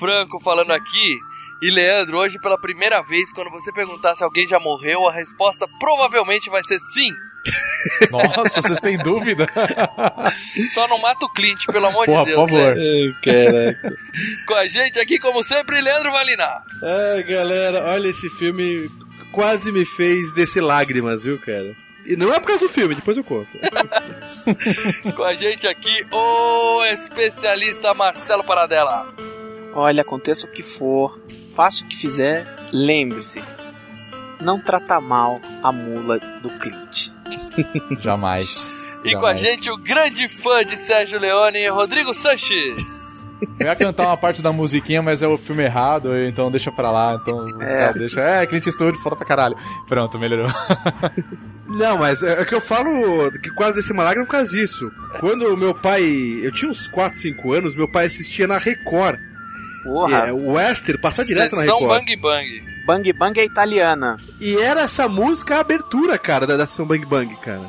[0.00, 1.18] Franco falando aqui.
[1.62, 5.66] E Leandro, hoje pela primeira vez, quando você perguntar se alguém já morreu, a resposta
[5.78, 7.12] provavelmente vai ser sim.
[8.10, 9.46] Nossa, vocês têm dúvida?
[10.72, 12.48] Só não mata o Clint, pelo amor Porra, de Deus.
[12.50, 12.74] por favor.
[12.76, 13.14] né?
[13.22, 13.96] Caraca.
[14.48, 16.62] Com a gente aqui, como sempre, Leandro Valina.
[16.82, 18.90] Ai, galera, olha esse filme
[19.30, 21.74] quase me fez descer lágrimas, viu, cara?
[22.06, 23.50] E não é por causa do filme, depois eu conto.
[25.14, 29.06] Com a gente aqui, o especialista Marcelo Paradela.
[29.74, 31.18] Olha, aconteça o que for,
[31.54, 33.42] faça o que fizer, lembre-se.
[34.40, 37.08] Não trata mal a mula do Clint.
[38.00, 38.98] Jamais.
[39.04, 39.40] E com a Jamais.
[39.40, 42.74] gente, o grande fã de Sérgio Leone, Rodrigo Sanches.
[43.58, 46.90] Eu ia cantar uma parte da musiquinha, mas é o filme errado, então deixa pra
[46.90, 47.14] lá.
[47.20, 47.86] Então, É.
[47.86, 48.20] tá, deixa.
[48.20, 49.56] É, Clint Eastwood, foda pra caralho.
[49.86, 50.46] Pronto, melhorou.
[51.66, 52.90] Não, mas é é que eu falo
[53.42, 54.90] que quase desci uma lágrima por causa disso.
[55.20, 56.02] Quando o meu pai.
[56.42, 59.18] Eu tinha uns 4, 5 anos, meu pai assistia na Record.
[59.82, 61.88] Porra, É, o Wester passa direto na Record.
[61.88, 62.62] Bang Bang.
[62.86, 64.16] Bang Bang é italiana.
[64.40, 67.68] E era essa música a abertura, cara, da, da Sessão Bang Bang, cara.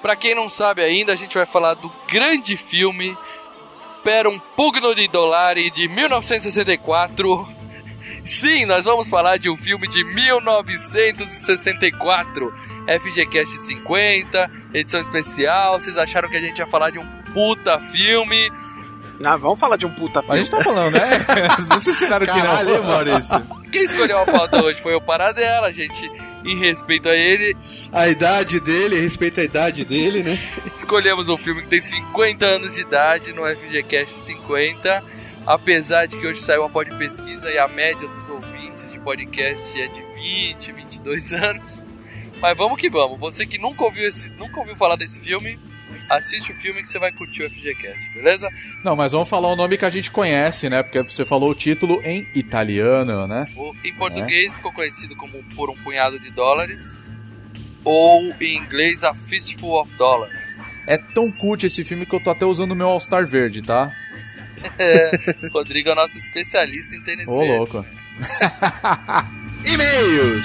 [0.00, 3.14] Pra quem não sabe ainda, a gente vai falar do grande filme
[4.02, 7.46] Per un pugno di dollari de 1964.
[8.24, 12.50] Sim, nós vamos falar de um filme de 1964.
[12.86, 15.78] FGCast 50, edição especial.
[15.78, 18.50] Vocês acharam que a gente ia falar de um puta filme?
[19.20, 20.38] Não, vamos falar de um puta A filme.
[20.38, 21.00] gente tá falando, né?
[21.74, 22.84] Vocês tiraram Caralho, hein, não.
[22.84, 23.40] Maurício.
[23.70, 26.10] Quem escolheu a pauta hoje foi o Paradela, a gente,
[26.44, 27.54] em respeito a ele,
[27.92, 30.38] A idade dele, respeita a idade dele, né?
[30.74, 35.04] escolhemos um filme que tem 50 anos de idade no FGCast 50.
[35.46, 39.80] Apesar de que hoje saiu uma pod pesquisa e a média dos ouvintes de podcast
[39.80, 41.84] é de 20, 22 anos.
[42.40, 43.18] Mas vamos que vamos.
[43.20, 45.58] Você que nunca ouviu, esse, nunca ouviu falar desse filme,
[46.10, 48.48] assiste o filme que você vai curtir o FGCast, beleza?
[48.84, 50.82] Não, mas vamos falar o nome que a gente conhece, né?
[50.82, 53.44] Porque você falou o título em italiano, né?
[53.56, 57.02] O- em português ficou conhecido como Por um Punhado de Dólares.
[57.84, 60.34] Ou em inglês, A Fistful of Dollars.
[60.86, 63.90] É tão cult esse filme que eu tô até usando o meu All-Star verde, tá?
[64.78, 65.10] É,
[65.54, 67.56] Rodrigo é nosso especialista em tênis Ô, verde.
[67.56, 67.86] louco.
[69.64, 70.44] E-mails!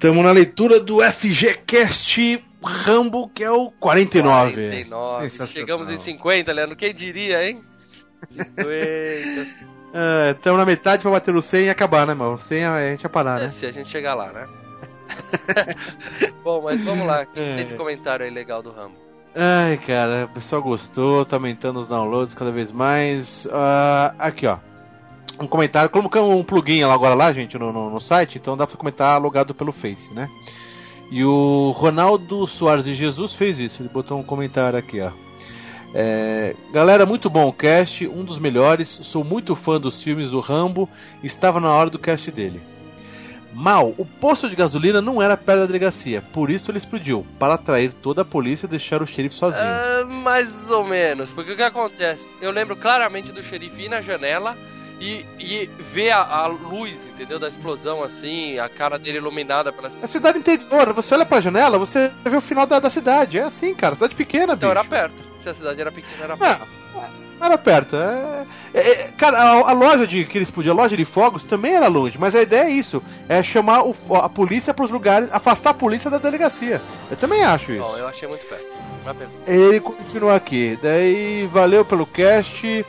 [0.00, 4.52] Estamos na leitura do FGCast Rambo, que é o 49.
[4.54, 5.28] 49.
[5.28, 5.48] Sensacional.
[5.52, 6.74] Chegamos em 50, Leandro.
[6.74, 7.62] Quem diria, hein?
[8.30, 8.64] 50.
[10.34, 12.38] Estamos na metade pra bater no 100 e acabar, né, mano?
[12.38, 13.48] 100 a gente ia parar, é, né?
[13.50, 14.48] se a gente chegar lá, né?
[16.42, 17.24] Bom, mas vamos lá.
[17.24, 17.56] O que É.
[17.56, 18.96] tem de comentário aí legal do Rambo?
[19.36, 23.46] Ai, cara, o pessoal gostou, tá aumentando os downloads cada vez mais.
[23.52, 24.56] Ah, aqui, ó.
[25.40, 28.66] Um comentário, colocamos um plugin lá agora lá, gente, no, no, no site, então dá
[28.66, 30.28] pra comentar logado pelo Face, né?
[31.10, 35.10] E o Ronaldo Soares de Jesus fez isso, ele botou um comentário aqui, ó.
[35.92, 38.88] É, galera, muito bom o cast, um dos melhores.
[39.02, 40.88] Sou muito fã dos filmes do Rambo.
[41.22, 42.62] Estava na hora do cast dele.
[43.52, 47.54] Mal, o posto de gasolina não era perto da delegacia, por isso ele explodiu, para
[47.54, 49.64] atrair toda a polícia e deixar o xerife sozinho.
[49.64, 52.32] Ah, mais ou menos, porque o que acontece?
[52.40, 54.56] Eu lembro claramente do xerife ir na janela
[55.00, 57.38] e, e ver a, a luz, entendeu?
[57.38, 59.96] Da explosão assim, a cara dele iluminada pelas.
[60.00, 63.38] É cidade interior, você olha pra janela, você vê o final da, da cidade.
[63.38, 64.78] É assim, cara, cidade pequena, Então bicho.
[64.78, 65.30] era perto.
[65.42, 66.66] Se a cidade era pequena, era perto.
[67.40, 67.96] Ah, era perto.
[67.96, 71.44] É, é, é, cara, a, a, loja de que eles podiam, a loja de fogos
[71.44, 74.90] também era longe, mas a ideia é isso: é chamar o, a polícia para os
[74.90, 76.82] lugares, afastar a polícia da delegacia.
[77.10, 77.82] Eu também acho isso.
[77.82, 78.66] Bom, eu achei muito perto.
[79.46, 80.78] Ele continua aqui.
[80.82, 82.84] Daí, valeu pelo cast.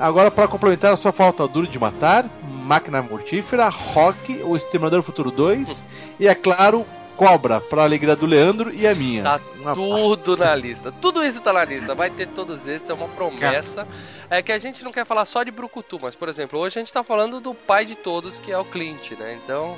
[0.00, 5.84] Agora, para complementar, só falta Duro de Matar, Máquina Mortífera, Rock, O Exterminador Futuro 2
[6.18, 6.86] e, é claro,
[7.18, 9.22] Cobra, pra alegria do Leandro e a minha.
[9.22, 10.90] Tá uma tudo na lista.
[10.90, 11.94] Tudo isso tá na lista.
[11.94, 13.86] Vai ter todos esses, é uma promessa.
[14.30, 16.80] É que a gente não quer falar só de Brucutu, mas, por exemplo, hoje a
[16.80, 19.38] gente tá falando do pai de todos, que é o Clint, né?
[19.44, 19.76] Então,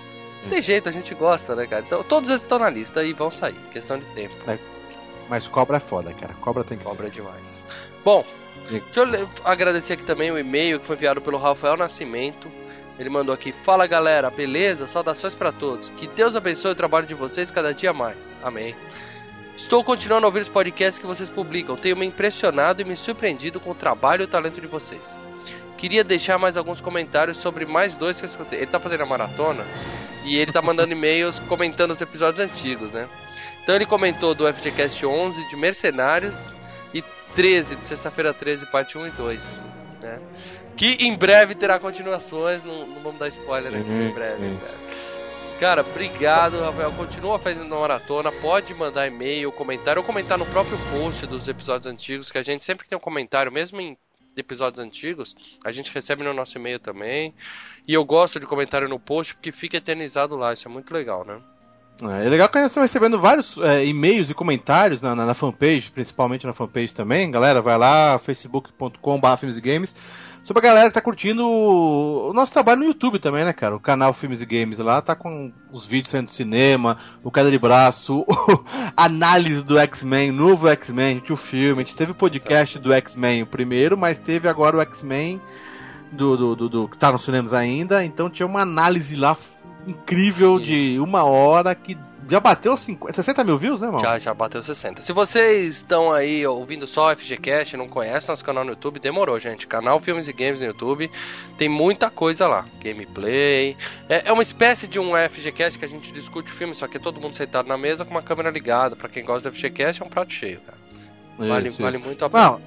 [0.48, 1.82] tem jeito, a gente gosta, né, cara?
[1.84, 3.58] Então, todos esses estão na lista e vão sair.
[3.72, 4.34] Questão de tempo.
[4.48, 4.56] É.
[5.28, 6.34] Mas Cobra é foda, cara.
[6.34, 6.84] Cobra tem que.
[6.84, 7.64] Cobra é demais.
[8.04, 8.24] Bom,
[8.80, 12.48] deixa eu agradecer aqui também o e-mail que foi enviado pelo Rafael Nascimento.
[12.98, 14.86] Ele mandou aqui: Fala galera, beleza?
[14.86, 15.90] Saudações para todos.
[15.90, 18.36] Que Deus abençoe o trabalho de vocês cada dia mais.
[18.42, 18.74] Amém.
[19.56, 21.76] Estou continuando a ouvir os podcasts que vocês publicam.
[21.76, 25.18] Tenho me impressionado e me surpreendido com o trabalho e o talento de vocês.
[25.76, 28.60] Queria deixar mais alguns comentários sobre mais dois que eu escutei.
[28.60, 29.64] Ele tá fazendo a maratona
[30.24, 33.08] e ele tá mandando e-mails comentando os episódios antigos, né?
[33.62, 36.54] Então ele comentou do FGCast 11 de Mercenários
[37.34, 39.60] 13 de Sexta-feira 13, parte 1 e 2,
[40.00, 40.20] né?
[40.76, 44.38] Que em breve terá continuações, não, não vamos dar spoiler sim, aqui em breve.
[44.38, 44.76] Sim, sim.
[45.60, 46.90] Cara, obrigado, Rafael.
[46.92, 48.32] Continua fazendo a maratona.
[48.32, 52.64] Pode mandar e-mail, comentário ou comentar no próprio post dos episódios antigos, que a gente
[52.64, 53.96] sempre tem um comentário, mesmo em
[54.36, 57.34] episódios antigos, a gente recebe no nosso e-mail também.
[57.86, 61.24] E eu gosto de comentário no post porque fica eternizado lá, isso é muito legal,
[61.24, 61.40] né?
[62.00, 65.34] É, é legal que nós estamos recebendo vários é, e-mails e comentários na, na, na,
[65.34, 67.30] fanpage, principalmente na fanpage também.
[67.30, 69.94] Galera, vai lá, facebook.com.br filmes e games
[70.44, 73.76] sobre a galera que tá curtindo o nosso trabalho no YouTube também, né, cara?
[73.76, 77.50] O canal Filmes e Games lá tá com os vídeos saindo do cinema, o queda
[77.50, 78.26] de braço,
[78.96, 83.46] análise do X-Men, novo X-Men, o filme, a gente teve o podcast do X-Men o
[83.46, 85.40] primeiro, mas teve agora o X-Men
[86.10, 89.36] do, do, do, do, que tá nos cinemas ainda, então tinha uma análise lá
[89.86, 91.96] incrível de uma hora que
[92.28, 94.00] já bateu 50, 60 mil views, né, mano?
[94.00, 95.02] Já, já bateu 60.
[95.02, 99.66] Se vocês estão aí ouvindo só FGCast não conhecem nosso canal no YouTube, demorou, gente.
[99.66, 101.10] Canal Filmes e Games no YouTube.
[101.58, 102.64] Tem muita coisa lá.
[102.82, 103.76] Gameplay.
[104.08, 106.96] É, é uma espécie de um FGCast que a gente discute o filme, só que
[106.96, 108.94] é todo mundo sentado na mesa com uma câmera ligada.
[108.94, 110.78] Pra quem gosta do FGCast, é um prato cheio, cara.
[111.38, 112.60] Vale, isso, vale muito a pena.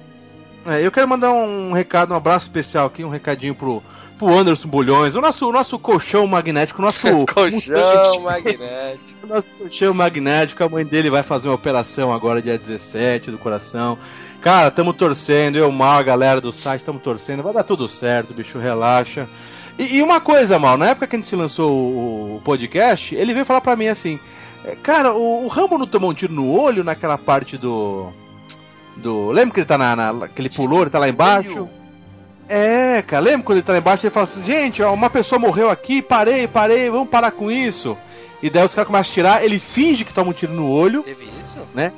[0.66, 3.82] É, eu quero mandar um recado, um abraço especial aqui, um recadinho pro
[4.18, 7.06] pro Anderson Bulhões, o nosso, o nosso colchão magnético, o nosso.
[7.26, 9.04] colchão magnético.
[9.22, 13.38] O nosso colchão magnético, a mãe dele vai fazer uma operação agora, dia 17 do
[13.38, 13.98] coração.
[14.40, 18.32] Cara, tamo torcendo, eu, Mal, a galera do site, tamo torcendo, vai dar tudo certo,
[18.32, 19.28] bicho, relaxa.
[19.78, 23.34] E, e, uma coisa, Mal, na época que a gente lançou o, o podcast, ele
[23.34, 24.18] veio falar pra mim assim:
[24.64, 28.08] é, Cara, o, o Rambo não tomou um tiro no olho naquela parte do.
[28.96, 29.96] do lembra que ele tá na.
[29.96, 31.68] na que ele pulou, ele tá lá embaixo?
[32.48, 35.38] É, cara, lembra quando ele tá lá embaixo ele fala assim, gente, ó, uma pessoa
[35.38, 37.96] morreu aqui, parei, parei, vamos parar com isso.
[38.42, 41.02] E daí os caras começam a tirar, ele finge que toma um tiro no olho.
[41.02, 41.58] Teve isso?
[41.74, 41.92] Né?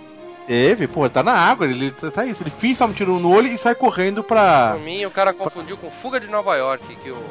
[0.47, 2.43] Teve, pô, ele tá na água, ele tá isso.
[2.43, 4.71] Ele finge que toma um tiro no olho e sai correndo pra.
[4.71, 7.23] Pra mim, o cara confundiu com Fuga de Nova York, que o.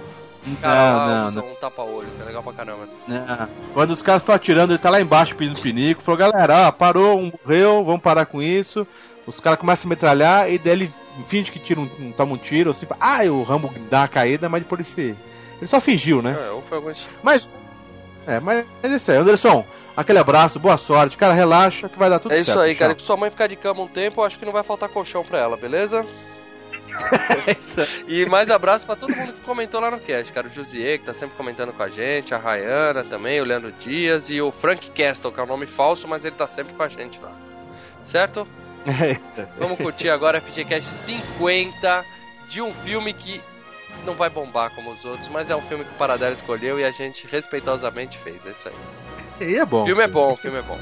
[0.61, 1.51] Cara não, não, usa não.
[1.51, 2.87] um tapa-olho, que é legal pra caramba.
[3.07, 3.49] Não.
[3.73, 6.01] Quando os caras estão atirando, ele tá lá embaixo pedindo pinico.
[6.01, 8.87] Falou, galera, ó, parou, um morreu, vamos parar com isso.
[9.27, 10.93] Os caras começam a metralhar e daí ele
[11.27, 14.47] finge que tira um, um, toma um tiro, assim, ah, o Rambo dá uma caída,
[14.47, 15.17] mas depois ele se.
[15.57, 16.31] Ele só fingiu, né?
[16.31, 16.93] É, foi algum...
[17.21, 17.51] Mas.
[18.25, 19.17] É, mas é isso aí.
[19.17, 22.47] Anderson, aquele abraço, boa sorte, cara, relaxa que vai dar tudo certo.
[22.47, 22.97] É isso aí, cara.
[22.97, 25.23] Se sua mãe ficar de cama um tempo, eu acho que não vai faltar colchão
[25.23, 26.05] pra ela, beleza?
[28.07, 30.47] e mais abraço para todo mundo que comentou lá no cast, cara.
[30.47, 34.29] O Josier, que tá sempre comentando com a gente, a Rayana também, o Leandro Dias
[34.29, 36.87] e o Frank Castle, que é um nome falso, mas ele tá sempre com a
[36.87, 37.31] gente lá.
[38.03, 38.47] Certo?
[39.57, 42.05] Vamos curtir agora FGCast 50
[42.49, 43.41] de um filme que
[44.05, 46.83] não vai bombar como os outros, mas é um filme que o Paradela escolheu e
[46.83, 48.45] a gente respeitosamente fez.
[48.45, 48.75] É isso aí.
[49.49, 49.83] E é bom.
[49.83, 50.79] O filme é bom, o filme é bom.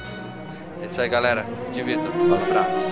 [0.81, 1.45] É isso aí, galera.
[1.71, 2.11] Divirtam.
[2.11, 2.91] Um abraço.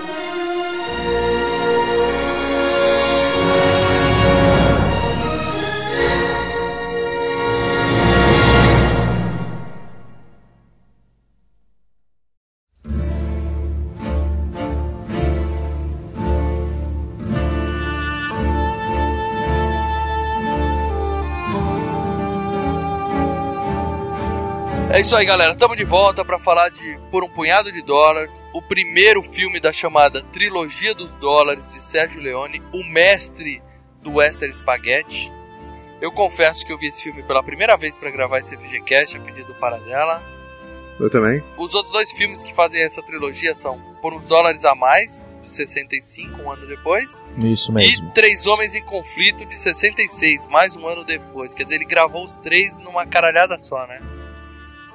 [24.94, 25.54] É isso aí, galera.
[25.54, 29.74] Estamos de volta para falar de Por um Punhado de Dólar, o primeiro filme da
[29.74, 33.60] chamada Trilogia dos Dólares de Sérgio Leone, o mestre
[34.04, 35.32] do Western Spaghetti.
[36.00, 39.20] Eu confesso que eu vi esse filme pela primeira vez para gravar esse FGCast a
[39.20, 40.22] pedido do Paradela.
[41.00, 41.44] Eu também.
[41.58, 45.48] Os outros dois filmes que fazem essa trilogia são por uns dólares a mais, de
[45.48, 47.20] 65, um ano depois.
[47.40, 48.10] Isso mesmo.
[48.10, 51.56] E Três Homens em Conflito, de 66, mais um ano depois.
[51.56, 54.00] Quer dizer, ele gravou os três numa caralhada só, né?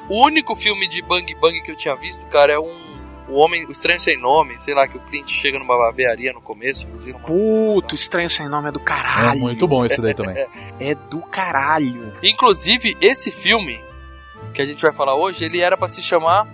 [0.09, 2.88] O único filme de Bang Bang que eu tinha visto, cara, é um.
[3.29, 3.67] O Homem.
[3.67, 7.12] O Estranho Sem Nome, sei lá, que o Clint chega numa barbearia no começo, inclusive.
[7.12, 7.21] Uma...
[7.27, 9.38] Puto, Estranho Sem Nome é do caralho.
[9.38, 10.35] É muito bom esse daí também.
[10.81, 12.12] É do caralho.
[12.23, 13.79] Inclusive, esse filme
[14.55, 16.47] que a gente vai falar hoje, ele era pra se chamar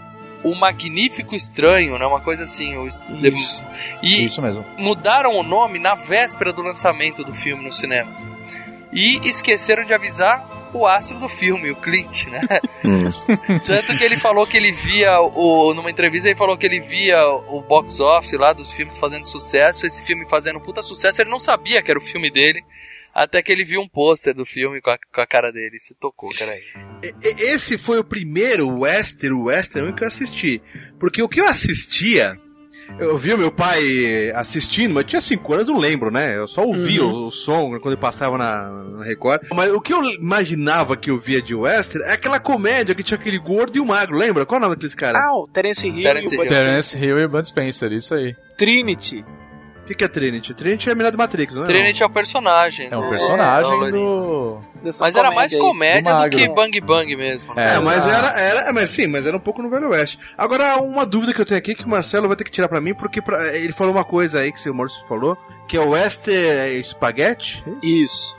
[0.43, 2.07] O Magnífico Estranho, né?
[2.07, 2.77] Uma coisa assim.
[2.77, 2.89] O...
[2.89, 3.65] Isso.
[4.03, 4.65] E Isso mesmo.
[4.77, 8.21] mudaram o nome na véspera do lançamento do filme nos cinemas.
[8.93, 12.41] E esqueceram de avisar o astro do filme, o Clint, né?
[13.67, 17.17] Tanto que ele falou que ele via o numa entrevista ele falou que ele via
[17.27, 21.39] o box office lá dos filmes fazendo sucesso, esse filme fazendo puta sucesso, ele não
[21.39, 22.63] sabia que era o filme dele.
[23.15, 25.95] Até que ele viu um pôster do filme com a, com a cara dele, se
[25.95, 26.57] tocou, cara.
[27.01, 30.61] E- e- Esse foi o primeiro western, western que eu assisti.
[30.99, 32.37] Porque o que eu assistia,
[32.99, 36.37] eu vi o meu pai assistindo, mas eu tinha 5 anos, não lembro, né?
[36.37, 39.43] Eu só ouvia o, o som quando ele passava na, na Record.
[39.55, 43.19] Mas o que eu imaginava que eu via de western é aquela comédia que tinha
[43.19, 44.47] aquele gordo e o magro, lembra?
[44.47, 45.23] Qual é o nome daqueles caras?
[45.23, 46.57] Ah, o Terence Hill Terence e o Bud Hill.
[46.57, 48.35] Terence Hill e Bud Spencer, isso aí.
[48.57, 49.25] Trinity.
[49.85, 50.55] O que, que é Trinity?
[50.55, 51.67] Trinity é a menina do Matrix, não é?
[51.67, 52.89] Trinity é o personagem.
[52.91, 54.61] É um do- personagem do- do.
[54.99, 56.39] Mas era mais comédia do magro.
[56.39, 57.55] que Bang Bang mesmo.
[57.55, 57.73] né?
[57.73, 60.19] É, É, mas era, era, é, mas sim, mas era um pouco no Velho Oeste.
[60.39, 62.81] Agora, uma dúvida que eu tenho aqui que o Marcelo vai ter que tirar pra
[62.81, 65.37] mim, porque pra- ele falou uma coisa aí que o Maurício falou,
[65.69, 67.63] que é o Western Spaghetti.
[67.83, 68.35] Isso.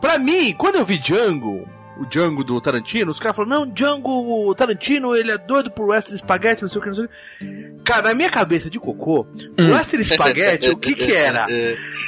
[0.00, 1.68] Pra mim, quando eu vi Django,
[2.02, 5.88] o Django do Tarantino, os caras falaram, não, Django, o Tarantino, ele é doido por
[5.88, 7.82] Western Spaghetti, não sei o que, não sei o que.
[7.84, 9.26] Cara, na minha cabeça de cocô,
[9.58, 11.46] o Western Spaghetti, o que que era?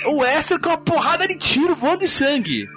[0.07, 2.69] O Western com uma porrada de tiro voando de sangue.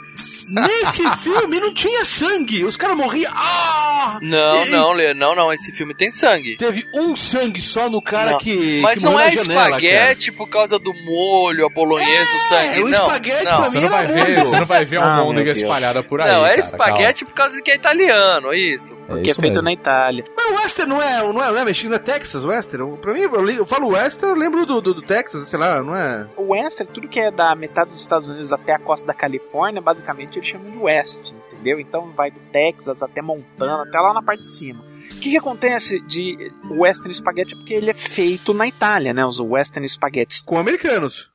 [0.48, 4.19] Nesse filme não tinha sangue, os caras morriam, ah!
[4.22, 6.55] Não, E- não, Lê, não, não, esse filme tem sangue.
[6.57, 8.38] Teve um sangue só no cara Não.
[8.38, 8.79] que.
[8.81, 12.77] Mas que não é na janela, espaguete por causa do molho, a bolonhesa, o sangue.
[12.79, 13.57] É, o não, espaguete não.
[13.57, 15.51] pra Você mim não vai era ver, você não vai ver Ah, uma meu almôndega
[15.51, 16.31] espalhada por aí.
[16.31, 18.89] não, é cara, espaguete por causa de que é italiano, é isso.
[18.89, 19.05] calma.
[19.07, 19.63] Porque é, isso feito mesmo.
[19.65, 20.25] na Itália.
[20.36, 22.98] Mas o Western não é, não é, não é México, não é Texas, Western?
[22.98, 25.96] Pra mim, eu, eu falo Western, eu lembro do, do, do Texas, sei lá, não
[25.96, 26.27] é?
[26.38, 29.81] O Western, tudo que é da metade dos Estados Unidos até a costa da Califórnia,
[29.81, 31.21] basicamente eles chamam de West,
[31.51, 31.79] entendeu?
[31.79, 34.83] Então vai do Texas até Montana, até lá na parte de cima.
[35.12, 37.53] O que, que acontece de Western Spaghetti?
[37.53, 39.25] É porque ele é feito na Itália, né?
[39.25, 40.41] Os Western Spaghettis.
[40.41, 41.31] Com americanos.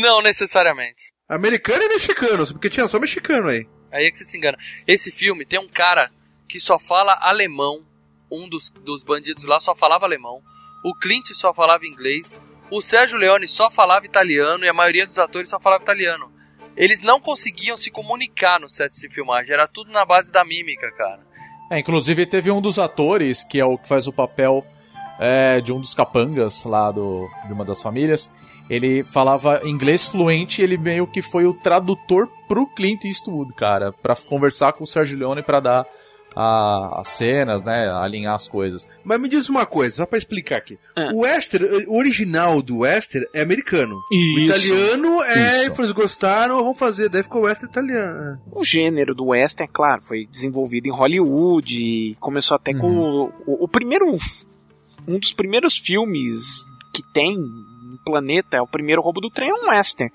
[0.00, 1.12] Não necessariamente.
[1.28, 3.68] Americano e mexicanos, porque tinha só mexicano aí.
[3.92, 4.58] Aí é que você se engana.
[4.86, 6.10] Esse filme tem um cara
[6.48, 7.86] que só fala alemão.
[8.30, 10.42] Um dos, dos bandidos lá só falava alemão.
[10.84, 12.40] O Clint só falava inglês.
[12.70, 14.64] O Sérgio Leone só falava italiano.
[14.64, 16.33] E a maioria dos atores só falava italiano.
[16.76, 19.52] Eles não conseguiam se comunicar nos sets de filmagem.
[19.52, 21.20] Era tudo na base da mímica, cara.
[21.70, 24.64] É, inclusive teve um dos atores, que é o que faz o papel
[25.18, 28.32] é, de um dos capangas lá do, de uma das famílias.
[28.68, 33.92] Ele falava inglês fluente e ele meio que foi o tradutor pro Clint Eastwood, cara,
[33.92, 35.86] pra conversar com o Sergio Leone pra dar
[36.36, 38.88] a- as cenas, né, alinhar as coisas.
[39.04, 40.78] Mas me diz uma coisa, só pra explicar aqui.
[40.96, 41.12] É.
[41.12, 43.96] O Western, o original do Western é americano.
[44.10, 44.40] O Isso.
[44.40, 45.80] italiano é, Isso.
[45.80, 48.38] eles gostaram, vamos fazer, daí ficou o Western italiano.
[48.50, 53.24] O gênero do western, é claro, foi desenvolvido em Hollywood e começou até com o,
[53.46, 54.16] o- o primeiro
[55.06, 56.62] um dos primeiros filmes
[56.94, 57.36] que tem
[58.04, 60.12] planeta é o primeiro roubo do trem é um western.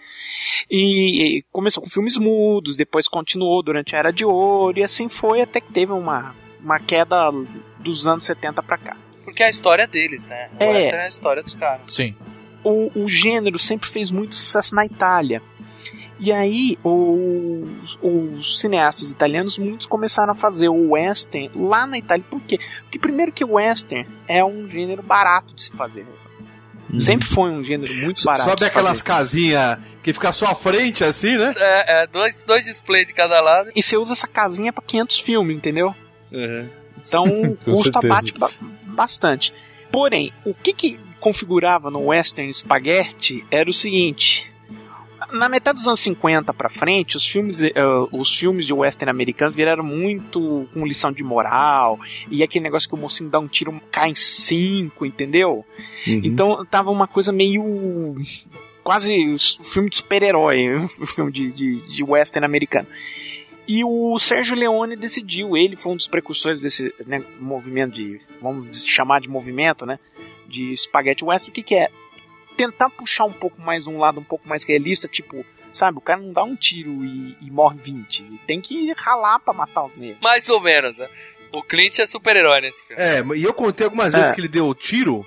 [0.69, 5.07] E, e começou com filmes mudos, depois continuou durante a era de ouro e assim
[5.09, 7.31] foi até que teve uma uma queda
[7.79, 8.97] dos anos 70 pra cá.
[9.23, 10.49] Porque é a história deles, né?
[10.59, 10.67] O É.
[10.67, 11.81] Western é a história dos caras.
[11.87, 12.15] Sim.
[12.63, 15.41] o, o gênero sempre fez muito sucesso na Itália.
[16.19, 22.25] E aí, os, os cineastas italianos, muitos começaram a fazer o western lá na Itália.
[22.29, 22.59] Por quê?
[22.81, 26.05] Porque, primeiro, que o western é um gênero barato de se fazer.
[26.97, 28.49] Sempre foi um gênero muito barato.
[28.49, 31.53] Sobe aquelas casinhas que fica só à frente, assim, né?
[31.57, 33.69] É, é dois, dois displays de cada lado.
[33.75, 35.93] E você usa essa casinha pra 500 filmes, entendeu?
[37.05, 37.25] Então,
[37.63, 38.07] Com custa certeza.
[38.07, 38.49] bate ba-
[38.85, 39.53] bastante.
[39.91, 44.49] Porém, o que, que configurava no Western Spaghetti era o seguinte.
[45.31, 47.73] Na metade dos anos 50 pra frente, os filmes, eh,
[48.11, 52.95] os filmes de western americanos viraram muito com lição de moral, e aquele negócio que
[52.95, 55.65] o mocinho dá um tiro, cai em cinco, entendeu?
[56.05, 58.15] Então tava uma coisa meio.
[58.83, 62.87] quase um filme de super-herói, um filme de, de, de western americano.
[63.67, 68.83] E o Sérgio Leone decidiu, ele foi um dos precursores desse né, movimento de, vamos
[68.83, 69.99] chamar de movimento, né,
[70.47, 71.51] de Spaghetti Western.
[71.51, 71.89] O que que é?
[72.59, 76.19] Tentar puxar um pouco mais um lado um pouco mais realista, tipo, sabe, o cara
[76.19, 79.95] não dá um tiro e, e morre 20, ele tem que ralar pra matar os
[79.97, 80.19] negros.
[80.21, 81.07] Mais ou menos, né?
[81.55, 83.01] O Clint é super-herói nesse filme.
[83.01, 84.17] É, e eu contei algumas É.
[84.19, 85.25] vezes que ele deu o tiro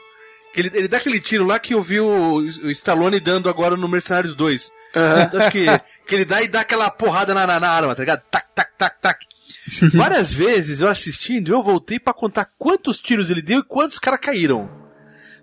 [0.55, 3.75] Que ele, ele dá aquele tiro lá que eu vi o, o Stallone dando agora
[3.77, 4.71] no Mercenários 2.
[4.91, 5.65] Então, acho que,
[6.07, 8.23] que ele dá e dá aquela porrada na, na, na arma, tá ligado?
[8.31, 9.27] Tac, tac, tac, tac.
[9.97, 14.21] Várias vezes eu assistindo, eu voltei pra contar quantos tiros ele deu e quantos caras
[14.21, 14.82] caíram.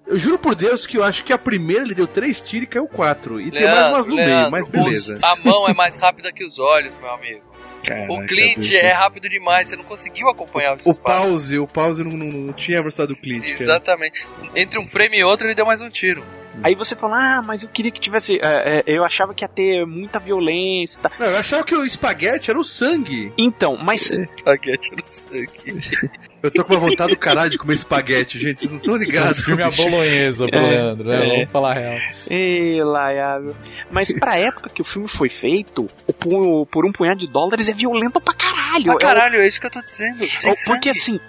[0.09, 2.67] Eu juro por Deus que eu acho que a primeira ele deu três tiros e
[2.67, 3.39] caiu quatro.
[3.39, 5.13] E tem mais umas no Leandro, meio, mas beleza.
[5.13, 7.41] os- a mão é mais rápida que os olhos, meu amigo.
[7.83, 11.21] Caraca, o Clint é rápido demais, você não conseguiu acompanhar os O disparos.
[11.27, 13.43] pause, o pause não, não, não tinha a velocidade do Clint.
[13.51, 13.61] cara.
[13.61, 14.27] Exatamente.
[14.55, 16.23] Entre um frame e outro, ele deu mais um tiro.
[16.63, 18.37] Aí você fala, ah, mas eu queria que tivesse.
[18.41, 21.11] é, é, eu achava que ia ter muita violência e tal.
[21.19, 23.31] Não, eu achava que o espaguete era o sangue.
[23.37, 26.09] Então, mas Espaguete no sangue.
[26.41, 28.61] Eu tô com uma vontade do caralho de comer espaguete, gente.
[28.61, 29.43] Vocês não estão O ligados.
[29.43, 31.17] filme é a bolonhesa pro É, Leandro, né?
[31.17, 31.35] é.
[31.35, 31.97] Vamos falar a real.
[32.29, 33.53] Ei, laiável.
[33.91, 37.73] Mas pra época que o filme foi feito, o por um punhado de dólares é
[37.73, 38.85] violento pra caralho.
[38.85, 40.19] Pra É o- caralho, é isso que eu tô dizendo.
[40.19, 40.89] Tem Porque sangue.
[40.91, 41.19] assim,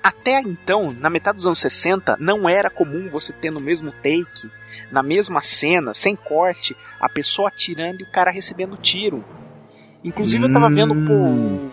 [0.00, 4.48] até então, na metade dos anos 60, não era comum você ter no mesmo take,
[4.90, 9.24] na mesma cena, sem corte, a pessoa atirando e o cara recebendo tiro.
[10.04, 11.70] Inclusive eu tava vendo pô, um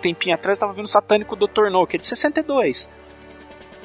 [0.00, 1.70] tempinho atrás, eu tava vendo o Satânico Dr.
[1.70, 2.88] No, que é de 62.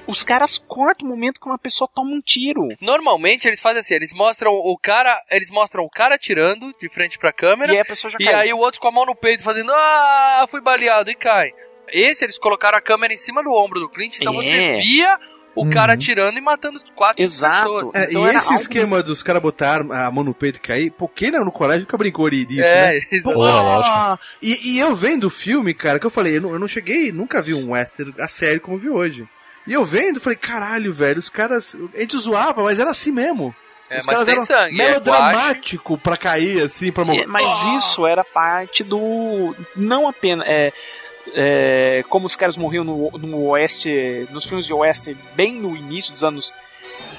[0.08, 2.68] Os caras cortam o momento que uma pessoa toma um tiro.
[2.82, 7.20] Normalmente eles fazem assim, eles mostram o cara, eles mostram o cara atirando de frente
[7.20, 9.16] pra câmera E aí a pessoa já e aí o outro com a mão no
[9.16, 11.52] peito fazendo ah, fui baleado e cai.
[11.92, 14.38] Esse eles colocaram a câmera em cima do ombro do Clint, então É.
[14.38, 15.20] você via
[15.60, 15.70] o Uhum.
[15.70, 17.64] cara atirando e matando quatro Exato.
[17.74, 17.92] pessoas.
[17.96, 20.92] É, Então e esse algo- esquema dos caras botar a mão no peito e cair,
[20.92, 22.98] pô, quem não no colégio nunca brincou disso, né?
[22.98, 26.52] É, Pô, ah, e, e eu vendo o filme, cara, que eu falei, eu não,
[26.54, 29.28] eu não cheguei, nunca vi um western a sério como vi hoje.
[29.68, 31.76] E eu vendo, falei, caralho, velho, os caras.
[31.94, 33.54] A gente zoava, mas era assim mesmo.
[33.90, 34.80] É, os mas tem sangue.
[34.82, 37.24] é melodramático pra cair, assim, pra morrer.
[37.24, 37.46] É, mas
[37.78, 39.56] isso era parte do.
[39.76, 40.48] Não apenas.
[40.48, 40.72] É,
[41.34, 46.14] é, como os caras morriam no, no oeste, nos filmes de oeste, bem no início
[46.14, 46.54] dos anos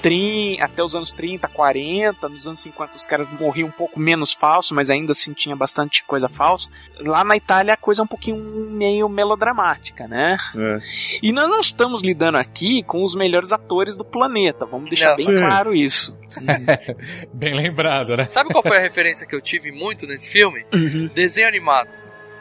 [0.01, 4.33] 30, até os anos 30, 40, nos anos 50 os caras morriam um pouco menos
[4.33, 6.69] falso, mas ainda assim tinha bastante coisa falsa.
[6.99, 10.37] Lá na Itália a coisa é um pouquinho meio melodramática, né?
[10.55, 10.79] É.
[11.21, 15.17] E nós não estamos lidando aqui com os melhores atores do planeta, vamos deixar Não.
[15.17, 15.35] bem Sim.
[15.35, 16.17] claro isso.
[17.33, 18.23] Bem lembrado, né?
[18.23, 20.65] Sabe qual foi a referência que eu tive muito nesse filme?
[21.13, 21.89] Desenho animado.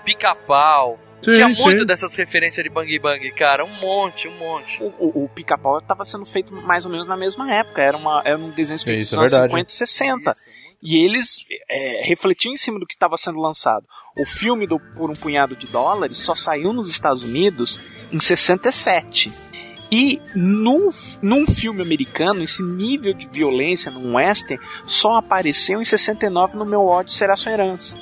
[0.05, 0.97] Pica-pau.
[1.23, 1.63] Sim, Tinha sim.
[1.63, 3.65] muito dessas referências de Bang Bang, cara.
[3.65, 4.83] Um monte, um monte.
[4.83, 7.83] O, o, o Pica-Pau estava sendo feito mais ou menos na mesma época.
[7.83, 9.53] Era, uma, era um desenho feito Isso, nos é anos verdade.
[9.53, 10.33] 50 e 60.
[10.83, 13.85] E eles é, refletiam em cima do que estava sendo lançado.
[14.19, 17.81] O filme do Por um Punhado de Dólares só saiu nos Estados Unidos
[18.11, 19.31] em 67.
[19.93, 26.57] E no, num filme americano, esse nível de violência num western só apareceu em 69
[26.57, 27.95] no Meu Ódio Será Sua Herança.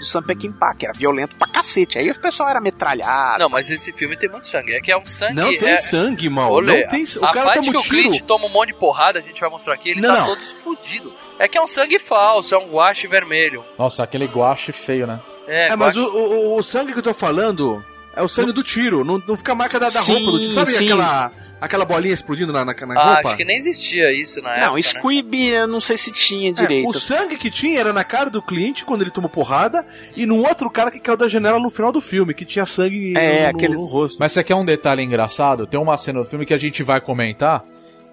[0.00, 1.98] Do Sam Peckinpah, que era violento pra cacete.
[1.98, 3.38] Aí o pessoal era metralhado.
[3.38, 4.72] Não, mas esse filme tem muito sangue.
[4.72, 5.34] É que é um sangue.
[5.34, 5.76] Não tem é...
[5.76, 6.50] sangue, mal.
[6.52, 7.84] Olê, não tem O a cara parte toma que um o.
[7.84, 10.26] Clint toma um monte de porrada, a gente vai mostrar aqui, ele Não, tá não.
[10.26, 11.12] todo fudido.
[11.38, 13.64] É que é um sangue falso, é um guache vermelho.
[13.78, 15.20] Nossa, aquele guache feio, né?
[15.46, 17.84] É, É, mas o, o, o sangue que eu tô falando
[18.14, 19.04] é o sangue do tiro.
[19.04, 20.54] Não, não fica a marca da, da Sim, roupa do tiro.
[20.54, 20.84] Sabe sim.
[20.86, 23.28] aquela, aquela bolinha explodindo na, na, na Ah, roupa?
[23.28, 24.66] acho que nem existia isso na época.
[24.66, 24.82] Não, né?
[24.82, 26.88] Squib eu não sei se tinha É, direito.
[26.88, 29.84] o sangue que tinha era na cara do Clint quando ele tomou porrada
[30.16, 33.14] e num outro cara que caiu da janela no final do filme, que tinha sangue
[33.16, 34.16] É, no, no- aqueles- no rosto.
[34.18, 35.66] Mas você quer um detalhe engraçado?
[35.66, 37.62] Tem uma cena do filme que a gente vai comentar,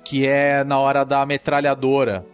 [0.03, 2.25] que é na hora da metralhadora.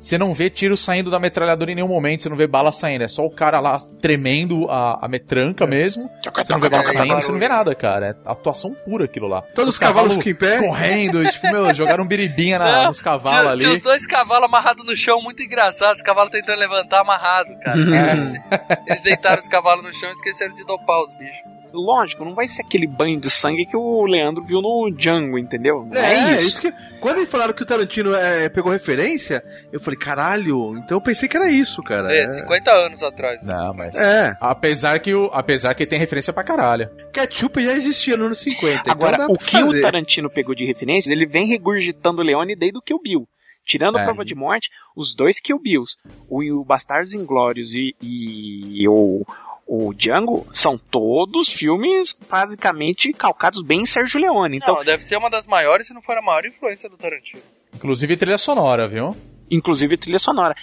[0.00, 3.04] Você não vê tiro saindo da metralhadora em nenhum momento, você não vê bala saindo,
[3.04, 6.10] é só o cara lá tremendo a, a metranca mesmo.
[6.34, 7.26] Você não vê bala É, saindo, barulho.
[7.26, 8.06] você não vê nada, cara.
[8.24, 9.42] É atuação pura aquilo lá.
[9.54, 10.58] Todos os cavalos ficam em pé.
[10.58, 13.60] correndo, tipo, meu, jogaram um biribinha na- Não, nos cavalos Tinha, ali.
[13.60, 15.96] tinha os dois cavalos amarrados no chão, muito engraçados.
[15.96, 17.78] Os cavalos tentando levantar amarrado, cara.
[18.88, 21.59] Eles deitaram os cavalos no chão e esqueceram de dopar os bichos.
[21.72, 25.84] Lógico, não vai ser aquele banho de sangue que o Leandro viu no Django, entendeu?
[25.86, 26.48] Não É, é, isso.
[26.48, 26.72] isso que.
[27.00, 31.28] Quando eles falaram que o Tarantino é, pegou referência, eu falei, caralho, então eu pensei
[31.28, 32.14] que era isso, cara.
[32.14, 33.42] É, 50 anos atrás.
[33.42, 33.96] Não, mas.
[33.98, 36.88] É, Apesar que, o, apesar que tem referência pra caralho.
[37.12, 38.80] ketchup já existia no ano 50.
[38.80, 39.82] então Agora, dá o que o fazer.
[39.82, 43.28] Tarantino pegou de referência, ele vem regurgitando o Leone desde o Kill Bill.
[43.64, 44.04] Tirando a É.
[44.04, 45.96] prova de morte, os dois Kill Bills,
[46.28, 49.22] o, o Bastardos Inglórios e, e o,
[49.72, 54.56] o Django, são todos filmes basicamente calcados bem em Sérgio Leone.
[54.56, 57.40] Então, Não, deve ser uma das maiores, se não for a maior influência do Tarantino.
[57.72, 59.16] Inclusive trilha sonora, viu?
[59.50, 60.54] inclusive trilha sonora.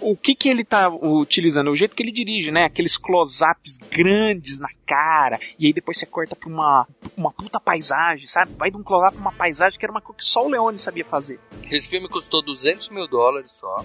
[0.00, 1.70] O que que ele tá utilizando?
[1.70, 2.64] O jeito que ele dirige, né?
[2.64, 8.26] Aqueles close-ups grandes na cara, e aí depois você corta pra uma, uma puta paisagem,
[8.26, 8.52] sabe?
[8.58, 10.78] Vai de um close-up pra uma paisagem que era uma coisa que só o Leone
[10.78, 11.40] sabia fazer.
[11.70, 13.82] Esse filme custou 200 mil dólares só.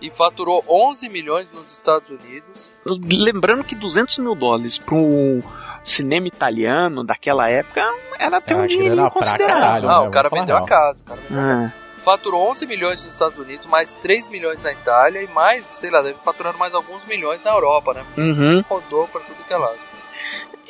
[0.00, 2.72] E faturou 11 milhões nos Estados Unidos.
[2.84, 5.42] Lembrando que 200 mil dólares para um
[5.84, 7.80] cinema italiano daquela época
[8.18, 9.46] era até um dinheiro considerável.
[9.46, 9.88] caralho.
[9.88, 10.08] Ah, né?
[10.08, 11.02] o cara vendeu a casa.
[11.30, 15.90] Ah, faturou 11 milhões nos Estados Unidos, mais 3 milhões na Itália e mais, sei
[15.90, 18.04] lá, deve faturando mais alguns milhões na Europa, né?
[18.16, 18.64] Uhum.
[18.68, 19.78] Rodou pra tudo que é lado.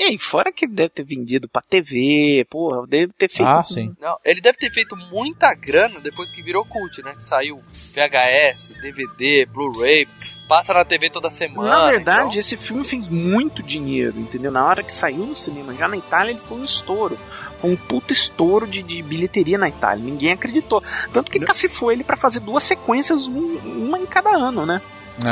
[0.01, 3.47] E aí, fora que ele deve ter vendido pra TV, porra, deve ter feito.
[3.47, 3.95] Ah, sim.
[4.01, 7.13] Não, ele deve ter feito muita grana depois que virou cult, né?
[7.15, 7.61] Que saiu
[7.95, 10.09] VHS, DVD, Blu-ray,
[10.49, 11.69] passa na TV toda semana.
[11.69, 14.51] Na verdade, então- esse filme fez muito dinheiro, entendeu?
[14.51, 17.19] Na hora que saiu no cinema, já na Itália, ele foi um estouro.
[17.61, 20.03] Foi um puta estouro de, de bilheteria na Itália.
[20.03, 20.83] Ninguém acreditou.
[21.13, 24.81] Tanto que cacifou ele pra fazer duas sequências, um- uma em cada ano, né?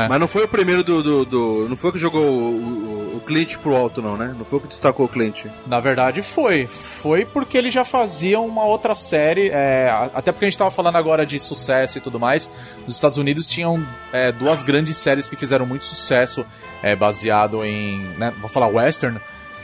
[0.07, 1.01] Mas não foi o primeiro do.
[1.03, 4.33] do, do- não foi o que jogou o, o, o Clint pro alto, não, né?
[4.37, 5.45] Não foi o que destacou o Clint.
[5.67, 6.67] Na verdade, foi.
[6.67, 9.49] Foi porque ele já fazia uma outra série.
[9.49, 12.51] é, até porque a gente tava falando agora de sucesso e tudo mais.
[12.85, 16.45] Nos Estados Unidos tinham é, duas grandes séries que fizeram muito sucesso,
[16.83, 17.99] é, baseado em.
[18.17, 19.19] Né, vou falar western.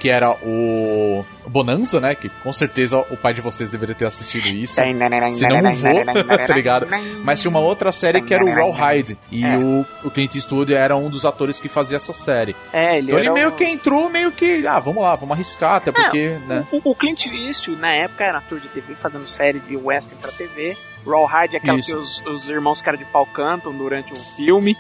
[0.06, 2.14] Que era o Bonanza, né?
[2.14, 4.76] Que com certeza o pai de vocês deveria ter assistido isso.
[4.76, 6.06] Se não, vou,
[6.46, 6.86] tá ligado?
[7.24, 9.18] Mas tinha uma outra série que era o Rawhide.
[9.32, 9.58] E É.
[9.58, 12.56] o, o Clint Eastwood era um dos atores que fazia essa série.
[12.72, 14.68] É, ele Então ele meio o- que entrou, meio que.
[14.68, 16.68] Ah, vamos lá, vamos arriscar, até porque, né?
[16.72, 20.32] O, o Clint Eastwood, na época, era ator de TV, fazendo série de western pra
[20.32, 20.78] TV.
[21.04, 21.94] Rawhide, aquela Isso.
[21.94, 24.78] que os, os irmãos cara de pau cantam durante um filme.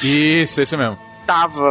[0.00, 0.96] Isso, esse mesmo.
[1.30, 1.70] Tava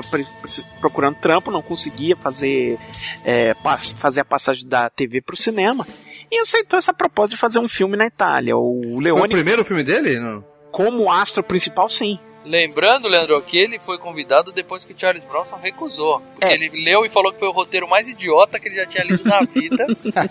[0.79, 2.77] procurando trampo, não conseguia fazer,
[3.25, 3.53] é,
[3.97, 5.85] fazer a passagem da TV pro cinema.
[6.31, 8.55] E aceitou essa proposta de fazer um filme na Itália.
[8.55, 10.17] O Foi o Leone, primeiro filme dele?
[10.17, 10.45] Não.
[10.71, 12.17] como astro principal, sim.
[12.45, 16.21] Lembrando, Leandro, que ele foi convidado depois que o Charles Bronson recusou.
[16.35, 16.53] Porque É.
[16.53, 19.25] ele leu e falou que foi o roteiro mais idiota que ele já tinha lido
[19.25, 19.85] na vida.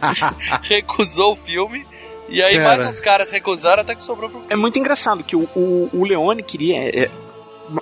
[0.64, 1.86] recusou o filme.
[2.30, 2.76] E aí Cara.
[2.78, 6.04] mais uns caras recusaram até que sobrou pro É muito engraçado que o, o, o
[6.04, 6.76] Leone queria.
[6.78, 7.10] é, é,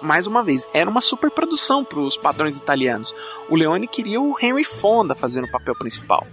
[0.03, 3.15] mais uma vez, era uma superprodução para os padrões italianos.
[3.49, 6.27] O Leone queria o Henry Fonda fazendo o papel principal.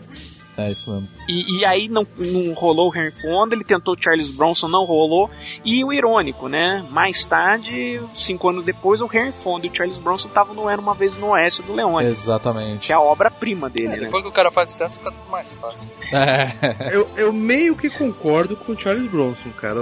[0.57, 1.07] É isso mesmo.
[1.27, 4.83] E, e aí não, não rolou o Henry Fonda, ele tentou o Charles Bronson, não
[4.85, 5.29] rolou.
[5.65, 6.85] E o irônico, né?
[6.91, 10.79] Mais tarde, cinco anos depois, o Henry Fonda e o Charles Bronson estavam no Era
[10.79, 12.05] Uma Vez no Oeste do Leone.
[12.07, 12.85] Exatamente.
[12.87, 13.97] Que é a obra-prima dele, É, né?
[14.05, 15.89] depois que o cara faz sucesso, fica tudo mais fácil.
[16.11, 16.95] É.
[16.95, 19.79] Eu, eu meio que concordo com o Charles Bronson, cara.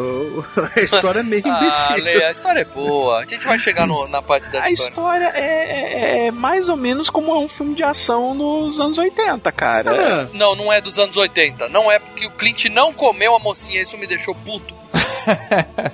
[0.75, 2.03] A história é meio Ah, imbecil.
[2.03, 3.19] Lê, a história é boa.
[3.19, 4.89] A gente vai chegar no- na parte da A história.
[4.89, 8.97] história é, é- é mais ou menos como é um filme de ação nos anos
[8.97, 9.91] 80, cara.
[9.91, 11.67] Ah, Não, não é dos anos 80.
[11.69, 14.73] Não é porque o Clint não comeu a mocinha, isso me deixou puto.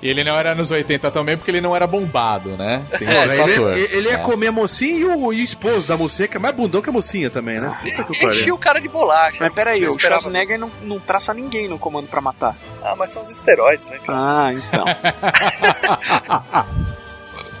[0.00, 2.84] E ele não era nos 80 também porque ele não era bombado, né?
[3.00, 3.72] Tem É, esse ele, fator.
[3.76, 4.18] ele- ele ia É.
[4.18, 6.88] comer a mocinha e o, e o esposo da mocinha, que é mais bundão que
[6.88, 7.76] a mocinha também, né?
[7.82, 9.38] Puta que Enchia o cara de bolacha.
[9.40, 12.54] Mas peraí, o Schwarzenegger não, não traça ninguém no comando pra matar.
[12.80, 14.18] Ah, mas são os esteroides, né, cara?
[14.20, 14.84] Ah, então.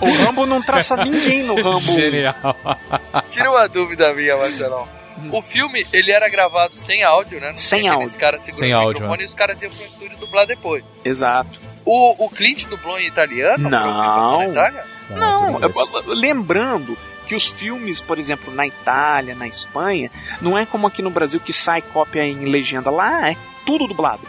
[0.00, 1.80] o Rambo não traça ninguém no Rambo.
[1.80, 2.34] Genial.
[3.30, 4.86] Tira uma dúvida minha, Marcelão.
[5.32, 7.48] O filme, ele era gravado sem áudio, né?
[7.48, 8.18] Não Sem áudio.
[8.18, 10.84] caras segurando Sem o áudio, microfone e os caras iam pro estúdio dublar depois.
[11.04, 11.58] Exato.
[11.84, 13.68] O, o Clint dublou em italiano?
[13.68, 14.42] Não.
[15.10, 20.86] Não, eu- lembrando que os filmes, por exemplo, na Itália, na Espanha, não é como
[20.86, 22.90] aqui no Brasil que sai cópia em legenda.
[22.90, 24.22] Lá é tudo dublado.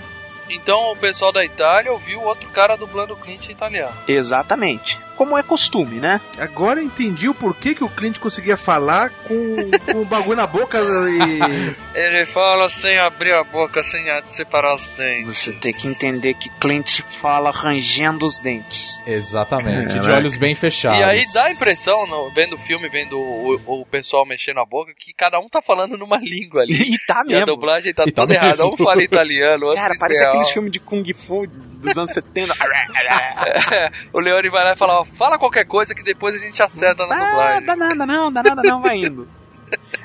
[0.49, 3.93] Então o pessoal da Itália ouviu outro cara dublando o Clint em italiano.
[4.07, 4.97] Exatamente.
[5.19, 6.21] Como é costume, né?
[6.37, 9.55] Agora eu entendi o porquê que o cliente conseguia falar com,
[9.91, 11.75] com o bagulho na boca e.
[11.93, 15.37] Ele fala sem abrir a boca, sem separar os dentes.
[15.37, 19.01] Você tem que entender que Clint fala rangendo os dentes.
[19.05, 19.87] Exatamente.
[19.89, 20.15] De Caraca.
[20.15, 20.99] olhos bem fechados.
[21.01, 24.65] E aí dá a impressão, no- vendo o filme, vendo o, o pessoal mexendo a
[24.65, 26.79] boca, que cada um tá falando numa língua ali.
[26.95, 27.45] E tá E a mesmo.
[27.47, 28.49] dublagem tá E tá toda errada.
[28.51, 28.73] mesmo.
[28.73, 31.45] Um fala italiano, outro Cara, parece aqueles filmes de Kung Fu
[31.79, 32.53] dos anos 70.
[34.13, 37.05] o Leone vai lá e fala, ó, fala qualquer coisa que depois a gente acerta
[37.07, 37.65] na ah, dublagem.
[37.65, 39.27] dá nada não, dá nada não, vai indo.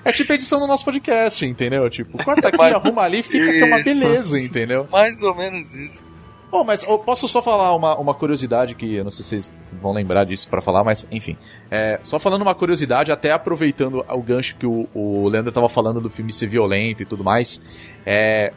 [0.05, 1.89] É tipo a edição do nosso podcast, entendeu?
[1.89, 3.85] Tipo, corta aqui, Mas- arruma ali, fica que é uma Isso.
[3.85, 4.89] beleza, entendeu?
[4.91, 6.03] Mais ou menos isso.
[6.51, 9.53] Bom, mas eu posso só falar uma, uma curiosidade que eu não sei se vocês
[9.83, 11.37] vão lembrar disso pra falar, mas enfim.
[11.69, 16.01] É, só falando uma curiosidade, até aproveitando o gancho que o, o Leandro tava falando
[16.01, 17.61] do filme ser violento e tudo mais.
[18.07, 18.53] É,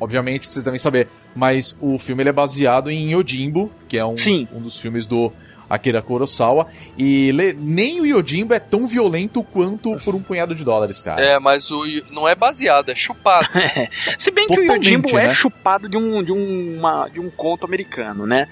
[0.00, 1.06] obviamente vocês devem saber,
[1.38, 4.48] mas o filme ele é baseado em Yojimbo, que é um, Sim.
[4.52, 5.32] um dos filmes do
[5.70, 6.66] Akira Kurosawa.
[6.96, 11.20] E le- nem o Yojimbo é tão violento quanto por um punhado de dólares, cara.
[11.22, 13.46] É, mas o, não é baseado, é chupado.
[14.18, 15.34] Se bem que o Totalmente, Yojimbo é né?
[15.34, 18.48] chupado de um, de, uma, de um conto americano, né?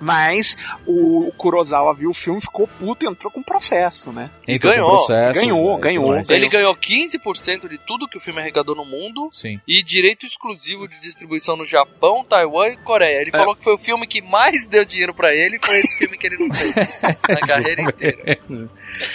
[0.00, 4.30] Mas o, Kurosawa viu o filme, ficou puto e entrou com processo, né?
[4.46, 6.08] Entrou com ganhou, processo, ganhou, é, tudo ganhou.
[6.08, 6.30] mais.
[6.30, 9.60] Ele ganhou 15% de tudo que o filme arrecadou no mundo Sim.
[9.66, 13.20] e direito exclusivo de distribuição no Japão, Taiwan e Coreia.
[13.20, 16.16] Ele falou que foi o filme que mais deu dinheiro pra ele foi esse filme
[16.16, 18.38] que ele não fez na carreira inteira.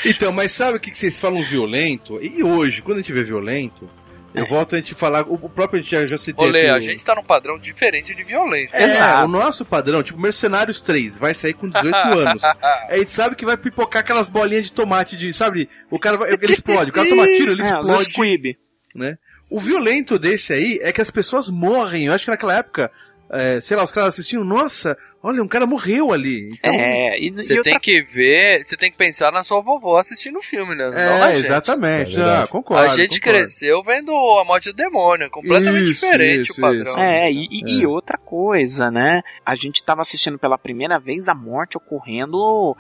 [0.06, 2.20] Então, mas sabe o que, que vocês falam violento?
[2.22, 3.89] E hoje, quando a gente vê violento,
[4.34, 6.48] Eu volto a gente falar, o próprio a gente já, já citei.
[6.48, 8.76] Olê, aqui a gente tá num padrão diferente de violência.
[8.78, 9.26] É, Exato.
[9.26, 12.44] o nosso padrão, tipo, Mercenários 3, vai sair com 18 anos.
[12.44, 15.68] A gente sabe que vai pipocar aquelas bolinhas de tomate de, sabe?
[15.89, 18.12] O cara vai, ele explode, o cara toma tiro, ele É, os explode.
[18.12, 18.56] squib.
[18.96, 19.18] né?
[19.52, 22.06] O violento desse aí é que as pessoas morrem.
[22.06, 22.92] Eu acho que naquela época,
[23.32, 26.50] é, sei lá, os caras assistiam, nossa, olha, um cara morreu ali.
[26.54, 29.62] Então, É, e, Você e outra tem que ver, você tem que pensar na sua
[29.62, 30.86] vovó assistindo o filme, né?
[30.86, 31.46] Não na é, gente.
[31.46, 32.20] exatamente.
[32.20, 32.84] É ah, concordo.
[32.84, 33.39] a gente concordo.
[33.39, 36.84] cresceu vendo a morte do demônio, é completamente Isso, diferente isso, o padrão.
[36.92, 37.00] isso.
[37.00, 37.88] É, e, e- e É.
[37.88, 39.22] outra coisa, né?
[39.46, 42.76] A gente tava assistindo pela primeira vez a morte ocorrendo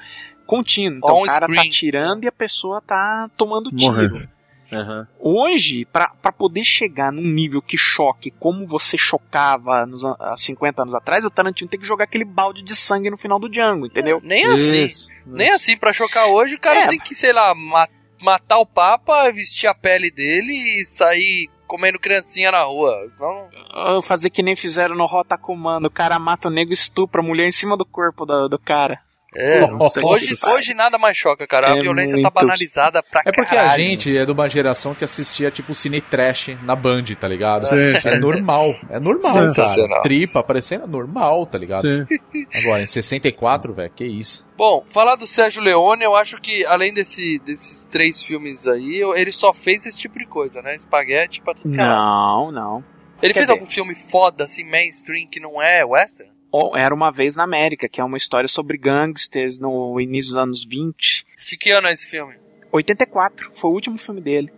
[0.45, 0.97] contínuo.
[0.97, 1.69] Então On o cara tá screen.
[1.69, 3.91] tirando e a pessoa tá tomando tiro.
[3.93, 4.29] Morrendo.
[4.71, 5.07] Aham.
[5.19, 10.81] Hoje, pra pra poder chegar num nível que choque como você chocava nos, há 50
[10.83, 13.85] anos atrás, o Tarantino tem que jogar aquele balde de sangue no final do Django,
[13.87, 14.21] entendeu?
[14.23, 14.85] Nem assim.
[14.85, 15.09] Isso.
[15.25, 16.87] Nem assim, pra chocar hoje, o cara É.
[16.87, 17.87] tem que, sei lá, ma-
[18.21, 20.51] matar o Papa, vestir a pele dele
[20.81, 22.95] e sair comendo criancinha na rua.
[23.19, 26.73] Não, Ah, Fazer que nem fizeram no Rota Comando, o cara mata o nego e
[26.73, 28.99] estupra a mulher em cima do corpo do, do cara.
[29.35, 29.59] É.
[29.67, 29.99] Nossa.
[30.05, 31.73] Hoje, hoje nada mais choca, cara.
[31.73, 32.23] A É violência muito.
[32.23, 33.71] tá banalizada pra É porque caralho.
[33.71, 37.65] a gente é de uma geração que assistia tipo cine trash na Band, tá ligado?
[37.65, 38.09] Sim, sim.
[38.09, 39.89] É normal, é normal, Sensacional.
[39.89, 40.01] cara.
[40.01, 41.83] Tripa aparecendo é normal, tá ligado?
[42.07, 42.17] Sim.
[42.63, 44.47] Agora, em 64, velho, que isso.
[44.57, 49.31] Bom, falar do Sérgio Leone, eu acho que além desse, desses três filmes aí, ele
[49.31, 50.75] só fez esse tipo de coisa, né?
[50.75, 51.77] Espaguete pra tudo é.
[51.77, 52.83] Não, não.
[53.21, 56.31] Ele Quer fez dizer- algum filme foda, assim, mainstream, que não é western?
[56.51, 60.41] Ou Era uma vez na América, que é uma história sobre gangsters no início dos
[60.41, 61.25] anos 20.
[61.47, 62.35] De que ano é esse filme?
[62.71, 64.51] 84, foi o último filme dele.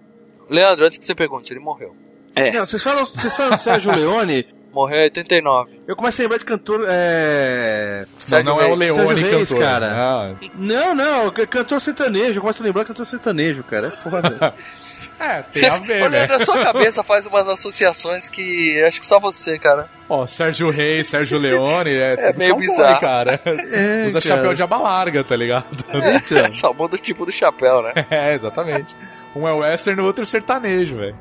[0.50, 1.96] Leandro, antes que você pergunte, ele morreu.
[2.36, 2.52] É.
[2.52, 5.82] Não, vocês falam, vocês falam do Sérgio Leone, Morreu em 89.
[5.86, 6.86] eu começo a lembrar de cantor.
[6.88, 8.06] É...
[8.10, 8.76] Não, Sérgio não é o.
[8.76, 9.60] Leone Sérgio Reis, cantor.
[9.66, 9.94] cara.
[9.94, 12.38] Ah, Não, não, c- cantor sertanejo.
[12.38, 13.88] Eu começo a lembrar cantor sertanejo, cara.
[13.88, 14.56] É foda.
[15.22, 16.40] É, tem Você, a ver, né?
[16.40, 19.88] Sua cabeça faz umas associações que acho que só você, cara.
[20.10, 23.00] Ó, Sérgio Reis, Sérgio Leone, é, É meio bizarro.
[23.00, 23.40] cara.
[23.46, 24.36] É, Usa cara.
[24.36, 25.66] chapéu de aba larga, tá ligado?
[25.72, 26.54] Então.
[26.54, 27.94] Só muda o tipo do chapéu, né?
[28.10, 28.96] É, exatamente.
[29.36, 31.16] Um é western, o outro é sertanejo, velho.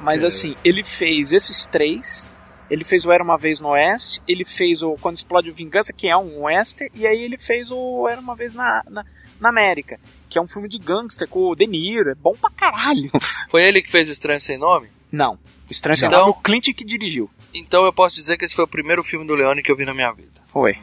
[0.00, 2.26] Mas assim, ele fez esses três.
[2.70, 5.90] Ele fez o Era Uma Vez no Oeste, ele fez o Quando Explode o Vingança,
[5.90, 9.04] que é um western, e aí ele fez o Era Uma Vez na, na,
[9.40, 12.50] na América, que é um filme de gangster com o De Niro, é bom pra
[12.50, 13.10] caralho.
[13.50, 14.88] Foi ele que fez o Estranho Sem Nome?
[15.10, 15.38] Não, o
[15.72, 16.18] Estranho Sem Não.
[16.18, 17.30] Nome, o Clint que dirigiu.
[17.54, 19.84] Então eu posso dizer que esse foi o primeiro filme do Leone que eu vi
[19.84, 20.40] na minha vida.
[20.46, 20.76] Foi.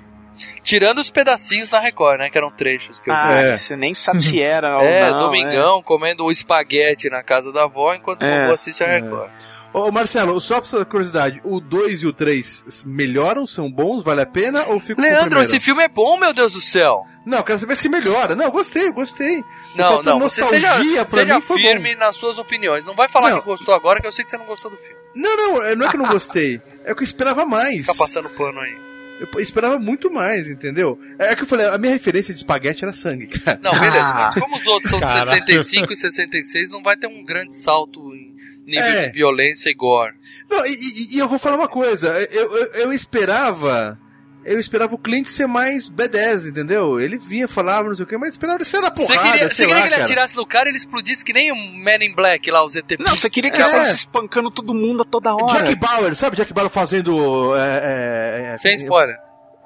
[0.64, 2.30] Tirando os pedacinhos na Record, né?
[2.30, 3.20] Que eram trechos que eu vi.
[3.22, 3.58] Ah, É.
[3.58, 5.20] você nem sabe se era ou É, não.
[5.20, 8.42] domingão, comendo o espaguete na casa da avó enquanto o É.
[8.42, 9.32] vovô assiste a Record.
[9.78, 14.26] Ô, Marcelo, só pra curiosidade, o 2 e o 3 melhoram, são bons, vale a
[14.26, 17.04] pena ou fica com o Leandro, esse filme é bom, meu Deus do céu!
[17.26, 18.36] Não, quero saber se melhora.
[18.36, 19.44] Não, gostei, gostei.
[19.76, 22.86] Não, não, você seja, seja firme nas suas opiniões.
[22.86, 23.40] Não vai falar Não.
[23.40, 24.96] que gostou agora, que eu sei que você não gostou do filme.
[25.16, 26.62] Não, não, é- não é que eu não gostei.
[26.86, 27.82] É que eu esperava mais.
[27.88, 28.78] Fica passando pano aí.
[29.20, 31.00] Eu esperava muito mais, entendeu?
[31.18, 33.58] É que eu falei, a minha referência de espaguete era sangue, cara.
[33.64, 34.14] Não, beleza, Ah.
[34.14, 35.30] mas como os outros são de Caralho.
[35.30, 38.35] 65 e 66, não vai ter um grande salto em
[38.66, 39.08] nível É.
[39.08, 40.14] de violência e gore.
[40.50, 43.98] Não, e, e- eu vou falar uma coisa, eu, eu, eu esperava.
[44.44, 47.00] Eu esperava o Clint ser mais B10, entendeu?
[47.02, 49.50] Ele vinha, falava, não sei o que, mas esperava ele ser na Você porrada, queria,
[49.50, 50.04] sei você queria lá, que ele cara.
[50.04, 52.98] atirasse no cara e ele explodisse que nem um Man in Black lá, o ZT.
[53.00, 53.62] Não, você queria que É.
[53.62, 55.64] ele fosse espancando todo mundo a toda hora.
[55.64, 57.56] Jack Bauer, sabe Jack Bauer fazendo.
[57.56, 59.16] É, é, é, Sem spoiler.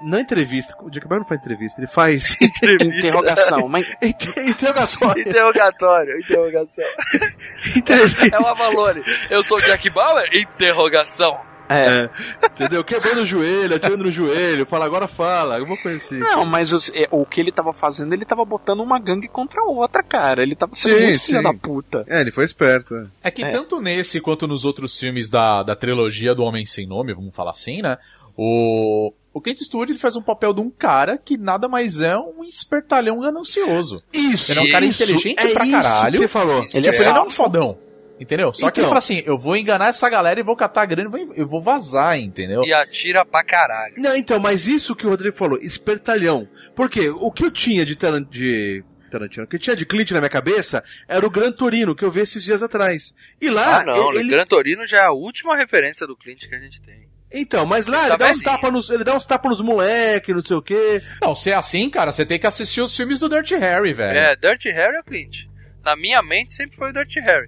[0.01, 0.75] Não entrevista.
[0.81, 3.67] O Jack Bauer não faz entrevista, ele faz Interrogação.
[3.67, 5.21] Mas inter- interrogatório.
[5.27, 6.85] Interrogatório, interrogação.
[7.75, 8.35] Entrevista.
[8.35, 9.01] É o Avalone.
[9.29, 10.29] Eu sou o Jack Bauer?
[10.33, 11.37] Interrogação.
[11.69, 12.05] é.
[12.05, 12.09] É,
[12.47, 12.83] entendeu?
[12.83, 16.17] Quebrando o joelho, atirando no joelho, fala, agora fala, alguma coisa assim.
[16.17, 19.61] Não, mas os- é, o que ele tava fazendo, ele tava botando uma gangue contra
[19.61, 20.41] a outra, cara.
[20.41, 22.05] Ele tava sendo Sim, muito filho da puta.
[22.07, 22.95] É, ele foi esperto.
[22.95, 23.05] é.
[23.25, 23.49] É que É.
[23.51, 27.51] tanto nesse quanto nos outros filmes da, da trilogia do Homem Sem Nome, vamos falar
[27.51, 27.97] assim, né?
[28.35, 32.15] O, o Clint Eastwood ele faz um papel de um cara que nada mais é
[32.17, 33.97] um espertalhão ganancioso.
[34.13, 36.11] Isso, Ele é um cara isso, inteligente é pra isso caralho.
[36.13, 36.63] que você falou.
[36.73, 36.91] Ele, É.
[36.91, 37.77] tipo, ele não é um fodão.
[38.19, 38.51] Entendeu?
[38.51, 38.89] Só que ele Então.
[38.89, 41.47] fala assim, eu vou enganar essa galera e vou catar a grana e vou, eu
[41.47, 42.63] vou vazar, entendeu?
[42.65, 43.93] E atira pra caralho.
[43.97, 46.45] Não, então, mas isso que o Rodrigo falou, espertalhão.
[46.75, 47.09] Por quê?
[47.09, 50.19] O que eu tinha de, Taran- de Tarantino, o que eu tinha de Clint na
[50.19, 53.15] minha cabeça era o Gran Torino, que eu vi esses dias atrás.
[53.41, 54.13] E lá, Ah, não.
[54.13, 57.07] ele, Gran Torino já é a última referência do Clint que a gente tem.
[57.31, 59.61] Então, mas lá Ele ele, tá dá uns tapas nos, ele dá uns tapas nos
[59.61, 61.01] moleques, não sei o quê.
[61.21, 64.17] Não, se é assim, cara, você tem que assistir os filmes do Dirty Harry, velho.
[64.17, 65.45] É, Dirty Harry é o Clint.
[65.85, 67.47] Na minha mente sempre foi o Dirty Harry.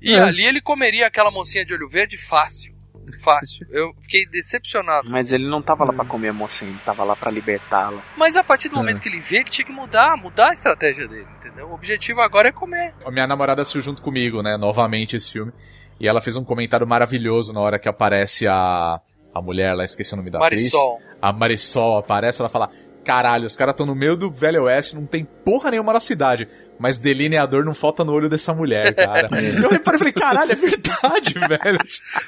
[0.00, 0.20] E É.
[0.22, 2.74] ali ele comeria aquela mocinha de olho verde fácil.
[3.22, 3.66] Fácil.
[3.70, 5.08] Eu fiquei decepcionado.
[5.10, 8.02] Mas ele não tava lá pra comer a mocinha, ele tava lá pra libertá-la.
[8.16, 8.78] Mas a partir do É.
[8.78, 11.68] momento que ele vê, ele tinha que mudar, mudar a estratégia dele, entendeu?
[11.68, 12.94] O objetivo agora é comer.
[13.04, 15.52] A minha namorada assistiu junto comigo, né, novamente esse filme.
[15.98, 19.00] E ela fez um comentário maravilhoso na hora que aparece a,
[19.34, 20.94] a mulher lá, esqueci o nome da Marisol.
[20.96, 21.08] atriz.
[21.20, 22.70] A Marisol aparece, ela fala:
[23.04, 26.46] Caralho, os caras estão no meio do Velho Oeste, não tem porra nenhuma na cidade.
[26.78, 29.28] Mas delineador não falta no olho dessa mulher, cara.
[29.32, 31.78] eu reparei e falei, caralho, é verdade, velho.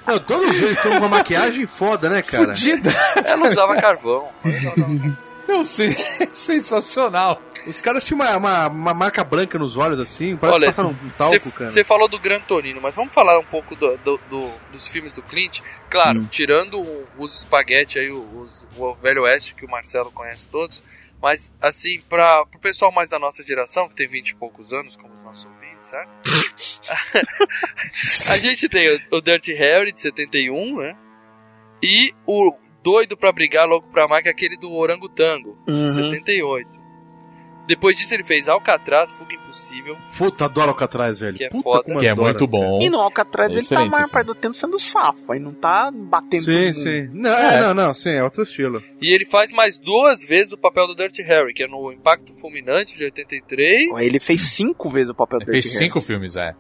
[0.07, 2.55] Não, todos eles estão com uma maquiagem foda, né, cara?
[2.55, 2.91] Fudida.
[3.25, 4.29] Ela usava carvão.
[4.43, 5.17] Não
[5.65, 5.91] sei,
[6.33, 7.43] sensacional.
[7.67, 10.91] Os caras tinham uma, uma, uma marca branca nos olhos, assim, parece Olha, que passaram
[10.91, 11.69] um talco, cara.
[11.69, 15.13] Você falou do Gran Torino, mas vamos falar um pouco do- do- do- dos filmes
[15.13, 15.61] do Clint.
[15.91, 16.29] Claro, Hum.
[16.31, 20.83] tirando o- os espaguete aí, os, o Velho Oeste, que o Marcelo conhece todos.
[21.23, 24.97] Mas, assim, para o pessoal mais da nossa geração, que tem 20 e poucos anos,
[24.97, 26.09] como os nossos ouvintes, certo?
[28.33, 30.97] a gente tem o, o Dirty Harry, de 71, né?
[31.83, 35.89] E o Doido pra Brigar, Louco pra que é aquele do Orangotango, de Uhum.
[35.89, 36.81] 78.
[37.67, 41.37] Depois disso ele fez Alcatraz, Fuga Impossível, Puta, adoro Alcatraz, velho.
[41.37, 41.99] Que é Puta, foda.
[42.01, 42.51] Que é adoro, muito cara.
[42.51, 42.83] bom.
[42.83, 45.89] E no Alcatraz ele tá a maior parte do tempo sendo safo, aí não tá
[45.95, 47.09] batendo Sim, sim.
[47.13, 47.55] Não, É.
[47.57, 48.83] é, não, não, sim, é outro estilo.
[49.01, 52.35] E ele faz mais duas vezes o papel do Dirty Harry, que é no Impacto
[52.41, 56.37] Fulminante de 83 Aí Ele fez cinco vezes o papel do Fez Dirty cinco filmes,
[56.37, 56.55] é.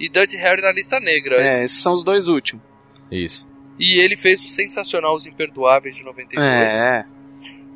[0.00, 1.40] e Dirty Harry na lista negra.
[1.40, 1.60] Harry.
[1.60, 2.64] É, esses são os dois últimos.
[3.08, 3.48] Isso.
[3.78, 6.46] E ele fez o sensacional Os Imperdoáveis de 92.
[6.46, 7.04] É,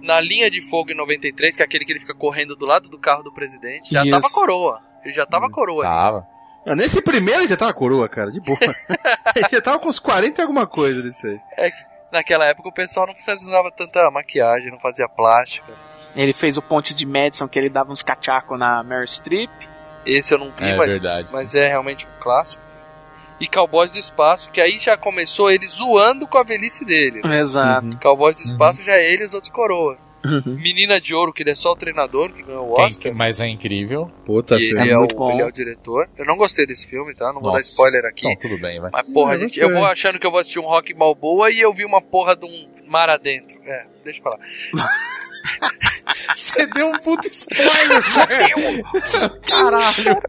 [0.00, 2.88] Na Linha de Fogo em 93, que é aquele que ele fica correndo do lado
[2.88, 4.10] do carro do presidente, já Isso.
[4.10, 4.80] tava coroa.
[5.04, 5.82] Ele já tava coroa.
[5.82, 6.26] Tava.
[6.76, 8.58] Nesse primeiro ele já tava coroa, cara, de boa.
[9.34, 11.72] ele já tava com uns 40 e alguma coisa disso aí.
[12.12, 15.72] Naquela época o pessoal não fazia tanta maquiagem, não fazia plástica.
[16.14, 19.50] Ele fez o Ponte de Madison, que ele dava uns cachacos na Mary Streep.
[20.04, 21.28] Esse eu não vi, É mas, verdade.
[21.30, 22.62] mas é realmente um clássico.
[23.40, 27.20] E Cowboys do Espaço, que aí já começou ele zoando com a velhice dele.
[27.24, 27.38] né?
[27.38, 27.96] Exato.
[28.00, 30.08] Cowboys do Espaço já é ele e os outros coroas.
[30.24, 30.56] Uhum.
[30.60, 33.14] Menina de Ouro, que ele é só o treinador, que ganhou o Quem- Oscar.
[33.14, 34.08] mas é incrível.
[34.26, 35.30] Puta, E ele É é, muito o, bom.
[35.30, 36.08] ele é o diretor.
[36.18, 37.26] Eu não gostei desse filme, tá?
[37.32, 37.68] Não vou dar Nossa.
[37.70, 38.24] spoiler aqui.
[38.24, 38.90] Não, tudo bem, vai.
[38.92, 41.50] Mas porra, Não, gente, não eu vou achando que eu vou assistir um Rock Balboa
[41.52, 43.56] e eu vi uma porra de um mar adentro.
[43.64, 44.38] É, deixa pra lá.
[46.34, 49.40] Você deu um puto spoiler, velho.
[49.42, 50.22] Caralho.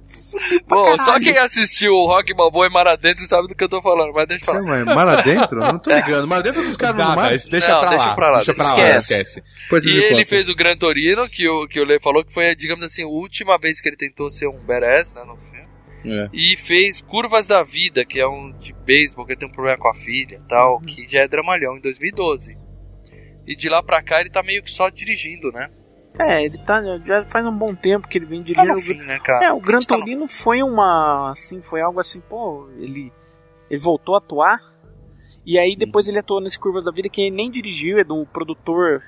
[0.67, 3.81] Bom, só quem assistiu o Rock Balboa e mar adentro sabe do que eu tô
[3.81, 4.59] falando, mas deixa pra lá.
[4.77, 5.61] É, mas Mar adentro?
[5.63, 6.27] Eu não tô ligando.
[6.27, 7.31] Mar adentro dos caras Tá, no mar?
[7.31, 9.13] mas deixa, Não, pra deixa lá, pra lá, Deixa pra lá, esquece.
[9.13, 9.43] esquece.
[9.63, 10.25] Depois E ele conta.
[10.25, 13.07] fez o Gran Torino, que o, que o Lê falou que foi, digamos assim, a
[13.07, 15.59] última vez que ele tentou ser um badass, né, no filme.
[16.05, 16.29] É.
[16.31, 19.77] E fez Curvas da Vida, que é um de beisebol, que ele tem um problema
[19.77, 22.57] com a filha e tal, que já é dramalhão, em 2012.
[23.47, 25.69] E de lá pra cá ele tá meio que só dirigindo, né?
[26.17, 26.81] É, ele tá.
[27.05, 28.99] Já faz um bom tempo que ele vem Tá no dirigindo.
[28.99, 29.45] fim, né, cara?
[29.45, 31.31] É, o Gran Tá no- Torino foi uma.
[31.31, 33.11] Assim, foi algo assim, pô, ele.
[33.69, 34.59] Ele voltou a atuar.
[35.45, 38.25] E aí depois ele atuou nesse Curvas da Vida que ele nem dirigiu, é do
[38.25, 39.03] produtor.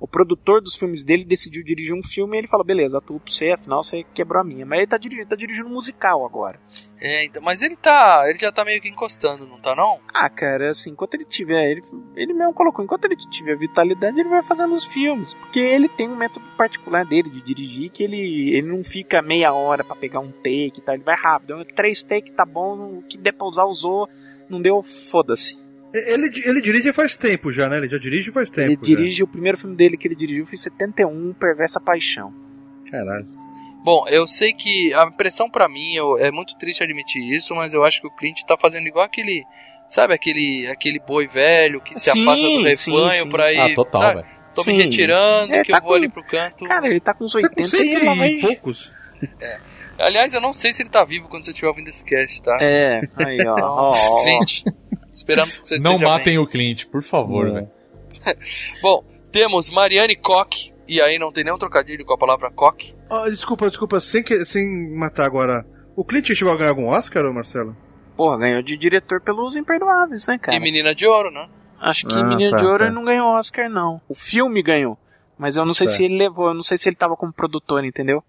[0.00, 3.32] O produtor dos filmes dele decidiu dirigir um filme e ele falou, beleza, atuo pra
[3.32, 4.66] você, afinal você quebrou a minha.
[4.66, 6.60] Mas ele tá dirigindo, tá dirigindo um musical agora.
[7.00, 8.24] É, então, mas ele tá.
[8.28, 10.00] Ele já tá meio que encostando, não tá não?
[10.12, 11.70] Ah, cara, assim, enquanto ele tiver.
[11.70, 11.82] Ele,
[12.16, 15.32] ele mesmo colocou, enquanto ele tiver vitalidade, ele vai fazendo os filmes.
[15.34, 19.54] Porque ele tem um método particular dele de dirigir que ele, ele não fica meia
[19.54, 20.94] hora pra pegar um take e tal.
[20.94, 21.64] Ele vai rápido.
[21.74, 24.08] Três take tá bom, o que der pra usar, usou.
[24.48, 25.63] Não deu, foda-se.
[25.94, 27.76] Ele, ele dirige faz tempo já, né?
[27.78, 28.72] Ele já dirige faz tempo.
[28.72, 32.32] Ele dirige, o primeiro filme dele que ele dirigiu foi em 71, Perversa Paixão.
[32.86, 32.90] Já.
[32.98, 33.24] Caralho.
[33.84, 37.74] Bom, eu sei que a impressão pra mim, eu, é muito triste admitir isso, mas
[37.74, 39.44] eu acho que o Clint tá fazendo igual aquele.
[39.88, 43.56] Sabe aquele, aquele boi velho que se Sim, afasta do rebanho sim.
[43.56, 43.60] ir.
[43.60, 44.14] Ah, total, sabe?
[44.16, 44.26] velho.
[44.54, 44.72] Tô Sim.
[44.76, 46.64] me retirando, É, que tá eu vou com- ali pro canto.
[46.64, 48.92] Cara, ele tá com uns Tá com 80 e poucos.
[49.98, 52.56] Aliás, eu não sei se ele tá vivo quando você estiver ouvindo esse cast, tá?
[52.60, 53.54] É, aí ó.
[53.60, 54.22] ó, ó.
[54.24, 54.62] Clint,
[55.14, 57.68] esperamos que você Não matem o Clint, por favor, velho.
[58.24, 58.34] bem.
[58.82, 62.94] Bom, temos Mariane Koch, e aí não tem nenhum trocadilho com a palavra Koch.
[63.10, 65.64] Ah, desculpa, desculpa, sem, que- sem matar agora.
[65.96, 67.76] O Clint chegou a ganhar algum Oscar, Marcelo?
[68.16, 70.56] Porra, ganhou de diretor pelos Imperdoáveis, né, cara?
[70.56, 71.48] E Menina de Ouro, né?
[71.80, 72.84] Acho que Ah, Menino tá, de Ouro tá.
[72.86, 74.00] ele não ganhou Oscar, não.
[74.08, 74.96] O filme ganhou.
[75.36, 75.92] Mas eu não sei Tá.
[75.94, 78.22] se ele levou, eu não sei se ele tava como produtor, entendeu?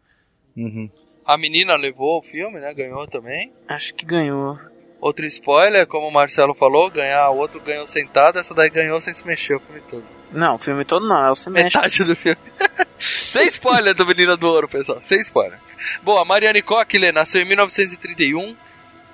[0.58, 0.90] Uhum.
[1.24, 2.74] A menina levou o filme, né?
[2.74, 3.52] Ganhou também.
[3.68, 4.58] Acho que ganhou.
[5.00, 9.14] Outro spoiler, como o Marcelo falou, ganhar, o outro ganhou sentado, essa daí ganhou sem
[9.14, 10.04] se mexer o filme todo.
[10.32, 11.78] Não, o filme todo não, é o semestre.
[11.78, 12.38] Metade do filme.
[13.00, 15.00] sem spoiler do Menina do Ouro, pessoal.
[15.00, 15.60] Sem spoiler.
[16.02, 18.56] Bom, a Mariane Coquille nasceu em 1931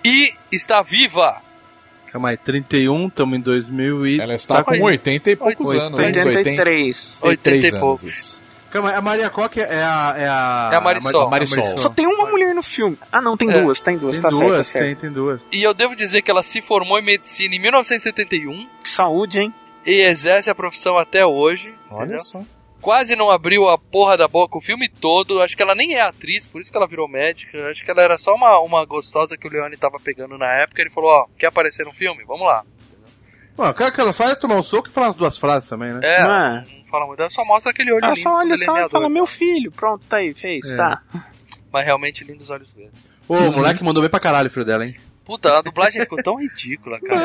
[0.03, 1.41] e está viva.
[2.11, 4.19] Calma aí, 31, estamos em 2000 e...
[4.19, 4.81] Ela está com Aí.
[4.81, 5.85] 80 e poucos 80.
[5.85, 6.25] anos, né?
[6.25, 7.19] 83.
[7.21, 8.50] 80 e.
[8.71, 10.13] Calma a Maria Coque é a...
[10.17, 11.27] É a, É a Marisol.
[11.27, 11.77] a Marisol.
[11.77, 12.97] Só tem uma mulher no filme.
[13.11, 13.61] Ah, não, tem É.
[13.61, 14.85] duas, tem duas, Tem tá certo, tá duas, certo.
[14.85, 15.45] tem, tem duas.
[15.51, 19.53] E eu devo dizer que ela se formou em medicina em 1971 Que saúde, hein?
[19.85, 21.73] e exerce a profissão até hoje.
[21.89, 22.19] Olha entendeu?
[22.23, 22.41] só.
[22.81, 25.41] quase não abriu a porra da boca o filme todo.
[25.41, 27.69] Acho que ela nem é atriz, por isso que ela virou médica.
[27.69, 30.81] Acho que ela era só uma, uma gostosa que o Leone tava pegando na época.
[30.81, 32.23] Ele falou: Ó, quer aparecer no filme?
[32.25, 32.63] Vamos lá.
[33.57, 35.67] Bom, o cara que ela faz é tomar um soco e falar as duas frases
[35.67, 35.99] também, né?
[36.03, 36.23] É,
[36.91, 37.19] fala muito.
[37.21, 38.21] Ela só mostra aquele olho Ela lindo.
[38.29, 40.75] só olha só e fala, meu filho, pronto, tá aí, fez, É.
[40.75, 41.01] tá.
[41.71, 43.07] Mas realmente lindos olhos verdes.
[43.27, 44.95] Ô, o moleque mandou bem pra caralho o filho dela, hein?
[45.23, 47.21] Puta, a dublagem ficou tão ridícula, cara.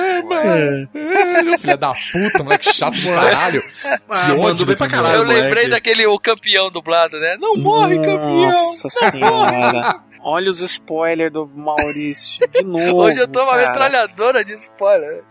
[1.58, 3.62] Filha da puta, moleque chato do caralho.
[4.08, 5.16] Ah, Que mandou ódio bem pra caralho.
[5.16, 5.40] Eu moleque.
[5.42, 7.36] lembrei daquele o campeão dublado, né?
[7.40, 8.42] Não morre, campeão!
[8.42, 10.00] Nossa senhora.
[10.22, 12.46] Olha os spoilers do Maurício.
[12.52, 12.96] De novo.
[13.04, 13.66] Hoje eu tô uma cara.
[13.68, 15.22] metralhadora de spoiler.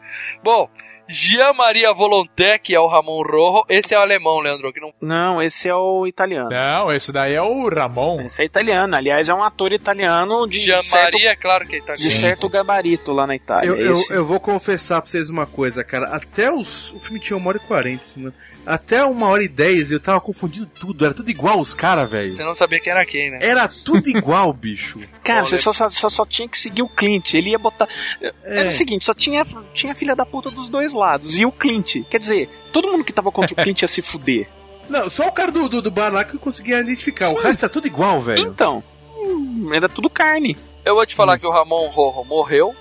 [0.44, 0.70] Bom,
[1.08, 4.92] Jean Maria Volonté, que é o Ramon Rojo, esse é o alemão, Leandro, que não
[5.02, 6.50] Não, esse é o italiano.
[6.50, 8.22] Não, esse daí é o Ramon.
[8.22, 8.96] Esse é italiano.
[8.96, 12.12] Aliás, é um ator italiano de, certo, Maria, é claro que é de italiano.
[12.12, 13.68] certo gabarito lá na Itália.
[13.70, 16.08] Eu, eu, Esse- eu vou confessar pra vocês uma coisa, cara.
[16.08, 18.32] Até os, o filme tinha uma hora e quarenta, né?
[18.66, 21.06] Até uma hora e dez eu tava confundindo tudo.
[21.06, 22.32] Era tudo igual os caras, velho.
[22.32, 23.38] Você não sabia quem era quem, né?
[23.40, 25.00] Era tudo igual, bicho.
[25.24, 27.36] Cara, Olha- você só, só, só, só tinha que seguir o Clint.
[27.36, 27.88] Ele ia botar.
[28.20, 28.34] É.
[28.62, 31.38] Era o seguinte, só tinha, tinha filha da puta dos dois lados.
[31.38, 31.98] E o Clint.
[32.10, 34.48] Quer dizer, todo mundo que tava contra o Clint ia se fuder.
[34.90, 37.30] Não, só o cara do, do, do bar lá que eu conseguia identificar.
[37.30, 38.40] O resto tá tudo igual, velho.
[38.42, 38.84] Então,
[39.18, 40.56] hum, era tudo carne.
[40.84, 42.76] Eu vou te falar que o Ramon Rojo morreu,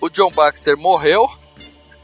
[0.00, 1.24] o John Baxter morreu,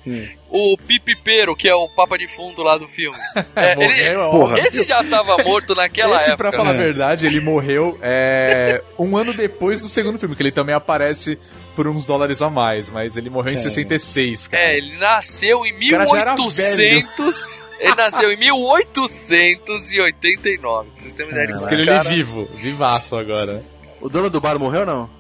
[0.05, 0.26] Hum.
[0.50, 3.16] o Pipipeiro, que é o papa de fundo lá do filme.
[3.55, 4.59] É, ele- Morreu, Porra.
[4.59, 6.50] esse já tava morto naquela Esse, época.
[6.50, 6.76] pra falar a É.
[6.78, 11.38] verdade, ele morreu é, um ano depois do segundo filme, que ele também aparece
[11.74, 14.62] por uns dólares a mais, mas ele morreu em 66, cara.
[14.62, 17.52] É, ele nasceu em cara já era 1800.
[17.82, 20.90] Ele nasceu em 1889.
[20.90, 23.62] Pra vocês terem uma ideia Diz desse que ele é vivo, vivaço agora.
[24.00, 25.10] O dono do bar morreu ou não?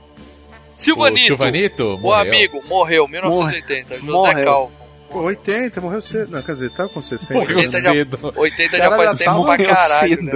[0.76, 2.20] Silvanito, O Silvanito o morreu.
[2.22, 3.96] amigo, morreu, 1980.
[3.96, 4.44] José Morreu.
[4.44, 4.72] Calvo.
[5.10, 6.30] Pô, 80, morreu cedo.
[6.30, 7.34] Não, quer dizer, tava com 60.
[7.34, 8.32] Morreu 80 já- cedo.
[8.36, 10.32] 80 já faz já tempo pra morreu caralho, né?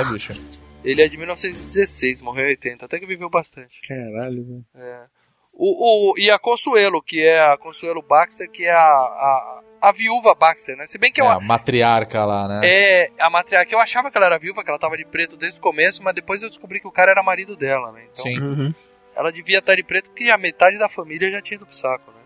[0.00, 0.32] É, bicho.
[0.84, 2.84] Ele é de 1916, morreu em 80.
[2.86, 3.80] Até que viveu bastante.
[3.86, 4.64] Caralho, velho.
[4.76, 5.00] É.
[5.56, 9.92] O, o, e a Consuelo, que é a Consuelo Baxter, que é a, a, a
[9.92, 10.84] viúva Baxter, né?
[10.86, 12.60] Se bem que É, é, a matriarca lá, né?
[12.64, 13.72] é a matriarca.
[13.72, 16.14] Eu achava que ela era viúva, que ela tava de preto desde o começo, mas
[16.14, 18.02] depois eu descobri que o cara era marido dela, né?
[18.12, 18.74] Então, Sim.
[19.14, 22.10] ela devia estar de preto porque a metade da família já tinha ido pro saco,
[22.10, 22.18] né?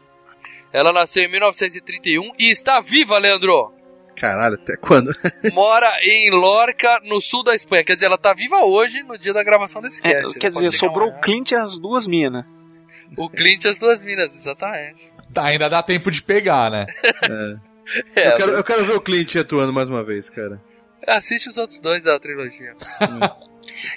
[0.73, 3.73] Ela nasceu em 1931 e está viva, Leandro!
[4.17, 5.11] Caralho, até quando?
[5.55, 7.85] Mora em Lorca, no sul da Espanha.
[7.85, 10.39] Quer dizer, ela tá viva hoje, no dia da gravação desse É, cast.
[10.39, 12.45] quer Pode dizer, ser que sobrou o Clint e as duas minas.
[13.17, 15.13] O Clint e as duas minas, exatamente.
[15.33, 16.87] Tá, ainda dá tempo de pegar, né?
[18.15, 20.61] É, eu, quero, eu quero ver o Clint atuando mais uma vez, cara.
[21.07, 22.75] Assiste os outros dois da trilogia.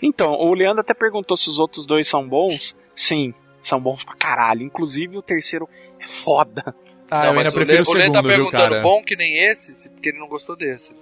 [0.01, 2.77] Então, o Leandro até perguntou se os outros dois são bons.
[2.95, 4.63] Sim, são bons pra caralho.
[4.63, 5.67] Inclusive o terceiro
[5.99, 6.75] é foda.
[7.11, 8.81] Ah, Não, eu ainda mas prefiro o, o o Lê segundo, tá viu, perguntando cara?
[8.81, 10.93] bom que nem esse, se- porque ele não gostou desse.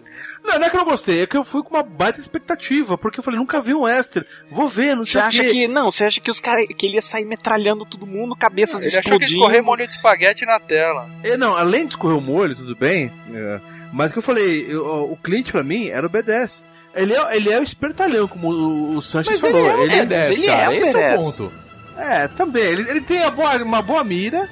[0.43, 2.97] Não, não é que eu não gostei, é que eu fui com uma baita expectativa,
[2.97, 5.67] porque eu falei, nunca vi um Western, vou ver, não Você sei o acha que.
[5.67, 6.67] Não, você acha que os caras.
[6.67, 9.39] que ele ia sair metralhando todo mundo, cabeças Ele achou que ia explodindo.
[9.39, 11.07] escorrer molho de espaguete na tela.
[11.23, 13.61] É, não, além de escorrer o molho, tudo bem, é,
[13.93, 16.65] mas o que eu falei, eu- o Clint pra mim era o B10.
[16.95, 19.69] Ele é, ele é o espertalhão, como o, o Sanchez Mas ele falou.
[19.69, 20.63] é um ele, é, B10, mas ele cara.
[20.63, 21.23] é um Esse é o B10.
[21.23, 21.53] ponto.
[21.97, 24.49] é, também, ele, ele tem a boa- uma boa mira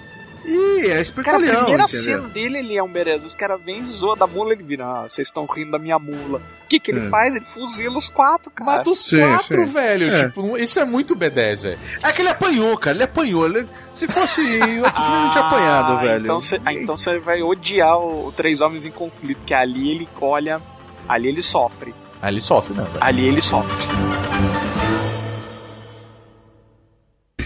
[0.47, 1.87] e é Cara, a espertalhão, primeira entendeu?
[1.87, 3.23] cena dele, ele é um berez.
[3.25, 4.85] Os caras vêm, zoa da mula, ele vira.
[4.85, 6.39] Ah, vocês estão rindo da minha mula.
[6.63, 7.09] O que que ele É.
[7.09, 7.35] faz?
[7.35, 8.71] Ele fuzila os quatro, cara.
[8.77, 9.65] Mata os Sim, quatro, sim.
[9.65, 10.13] velho.
[10.13, 10.27] É.
[10.27, 11.79] Tipo, isso é muito B10, velho.
[12.01, 13.45] É que ele apanhou, cara, ele apanhou.
[13.45, 16.23] ele- se fosse outro filme, ele não tinha apanhado, velho.
[16.23, 20.07] Então você, ah, então você vai odiar o, Três Homens em Conflito, que ali ele
[20.15, 20.61] colha.
[21.07, 21.93] Ali ele sofre.
[22.21, 22.97] Ah, ele sofre, não, velho.
[23.01, 23.71] Ali ele sofre.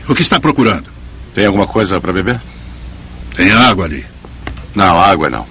[0.09, 0.89] O que está procurando?
[1.33, 2.39] Tem alguma coisa para beber?
[3.41, 4.05] Tem água ali.
[4.75, 5.47] Não, água não.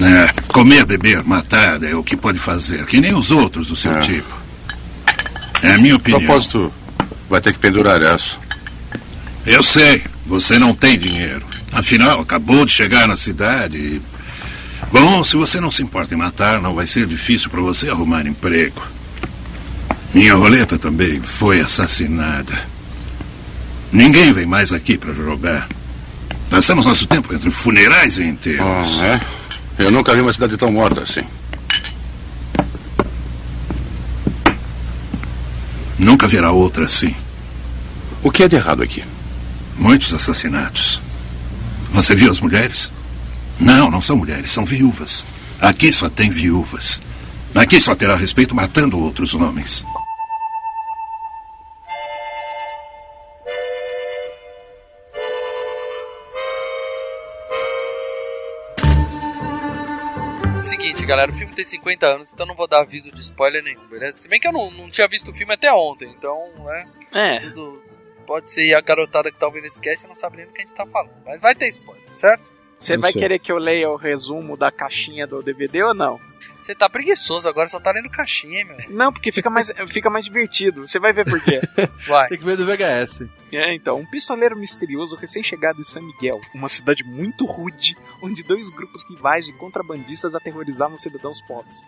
[0.00, 3.96] É, comer, beber, matar é o que pode fazer, que nem os outros do seu
[3.96, 4.00] É.
[4.00, 4.34] tipo.
[5.62, 6.20] É a minha opinião.
[6.20, 6.72] Propósito,
[7.30, 8.36] vai ter que pendurar essa.
[9.46, 11.46] Eu sei, você não tem dinheiro.
[11.70, 14.02] Afinal, acabou de chegar na cidade e...
[14.90, 18.26] Bom, se você não se importa em matar, não vai ser difícil para você arrumar
[18.26, 18.82] emprego.
[20.12, 22.54] Minha roleta também foi assassinada.
[23.92, 25.68] Ninguém vem mais aqui para jogar.
[26.54, 29.02] Passamos nosso tempo entre funerais e enterros.
[29.02, 29.20] Ah, é?
[29.76, 31.24] Eu nunca vi uma cidade tão morta assim.
[35.98, 37.12] Nunca haverá outra assim.
[38.22, 39.02] O que é de errado aqui?
[39.76, 41.00] Muitos assassinatos.
[41.90, 42.92] Você viu as mulheres?
[43.58, 45.26] Não, não são mulheres, são viúvas.
[45.60, 47.00] Aqui só tem viúvas.
[47.52, 49.84] Aqui só terá respeito matando outros homens.
[61.14, 64.18] Galera, o filme tem 50 anos, então não vou dar aviso de spoiler nenhum, beleza?
[64.18, 67.40] Se bem que eu não, não tinha visto o filme até ontem, então, né, É,
[67.40, 67.82] tudo...
[68.26, 70.64] Pode ser a garotada que tá ouvindo esse cast não sabe nem do que a
[70.64, 71.12] gente tá falando.
[71.26, 72.42] Mas vai ter spoiler, certo?
[72.78, 73.20] Você vai sei.
[73.22, 76.20] querer que eu leia o resumo da caixinha do DVD ou não?
[76.60, 78.76] Você tá preguiçoso agora, só tá lendo caixinha, hein, meu?
[78.90, 80.86] Não, porque fica mais, fica mais divertido.
[80.86, 81.60] Você vai ver por quê.
[82.08, 82.28] Vai.
[82.28, 83.26] Tem que ver do VHS.
[83.52, 88.70] É, então, um pistoleiro misterioso recém-chegado em San Miguel, uma cidade muito rude, onde dois
[88.70, 91.80] grupos rivais de contrabandistas aterrorizavam cidadãos pobres.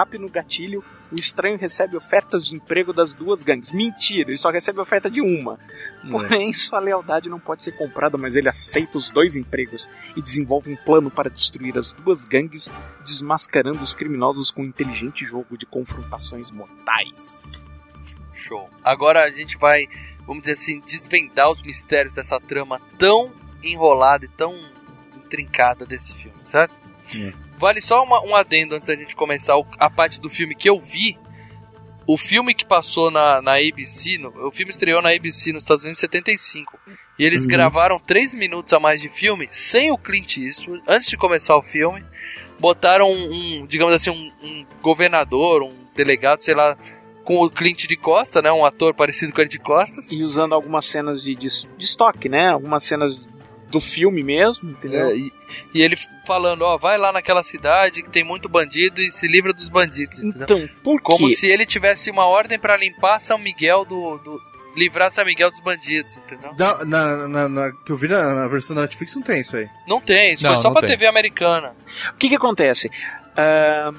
[0.00, 0.82] Rápido no gatilho,
[1.12, 3.70] o estranho recebe ofertas de emprego das duas gangues.
[3.70, 5.58] Mentira, ele só recebe oferta de uma.
[6.10, 10.72] Porém, sua lealdade não pode ser comprada, mas ele aceita os dois empregos e desenvolve
[10.72, 12.70] um plano para destruir as duas gangues,
[13.04, 17.52] desmascarando os criminosos com um inteligente jogo de confrontações mortais.
[18.32, 18.70] Show.
[18.82, 19.86] Agora a gente vai,
[20.26, 23.30] vamos dizer assim, desvendar os mistérios dessa trama tão
[23.62, 24.58] enrolada e tão
[25.14, 26.74] intrincada desse filme, certo?
[27.60, 30.68] Vale só uma, um adendo antes da gente começar o- a parte do filme que
[30.68, 31.18] eu vi.
[32.06, 35.84] O filme que passou na, na ABC, no- o filme estreou na ABC nos Estados
[35.84, 36.78] Unidos em 75.
[37.18, 41.16] E eles gravaram 3 minutos a mais de filme sem o Clint Eastwood, antes de
[41.18, 42.02] começar o filme.
[42.58, 46.76] Botaram um, um, digamos assim, um, um governador, um delegado, sei lá,
[47.24, 48.50] com o Clint de Costa, né?
[48.50, 50.10] Um ator parecido com ele de Costas.
[50.10, 51.46] E usando algumas cenas de, de,
[51.76, 52.48] de estoque, né?
[52.48, 53.28] Algumas cenas
[53.70, 55.06] do filme mesmo, entendeu?
[55.06, 55.32] É, e,
[55.72, 55.96] e ele
[56.26, 60.18] falando, ó, vai lá naquela cidade que tem muito bandido e se livra dos bandidos,
[60.18, 60.42] entendeu?
[60.42, 61.34] Então, por Como quê?
[61.34, 64.40] se ele tivesse uma ordem pra limpar São Miguel do, do
[64.76, 66.52] livrar São Miguel dos bandidos, entendeu?
[66.86, 69.68] Na, na, na- que eu vi na, na versão da Netflix não tem isso aí.
[69.86, 70.90] Não tem, isso Não, foi só pra tem.
[70.90, 71.74] TV americana.
[72.12, 72.90] O que que acontece?
[73.36, 73.92] Ah,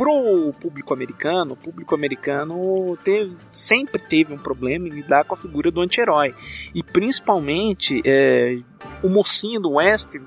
[0.00, 5.36] pro público americano, o público americano teve- sempre teve um problema em lidar com a
[5.36, 6.34] figura do anti-herói.
[6.74, 8.58] E principalmente é,
[9.02, 10.26] o mocinho do western,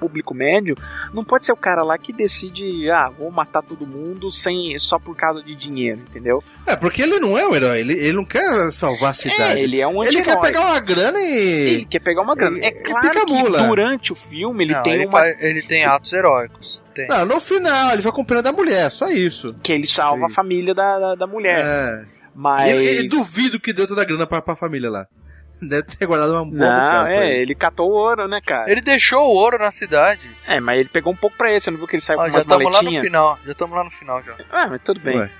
[0.00, 0.74] público médio,
[1.12, 4.98] não pode ser o cara lá que decide, ah, vou matar todo mundo sem só
[4.98, 6.42] por causa de dinheiro, entendeu?
[6.66, 9.58] É, porque ele não é um herói, ele, ele não quer salvar a cidade.
[9.58, 11.68] É, ele é um Ele quer pegar uma grana e.
[11.74, 12.58] Ele quer pegar uma grana.
[12.62, 16.12] É claro que durante o filme ele Não, tem ele, uma faz- ele tem atos
[16.12, 16.82] heróicos.
[16.96, 17.06] Tem.
[17.08, 19.54] Não, no final, ele vai com pena da mulher, só isso.
[19.62, 20.34] que ele salva a Sim.
[20.34, 21.60] família da, da, da mulher.
[21.62, 22.04] É.
[22.34, 25.06] Mas Ele, ele duvido que deu toda a grana pra, pra família lá.
[25.60, 27.42] Deve ter guardado uma boa Não, é, ele.
[27.42, 28.70] ele catou o ouro, né, cara?
[28.70, 30.30] Ele deixou o ouro na cidade.
[30.46, 32.22] É, mas ele pegou um pouco pra ele, você não viu que ele saiu Ó,
[32.24, 33.38] com já umas estamos lá no final.
[33.44, 34.34] Já estamos lá no final já.
[34.50, 35.16] Ah, mas tudo bem.
[35.18, 35.30] Ué.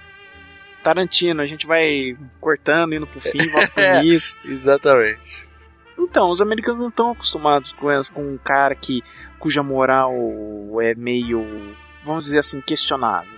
[0.83, 3.99] Tarantino, a gente vai cortando, indo pro fim, volta pro É.
[4.05, 4.37] início.
[4.45, 5.46] Exatamente.
[5.99, 9.03] Então, os americanos não estão acostumados com, com um cara que,
[9.39, 10.13] cuja moral
[10.81, 11.75] é meio,
[12.05, 13.37] vamos dizer assim, questionável.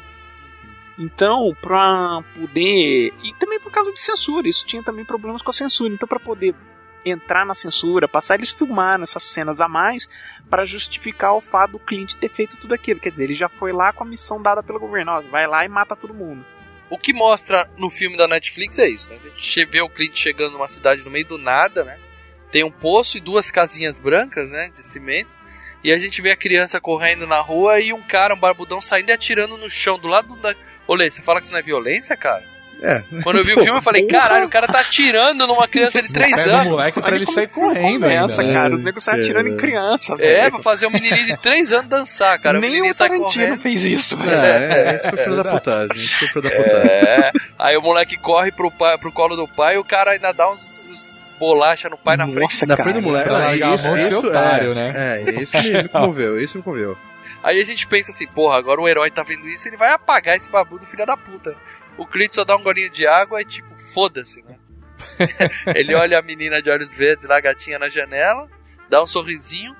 [0.99, 3.15] Então, pra poder.
[3.23, 5.95] E também por causa de censura, isso tinha também problemas com a censura.
[5.95, 6.55] Então, pra poder
[7.05, 10.09] entrar na censura, passar, eles filmaram essas cenas a mais
[10.51, 12.99] para justificar o fato do Clint ter feito tudo aquilo.
[12.99, 15.65] Quer dizer, ele já foi lá com a missão dada pelo governo: ó, vai lá
[15.65, 16.45] e mata todo mundo.
[16.91, 19.09] O que mostra no filme da Netflix é isso.
[19.09, 19.21] Né?
[19.23, 21.99] A gente vê o Clint chegando numa cidade no meio do nada, né?
[22.51, 24.71] Tem um poço e duas casinhas brancas, né?
[24.75, 25.37] De cimento.
[25.85, 29.11] E a gente vê a criança correndo na rua e um cara, um barbudão, saindo
[29.11, 30.55] e atirando no chão, do lado da.
[30.87, 32.43] Olê, você fala que isso não é violência, cara?
[32.81, 33.03] É.
[33.25, 36.13] Quando eu vi o filme, eu falei, caralho, o cara tá atirando numa criança de
[36.13, 36.67] 3 Pega o anos.
[36.69, 38.53] moleque pra Olha ele como- sair correndo começa, ainda.
[38.55, 38.59] né?
[38.61, 38.75] cara.
[38.75, 40.51] Os negros saem atirando em criança, É, velho.
[40.53, 42.57] pra fazer um menininho de 3 anos dançar, cara.
[42.57, 43.61] o Nem menininho o sai Tarantino correndo.
[43.61, 44.31] fez isso, velho.
[44.33, 45.97] É, é, isso foi filho da putagem.
[45.97, 46.91] Isso foi filho da putagem.
[46.91, 47.33] É.
[47.59, 50.49] Aí o moleque corre pro, pai, pro colo do pai e o cara ainda dá
[50.51, 52.41] uns, uns bolacha no pai na frente.
[52.41, 52.89] Nossa, Na cara.
[52.91, 53.29] frente do moleque.
[53.29, 54.93] Pra largar a isso- mão de ser isso otário, é, né?
[55.25, 56.99] É, isso me, me comoveu, isso me comoveu.
[57.43, 60.37] Aí a gente pensa assim, porra, agora o herói tá vendo isso, ele vai apagar
[60.37, 61.55] esse babu do filho da puta.
[61.97, 64.57] O Clint só dá um golinho de água e tipo, foda-se, né?
[65.75, 68.49] ele olha a menina de olhos verdes lá, a gatinha na janela,
[68.89, 69.75] dá um sorrisinho.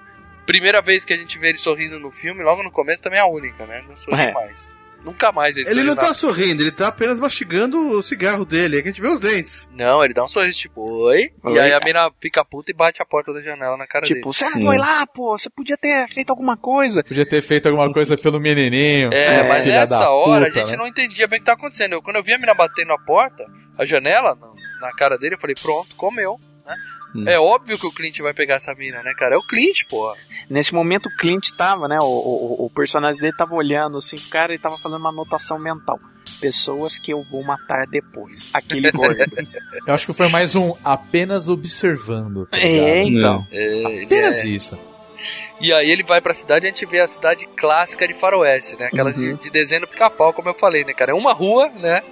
[0.47, 3.23] Primeira vez que a gente vê ele sorrindo no filme, logo no começo também é
[3.23, 3.85] a única, né?
[3.89, 4.33] Não sorri É.
[4.33, 4.75] mais.
[5.05, 8.79] Nunca mais ele, Ele não tá sorrindo, ele tá apenas mastigando o cigarro dele.
[8.79, 9.71] É que a gente vê os dentes.
[9.73, 11.31] Não, ele dá um sorriso tipo, oi.
[11.43, 11.55] Oi.
[11.55, 14.33] E aí a mina fica puta e bate a porta da janela na cara Tipo,
[14.33, 17.05] você não foi lá, pô, você podia ter feito alguma coisa.
[17.05, 19.11] Podia ter feito alguma coisa pelo menininho.
[19.13, 20.79] É, seu mas nessa da hora puta, a gente né?
[20.79, 21.93] não entendia bem o que tá acontecendo.
[21.93, 23.45] Eu, quando eu vi a mina batendo a porta,
[23.79, 26.41] a janela, na, na cara dele, eu falei, pronto, comeu.
[26.67, 26.75] Né?
[27.15, 27.25] Hum.
[27.27, 29.35] É óbvio que o Clint vai pegar essa mina, né, cara?
[29.35, 30.15] É o Clint, porra.
[30.49, 31.99] Nesse momento o Clint tava, né?
[32.01, 35.59] O, o, o personagem dele tava olhando assim, o cara ele tava fazendo uma anotação
[35.59, 35.99] mental.
[36.41, 38.51] Pessoas que eu vou matar depois.
[38.53, 39.25] Aquele gordo.
[39.87, 42.47] Eu acho que foi mais um apenas observando.
[42.47, 43.47] tá é, então.
[43.51, 44.79] É, ele Apenas é- isso.
[45.61, 48.77] E aí ele vai pra cidade e a gente vê a cidade clássica de faroeste,
[48.77, 48.87] né?
[48.87, 51.11] Aquelas de, de desenho pica-pau, como eu falei, né, cara?
[51.11, 52.03] É uma rua, né?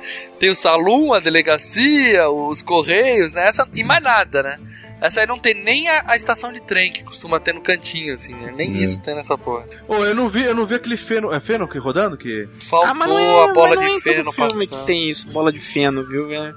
[0.40, 3.46] Tem o salão, a delegacia, os correios, né?
[3.46, 4.58] Essa, e mais nada, né?
[5.00, 8.14] Essa aí não tem nem a, a estação de trem que costuma ter no cantinho,
[8.14, 8.52] assim, né?
[8.56, 8.76] Nem Hum.
[8.76, 9.66] isso tem nessa porra.
[9.86, 11.32] Ô, eu não vi, eu não vi aquele feno.
[11.32, 12.16] É feno que rodando?
[12.16, 12.48] Que...
[12.70, 14.50] Faltou Ah, mas não é, a bola mas não é de em feno todo filme
[14.66, 14.80] passando.
[14.80, 16.54] que tem isso, bola de feno, viu, velho?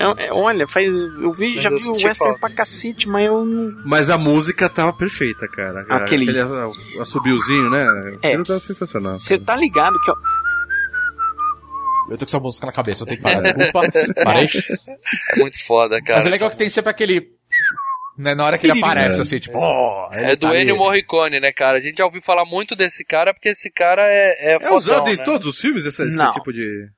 [0.00, 2.38] É- é- olha, faz, eu vi, Mas já eu vi o western falta.
[2.40, 3.72] pra cacete, mas eu não.
[3.84, 5.86] Mas a música tava perfeita, cara.
[5.88, 7.86] Aquele- Aquele assobiozinho, né?
[8.20, 8.28] É.
[8.30, 9.20] Aquilo tava sensacional.
[9.20, 10.14] Você tá ligado que, ó,
[12.08, 13.82] Eu tô com essa música na cabeça, eu tenho que parar, desculpa.
[14.24, 14.48] Parei.
[15.32, 16.18] É muito foda, cara.
[16.18, 17.35] Mas é legal que tem sempre aquele.
[18.16, 20.58] Né, na hora que ele aparece, assim, tipo, oh, ele É do tá.
[20.58, 21.76] Ennio Morricone, né, cara?
[21.76, 24.76] A gente já ouviu falar muito desse cara, porque esse cara é, é, É fodão,
[24.78, 25.24] usado em né?
[25.24, 26.32] todos os filmes esse, esse Não.
[26.32, 26.88] tipo de.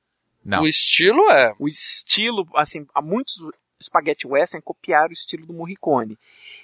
[0.45, 0.61] Não.
[0.61, 1.53] O estilo é.
[1.59, 3.35] o estilo, assim, há muitos
[3.81, 6.17] spaghetti western copiaram o estilo do Morricone.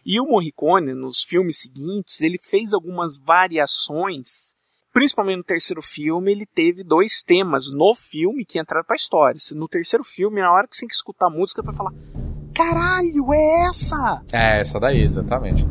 [0.06, 4.56] E o Morricone, nos filmes seguintes, ele fez algumas variações,
[4.94, 9.38] principalmente no terceiro filme, ele teve dois temas no filme que entraram pra história.
[9.54, 11.92] No terceiro filme, na hora que você tem que escutar a música, vai falar,
[12.56, 14.22] caralho, é essa!
[14.32, 15.68] É, essa daí, exatamente.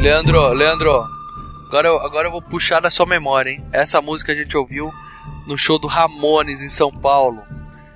[0.00, 1.04] Leandro, Leandro,
[1.68, 3.64] agora eu, agora eu vou puxar da sua memória, hein?
[3.70, 4.90] Essa música a gente ouviu
[5.46, 7.42] no show do Ramones em São Paulo.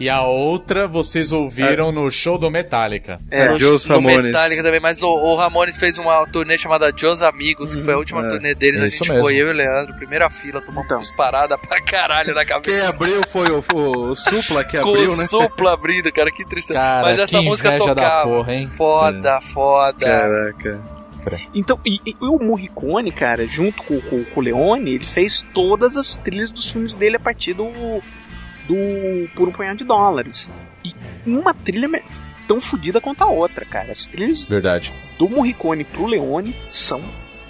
[0.05, 3.19] E a outra vocês ouviram no show do Metallica.
[3.31, 4.23] É, no, Joe's no Ramones.
[4.25, 7.97] Metallica também, mas no- o Ramones fez uma turnê chamada Joe's Amigos, que foi a
[7.97, 8.29] última é.
[8.29, 8.83] turnê deles.
[8.83, 11.01] É a gente foi, eu e o Leandro, primeira fila, tomamos Então.
[11.01, 12.89] uns parada pra caralho na Quem cabeça.
[12.91, 15.25] abriu foi o, foi o Supla que Com abriu, o né?
[15.25, 16.79] supla abrindo, cara, que tristeza.
[16.79, 18.29] Cara, mas essa que música tocava.
[18.29, 18.71] porra, hein?
[18.77, 20.05] Foda, foda.
[20.05, 20.81] Caraca.
[21.55, 25.97] Então, e, e o Morricone, cara, junto com, com- com o Leone, ele fez todas
[25.97, 27.65] as trilhas dos filmes dele a partir do,
[28.67, 30.51] do Por um Punhado de Dólares.
[30.85, 30.95] E
[31.27, 31.89] uma trilha
[32.47, 33.91] tão fodida quanto a outra, cara.
[33.93, 34.93] As trilhas Verdade.
[35.19, 37.01] do Morricone pro Leone são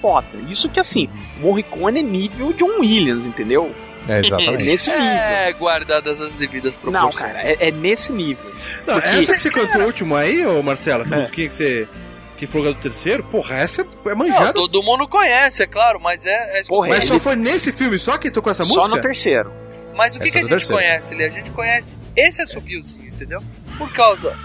[0.01, 0.29] foda.
[0.49, 1.09] Isso que, assim,
[1.41, 3.75] Morricone é nível John Williams, entendeu?
[4.07, 4.65] É, É exatamente.
[4.65, 5.07] nesse nível.
[5.07, 7.17] É, guardadas as devidas Não, proporções.
[7.33, 8.45] cara, é, é nesse nível.
[8.87, 11.21] Não, Porque- essa que você cantou último aí, ô Marcelo, essa É.
[11.21, 11.89] musiquinha que você.
[12.37, 14.53] Que foi do terceiro, porra, essa é Não, manjada.
[14.53, 16.61] todo mundo conhece, é claro, mas é.
[16.61, 18.83] é Porra, Mas ele- só foi nesse filme só que tocou essa música?
[18.83, 19.53] Só no terceiro.
[19.95, 20.74] Mas o que, Essa que a é gente terceiro.
[20.82, 21.24] conhece, Lê?
[21.24, 23.42] A gente conhece esse assobiozinho, entendeu?
[23.78, 24.36] Por causa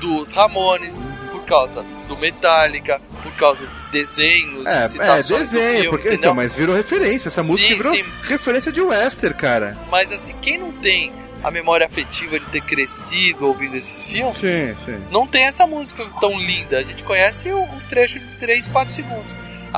[0.00, 0.98] dos Ramones,
[1.30, 6.14] por causa do Metallica, por causa de desenhos, É, de é desenho, filme, porque, entendeu?
[6.18, 7.28] então, mas virou referência.
[7.28, 8.04] Essa música Sim, virou sim.
[8.24, 9.76] referência de western, cara.
[9.90, 14.74] Mas assim, quem não tem a memória afetiva de ter crescido ouvindo esses filmes, Sim,
[14.84, 15.00] sim.
[15.10, 16.78] não tem essa música tão linda.
[16.78, 19.34] A gente conhece o, o trecho de 3, 4 segundos.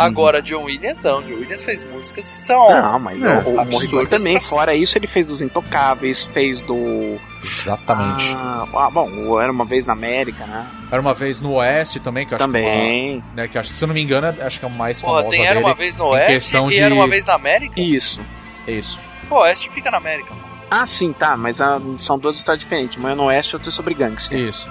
[0.07, 1.23] Agora, John Williams não.
[1.23, 2.71] John Williams fez músicas que são.
[2.71, 6.63] Não, mas É, o, o Morricone também, pra fora isso, ele fez dos Intocáveis, fez
[6.63, 7.19] do.
[7.43, 8.35] Exatamente.
[8.37, 10.67] Ah, ah, bom, o Era uma vez na América, né?
[10.91, 13.17] Era uma vez no Oeste também, que eu acho que, Também.
[13.19, 15.01] uma- né, que acho que, se eu não me engano, acho que é a mais
[15.01, 17.81] Porra, famosa tem Era uma vez no Oeste e de- Era uma vez na América.
[17.81, 18.21] Isso.
[18.67, 19.01] É isso.
[19.31, 20.33] O Oeste fica na América.
[20.71, 22.97] Ah, sim, tá, mas ah, são duas histórias diferentes.
[22.99, 24.39] Uma é no Oeste e outra é sobre gangster.
[24.39, 24.69] Isso.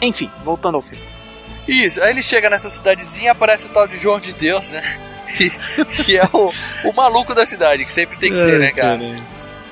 [0.00, 1.13] Enfim, voltando ao filme.
[1.66, 4.82] Isso, aí ele chega nessa cidadezinha aparece o tal de João de Deus, né?
[5.34, 5.50] Que,
[6.04, 6.52] que é o,
[6.84, 9.00] o maluco da cidade, que sempre tem que ter, né, cara?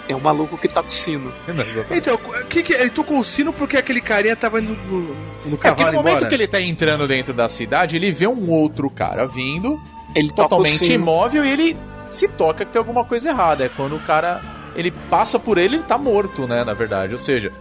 [0.09, 1.33] É o maluco que tá com sino.
[1.47, 1.95] Exatamente.
[1.95, 2.73] Então, o que que.
[2.73, 5.99] Ele tocou o sino porque aquele carinha tava indo no, no É porque cavalo no
[5.99, 6.29] momento embora.
[6.29, 9.81] que ele tá entrando dentro da cidade, ele vê um outro cara vindo,
[10.17, 11.77] Ele totalmente imóvel, e ele
[12.11, 13.65] se toca que tem alguma coisa errada.
[13.65, 14.41] É quando o cara.
[14.75, 16.65] Ele passa por ele e tá morto, né?
[16.65, 17.13] Na verdade.
[17.13, 17.53] Ou seja,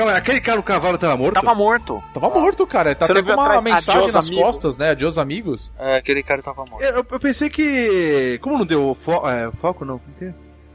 [0.00, 1.34] Calma, aquele cara no cavalo tava morto?
[1.34, 2.02] Tava morto.
[2.14, 2.94] tava morto, cara.
[2.94, 3.64] Tá Você até com uma atrás?
[3.64, 4.42] mensagem Adiós, nas amigo.
[4.42, 4.90] costas, né?
[4.90, 5.72] Adiós, amigos.
[5.78, 6.82] É, aquele cara tava morto.
[6.82, 8.38] Eu, eu pensei que.
[8.42, 10.00] Como não deu fo é, foco, não?
[10.20, 10.32] É?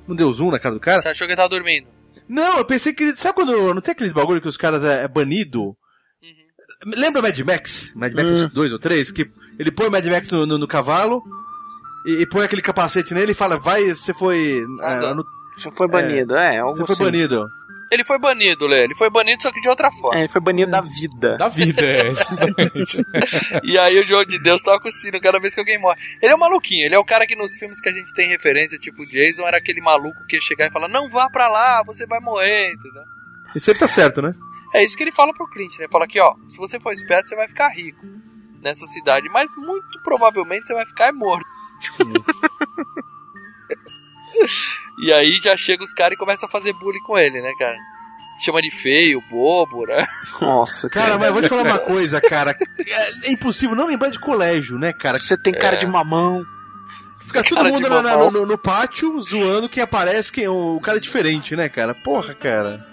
[0.08, 1.02] Não deu zoom na cara do cara?
[1.02, 1.88] Você achou que ele tava dormindo?
[2.30, 3.04] Não, eu pensei que.
[3.04, 3.74] ele- Sabe quando.
[3.74, 5.76] Não tem aqueles bagulho que os caras é, é banido?
[6.86, 7.92] Lembra Mad Max?
[7.96, 9.12] Mad Max 2 ou 3?
[9.12, 9.26] Que
[9.58, 11.24] ele põe o Mad Max no, no- no cavalo
[12.06, 14.64] e, e põe aquele capacete nele e fala: Vai, você foi.
[14.82, 15.26] É, no-
[15.58, 16.60] Você foi banido, é.
[16.60, 17.04] algo você foi assim.
[17.06, 17.48] banido.
[17.92, 18.84] Ele foi banido, Lê.
[18.84, 20.18] Ele foi banido, só que de outra forma.
[20.18, 21.38] É, ele foi banido da vida.
[21.38, 23.06] Da vida, é, exatamente.
[23.64, 26.00] E aí o João de Deus toca o sino cada vez que alguém morre.
[26.22, 28.28] Ele é um maluquinho, ele é o cara que nos filmes que a gente tem
[28.28, 31.48] referência, tipo o Jason, era aquele maluco que ia chegar e falar, não vá pra
[31.48, 33.04] lá, você vai morrer, entendeu?
[33.56, 34.32] E sempre tá certo, né?
[34.74, 35.88] É isso que ele fala pro Clint, né?
[35.90, 38.06] Fala aqui, ó, se você for esperto, você vai ficar rico
[38.62, 41.46] nessa cidade, mas muito provavelmente você vai ficar morto.
[45.00, 47.78] e aí já chega os caras e começam a fazer bullying com ele, né, cara?
[48.44, 50.06] Chama de feio, bobo, né?
[50.42, 52.56] Nossa, Cara, mas eu vou te falar uma coisa, cara.
[52.86, 55.18] É, é impossível não lembrar de colégio, né, cara?
[55.18, 55.80] Você tem cara É.
[55.80, 56.44] de mamão.
[57.22, 61.02] Fica todo Cara mundo na- no, no pátio zoando quem aparece, quem, o cara é
[61.02, 61.96] diferente, né, cara?
[61.96, 62.86] Porra, cara.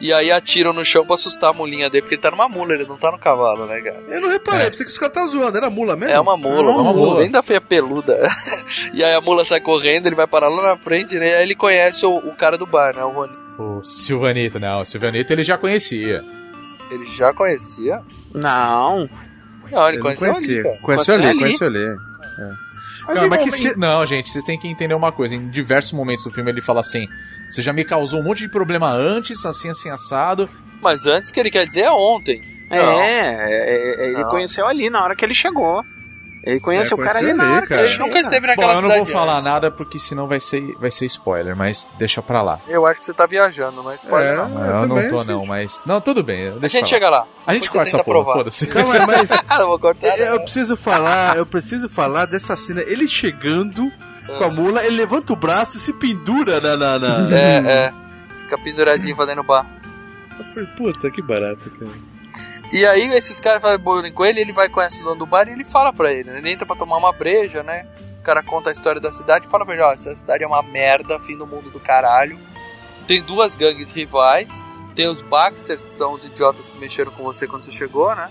[0.00, 2.72] E aí atiram no chão pra assustar a mulinha dele, porque ele tá numa mula,
[2.72, 4.02] ele não tá no cavalo, né, cara?
[4.08, 4.70] Eu não reparei, É.
[4.70, 6.14] pensei que os caras estavam zoando, era mula mesmo?
[6.14, 7.22] É uma mula, É uma uma mula, mula.
[7.22, 8.16] ainda feia peluda.
[8.94, 11.28] e aí a mula sai correndo, ele vai parar lá na frente, né?
[11.28, 13.04] E aí ele conhece o, o cara do bar, né?
[13.04, 13.32] O Rony.
[13.58, 14.80] O Silvanito, não.
[14.80, 16.24] O Silvanito ele já conhecia.
[16.90, 18.00] Ele já conhecia?
[18.34, 19.08] Não.
[19.70, 20.62] Não, ele Eu não conheceu ali, conhecia.
[20.62, 20.78] cara.
[20.80, 21.38] Conheceu ali, ali.
[21.38, 21.96] conheceu ali.
[23.06, 25.34] Mas, em mas que se- Não, gente, vocês têm que entender uma coisa.
[25.34, 27.06] Em diversos momentos do filme ele fala assim:
[27.50, 30.48] Você já me causou um monte de problema antes, assim, assim, assado.
[30.80, 32.40] Mas antes que ele quer dizer é ontem.
[32.70, 34.30] É, é, é, ele Não.
[34.30, 35.82] conheceu ali na hora que ele chegou.
[36.42, 37.82] Ele conhece É, o cara ali na ali, hora cara.
[37.82, 39.44] ele nunca esteve Bom, naquela eu não vou falar antes.
[39.44, 42.60] nada porque senão vai ser, vai ser spoiler, mas deixa pra lá.
[42.66, 44.36] Eu acho que você tá viajando, não é spoiler, É.
[44.36, 44.64] não.
[44.64, 45.26] eu, eu não tô, gente.
[45.28, 45.82] não, mas.
[45.84, 46.48] Não, tudo bem.
[46.62, 47.26] A gente chega lá.
[47.46, 48.66] A gente corta essa porra, foda-se.
[48.68, 50.18] Calma, mas Ah, não vou cortar.
[50.18, 50.42] eu não.
[50.42, 52.80] preciso falar, eu preciso falar dessa cena.
[52.86, 53.92] Ele chegando
[54.26, 56.76] com a mula, ele levanta o braço e se pendura na.
[56.76, 57.36] na, na...
[57.36, 57.94] É, é.
[58.36, 59.66] Fica penduradinho fazendo bar.
[60.38, 62.10] Eu falei, puta, que barato, cara.
[62.72, 65.48] E aí esses caras fazem bullying com ele, ele vai conhece o dono do bar
[65.48, 66.38] e ele fala pra ele, né?
[66.38, 67.84] Ele entra pra tomar uma breja, né?
[68.20, 70.46] O cara conta a história da cidade e fala pra ele, ó, essa cidade é
[70.46, 72.38] uma merda, fim do mundo do caralho.
[73.08, 74.62] Tem duas gangues rivais,
[74.94, 78.30] tem os Baxters, que são os idiotas que mexeram com você quando você chegou, né?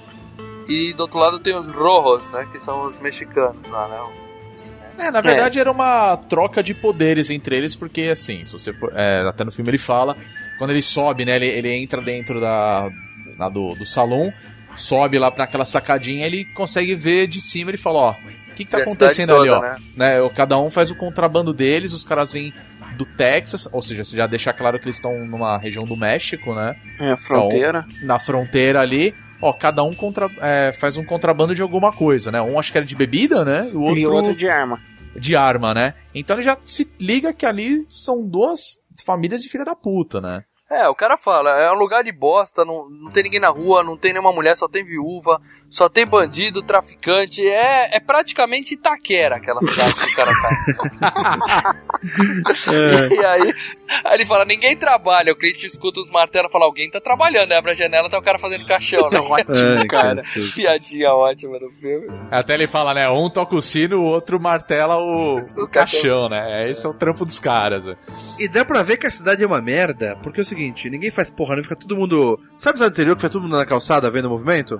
[0.69, 2.47] E do outro lado tem os Rojos, né?
[2.49, 4.28] Que são os mexicanos lá, né?
[4.99, 8.91] É, na verdade era uma troca de poderes entre eles, porque assim, se você for.
[8.95, 10.17] é, até no filme ele fala,
[10.57, 11.35] quando ele sobe, né?
[11.35, 12.89] Ele, ele entra dentro da,
[13.37, 14.33] lá do, do salão,
[14.75, 18.65] sobe lá pra aquela sacadinha, ele consegue ver de cima ele fala, ó, o que,
[18.65, 19.59] que tá a acontecendo cidade ali, ó?
[19.59, 20.19] toda, né?
[20.21, 22.53] Né, cada um faz o contrabando deles, os caras vêm
[22.97, 26.53] do Texas, ou seja, você já deixa claro que eles estão numa região do México,
[26.53, 26.75] né?
[26.99, 27.81] É, fronteira.
[28.03, 29.15] Na fronteira ali.
[29.41, 32.41] Ó, cada um contra, é, faz um contrabando de alguma coisa, né?
[32.41, 33.69] Um acho que era de bebida, né?
[33.71, 34.79] E o outro, E outro de arma.
[35.15, 35.93] de arma, né?
[36.13, 40.43] Então ele já se liga que ali são duas famílias de filha da puta, né?
[40.69, 43.83] É, o cara fala, é um lugar de bosta, não, não tem ninguém na rua,
[43.83, 49.35] não tem nenhuma mulher, só tem viúva, só tem bandido, traficante, é, é praticamente Itaquera
[49.35, 51.75] aquela cidade que o cara tá.
[53.11, 53.53] E aí,
[54.05, 57.51] aí ele fala, ninguém trabalha, o cliente escuta os martelos e fala, alguém tá trabalhando,
[57.51, 59.19] aí abre a janela tá o cara fazendo caixão, né?
[59.29, 60.23] Ótimo, cara.
[60.55, 62.07] Piadinha ótima do filme.
[62.31, 63.09] Até ele fala, né?
[63.09, 66.69] Um toca o sino, o outro martela o, o caixão, né?
[66.69, 67.97] Esse é o trampo dos caras, velho.
[68.39, 71.11] E dá pra ver que a cidade é uma merda, porque é o seguinte, ninguém
[71.11, 72.39] faz porra, não fica todo mundo.
[72.57, 74.79] Sabe a cidade anterior que fica todo mundo na calçada vendo o movimento?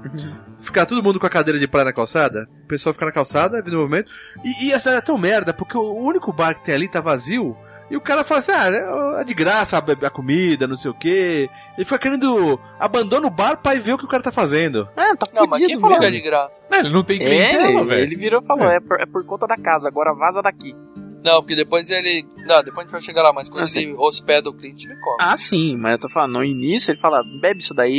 [0.62, 3.61] Fica todo mundo com a cadeira de praia na calçada, o pessoal fica na calçada
[3.61, 4.11] vendo o movimento.
[4.43, 6.99] E, e a cidade é tão merda, porque o único bar que tem ali tá
[7.01, 7.55] vazio.
[7.91, 10.93] E o cara fala assim, ah, é de graça a, a comida, não sei o
[10.93, 11.49] quê.
[11.75, 12.59] Ele fica querendo.
[12.80, 14.88] Abandona o bar pra ir ver o que o cara tá fazendo.
[14.95, 16.61] É, tá Não, mas quem falou que é de graça?
[16.71, 18.03] É, ele não tem É, clientela, velho.
[18.03, 18.80] ele virou e falou, é.
[18.80, 20.75] por, é por conta da casa, agora vaza daqui.
[21.23, 22.25] Não, porque depois ele...
[22.45, 24.95] Não, depois a gente vai chegar lá, mas quando Ah, ele hospeda o cliente, ele
[25.01, 25.17] come.
[25.19, 27.91] Ah, sim, mas eu tô falando, no início ele fala, bebe isso daí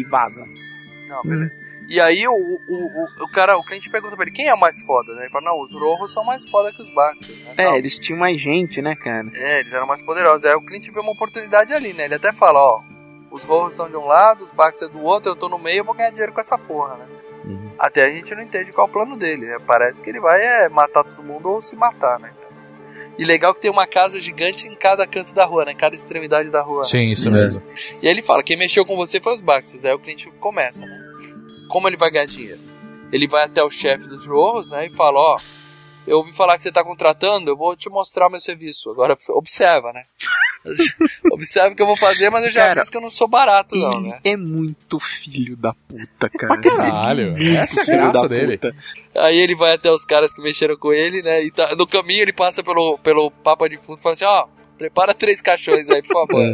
[0.00, 0.44] e vaza.
[1.08, 1.58] Não, beleza.
[1.88, 2.34] E aí o, o,
[2.68, 5.22] o, o cara, o cliente pergunta pra ele, quem é o mais foda, né?
[5.22, 7.54] Ele fala, não, os Rojos são mais foda que os Baxters, né?
[7.56, 7.76] É, Não.
[7.76, 9.26] eles tinham mais gente, né, cara?
[9.34, 10.44] É, eles eram mais poderosos.
[10.44, 12.04] Aí o cliente vê uma oportunidade ali, né?
[12.04, 12.82] Ele até fala, ó,
[13.30, 15.84] os Rojos estão de um lado, os Baxters do outro, eu tô no meio, eu
[15.84, 17.06] vou ganhar dinheiro com essa porra, né?
[17.46, 17.70] Uhum.
[17.78, 19.46] Até a gente não entende qual é o plano dele.
[19.46, 19.56] né?
[19.66, 22.32] Parece que ele vai é, matar todo mundo ou se matar, né?
[23.18, 25.72] E legal que tem uma casa gigante em cada canto da rua, né?
[25.72, 26.80] Em cada extremidade da rua.
[26.80, 26.84] né?
[26.84, 27.32] Sim, isso É.
[27.32, 27.62] mesmo.
[28.02, 29.84] E aí ele fala, quem mexeu com você foi os Baxters.
[29.84, 31.07] Aí o cliente começa, né?
[31.68, 32.60] Como ele vai ganhar dinheiro?
[33.12, 34.86] Ele vai até o chefe dos Rojos, né?
[34.86, 35.36] E fala, ó,
[36.06, 38.90] eu ouvi falar que você tá contratando, eu vou te mostrar meu serviço.
[38.90, 40.02] Agora observa, né?
[41.32, 43.28] observa o que eu vou fazer, mas eu já Cara, disse que eu não sou
[43.28, 44.20] barato, não, Ele né?
[44.24, 46.60] é muito filho da puta, cara.
[46.60, 47.34] Pra caralho.
[47.36, 48.58] É Essa é a graça dele.
[48.58, 48.74] puta.
[49.14, 51.42] Aí ele vai até os caras que mexeram com ele, né?
[51.42, 54.46] E tá, no caminho ele passa pelo, pelo Papa de Fundo e fala assim, ó,
[54.76, 56.50] prepara três caixões aí, por favor.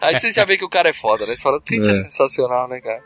[0.00, 1.36] aí você já vê que o cara é foda, né?
[1.36, 1.92] Você fala, o cliente é.
[1.92, 1.94] É.
[1.96, 3.02] sensacional, né, cara?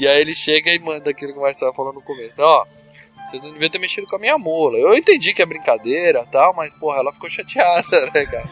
[0.00, 2.44] E aí ele chega e manda aquilo que o Marcelo falou no começo, né?
[2.44, 2.64] Ó,
[3.28, 4.76] vocês não deviam ter mexido com a minha mula.
[4.78, 8.48] Eu entendi que é brincadeira e tal, mas, porra, ela ficou chateada, né, cara?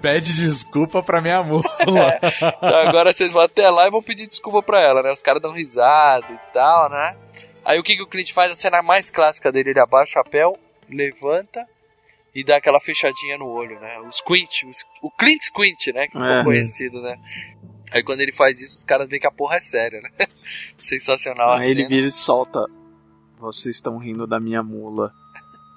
[0.00, 1.64] Pede desculpa pra minha mula.
[1.82, 5.10] Então agora vocês vão até lá e vão pedir desculpa pra ela, né?
[5.12, 7.16] Os caras dão risada e tal, né?
[7.64, 8.52] Aí o que, que o cliente faz?
[8.52, 10.56] A cena mais clássica dele, ele abaixa o chapéu,
[10.88, 11.66] levanta
[12.34, 13.98] e dá aquela fechadinha no olho, né?
[14.00, 16.06] O squint, o, o Clint Squint, né?
[16.06, 16.44] Que ficou É.
[16.44, 17.18] conhecido, né?
[17.94, 20.10] Aí quando ele faz isso, os caras veem que a porra é séria, né?
[20.76, 21.88] Sensacional a Aí ele cena.
[21.88, 22.66] vira e solta.
[23.38, 25.10] Vocês estão rindo da minha mula.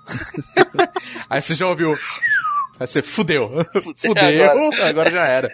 [1.30, 1.92] Aí você já ouviu.
[2.80, 3.50] Aí você fudeu.
[3.98, 4.90] Fudeu, Agora.
[4.90, 5.12] agora.
[5.12, 5.50] já era.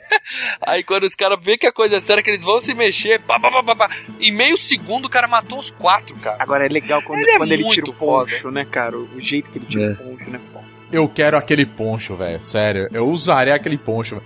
[0.62, 3.22] Aí quando os caras veem que a coisa é séria, que eles vão se mexer,
[3.22, 3.96] pá, pá, pá, pá, pá.
[4.20, 6.36] em meio segundo o cara matou os quatro, cara.
[6.44, 8.98] Agora é legal quando Ele é quando ele, tira o poncho, né, cara?
[8.98, 9.94] O jeito que ele tira É.
[9.94, 10.66] o poncho, né, foda.
[10.92, 12.44] Eu quero aquele poncho, velho.
[12.44, 12.90] Sério.
[12.92, 14.22] Eu usaria aquele poncho.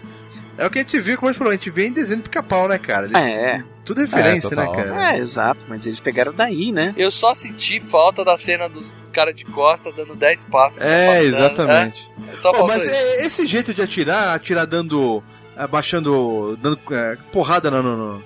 [0.57, 2.19] É o que a gente viu, como a gente falou, a gente vê em desenho
[2.19, 3.05] do pica-pau, né, cara?
[3.05, 5.11] Eles- É, Tudo referência, É, né, cara?
[5.15, 6.93] é, exato, mas eles pegaram daí, né?
[6.97, 10.81] Eu só senti falta da cena dos cara de costa dando 10 passos.
[10.81, 12.09] É, afastando, exatamente.
[12.33, 12.91] É, só Pô, mas isso.
[12.91, 15.23] é- esse jeito de atirar, atirar dando.
[15.55, 16.57] abaixando.
[16.61, 18.23] dando é, porrada no, no,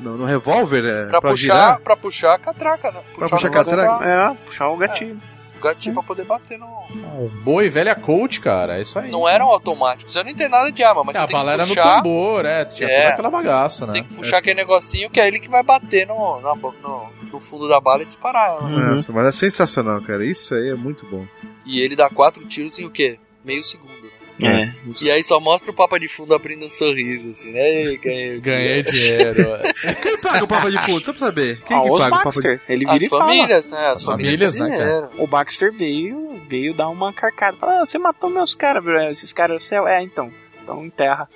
[0.00, 1.80] no, no revólver é, Pra, pra, puxar, girar.
[1.80, 3.00] pra puxar a catraca, né?
[3.16, 3.98] Pra puxar a catraca?
[3.98, 5.20] pra- É, puxar o gatilho.
[5.58, 6.66] O gatinho pra poder bater no.
[6.66, 8.78] Um boa e velha coach, cara.
[8.78, 9.10] É isso aí.
[9.10, 11.54] Não eram automáticos, eu não entendo nada de arma, mas É, você a bala que
[11.54, 12.64] era no tambor, é.
[12.64, 12.96] Tinha É.
[13.02, 13.92] toda aquela bagaça, né?
[13.94, 17.40] Tem que puxar aquele negocinho que é ele que vai bater no, na- no, no
[17.40, 18.68] fundo da bala e disparar ela.
[18.68, 18.92] né?
[18.92, 20.24] Nossa, mas é sensacional, cara.
[20.24, 21.26] Isso aí é muito bom.
[21.66, 23.18] E ele dá quatro tiros em o quê?
[23.44, 23.97] Meio segundo.
[24.40, 24.72] É.
[25.02, 27.68] E aí só mostra o Papa de Fundo abrindo um sorriso, assim, né?
[27.68, 29.42] Ei, ganhei, Ganhei dinheiro.
[29.84, 29.94] é.
[29.94, 31.04] Quem paga o Papa de Fundo?
[31.04, 31.60] Só pra saber.
[31.62, 32.60] Quem Ah, que paga o Papa de Baxter.
[32.68, 33.24] Ele As vira e fala.
[33.24, 33.86] famílias, né?
[33.88, 35.10] As, As famílias, famílias, né, cara?
[35.18, 37.56] O Baxter veio, veio dar uma carcada.
[37.60, 39.00] Ah, você matou meus caras, bro.
[39.10, 39.88] esses caras do céu.
[39.88, 40.32] É, então.
[40.62, 41.28] Então enterra.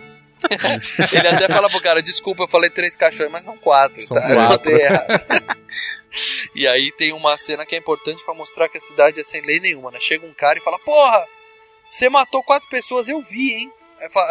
[1.13, 4.01] Ele até fala pro cara, desculpa, eu falei três caixões, mas são quatro.
[4.01, 4.35] São tá?
[4.35, 4.73] Quatro.
[6.55, 9.41] e aí tem uma cena que é importante pra mostrar que a cidade é sem
[9.41, 9.99] lei nenhuma, né?
[10.01, 11.25] Chega um cara e fala, porra,
[11.93, 13.73] você matou quatro pessoas, eu vi, hein?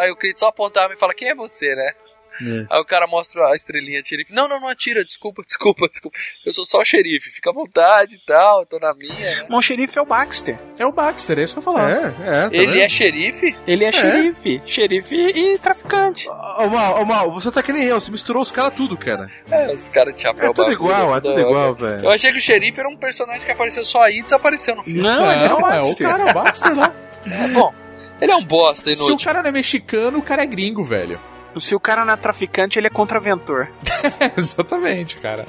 [0.00, 1.94] Aí, o Creed só apontava e fala, quem é você, né?
[2.42, 2.66] É.
[2.70, 4.32] Aí o cara mostra a estrelinha de xerife.
[4.32, 6.16] Não, não, não atira, desculpa, desculpa, desculpa.
[6.44, 9.46] Eu sou só o xerife, fica à vontade e tal, tô na minha, né?
[9.48, 10.58] Mas o xerife é o Baxter.
[10.78, 11.90] É o Baxter, é isso que eu falar.
[11.90, 12.42] É, é.
[12.42, 12.82] Tá Ele vendo?
[12.82, 13.56] é xerife?
[13.66, 14.62] Ele é, xerife.
[14.66, 16.28] Xerife e traficante.
[16.28, 19.30] Ô, Mal, ô, Mal, você tá que nem eu, você misturou os caras tudo, cara.
[19.50, 22.10] É, os caras de chapéu É tudo igual, é tudo igual, Eu velho.
[22.10, 25.00] achei que o xerife era um personagem que apareceu só aí e desapareceu no filme.
[25.00, 26.06] Não, ele é o Não, é o Baxter.
[26.08, 26.94] cara, o Baxter lá.
[27.30, 27.72] É, bom,
[28.20, 29.24] ele é um bosta Se o inútil.
[29.26, 31.20] cara não é mexicano, o cara é gringo, velho.
[31.60, 33.68] Se o cara não é traficante, ele é contraventor.
[34.36, 35.44] Exatamente, cara.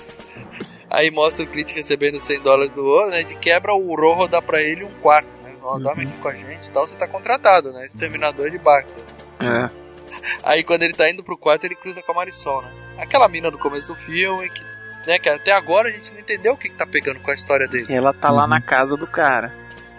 [0.89, 3.23] Aí mostra o Clint recebendo 100 dólares do outro, né?
[3.23, 5.53] De quebra, o Rojo dá pra ele um quarto, né?
[5.63, 7.85] Ó, dorme aqui com a gente e tal, você tá contratado, né?
[7.85, 9.03] Exterminador de Baxter.
[9.39, 9.69] É.
[10.43, 12.69] Aí quando ele tá indo pro quarto, ele cruza com a Marisol, né?
[12.99, 14.61] Aquela mina do começo do filme, que,
[15.07, 17.33] né, que até agora a gente não entendeu o que, que tá pegando com a
[17.33, 17.91] história dele.
[17.91, 19.51] Ela tá lá na casa do cara,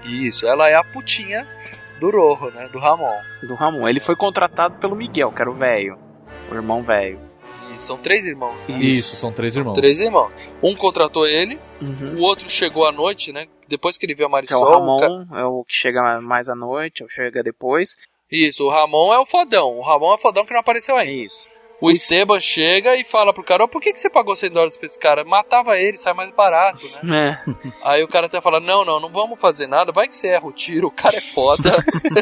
[0.04, 1.46] Isso, ela é a putinha
[2.10, 2.68] do Rojo, né?
[2.68, 3.12] Do Ramon.
[3.42, 3.88] do Ramon.
[3.88, 5.98] Ele foi contratado pelo Miguel, que era o velho.
[6.50, 7.18] O irmão velho.
[7.76, 8.78] E são três irmãos, né?
[8.78, 9.74] Isso, são três irmãos.
[9.74, 10.30] Três irmãos.
[10.62, 12.16] Um contratou ele, Uhum.
[12.18, 13.46] o outro chegou à noite, né?
[13.68, 14.62] Depois que ele viu a Que é o Marisol.
[14.62, 17.96] o ca- Ramon, é o que chega mais à noite, o que chega depois.
[18.30, 19.78] Isso, o Ramon é o fodão.
[19.78, 21.12] O Ramon é o fodão que não apareceu ainda.
[21.24, 21.48] isso.
[21.84, 24.76] O Esteban chega e fala pro cara: "Ô, por que, que você pagou 100 dólares
[24.78, 25.22] pra esse cara?
[25.24, 27.38] Matava ele, sai mais barato, né?
[27.46, 27.54] É.
[27.82, 30.46] Aí o cara até fala: não, não, não vamos fazer nada, vai que você erra
[30.46, 31.70] o tiro, o cara é foda.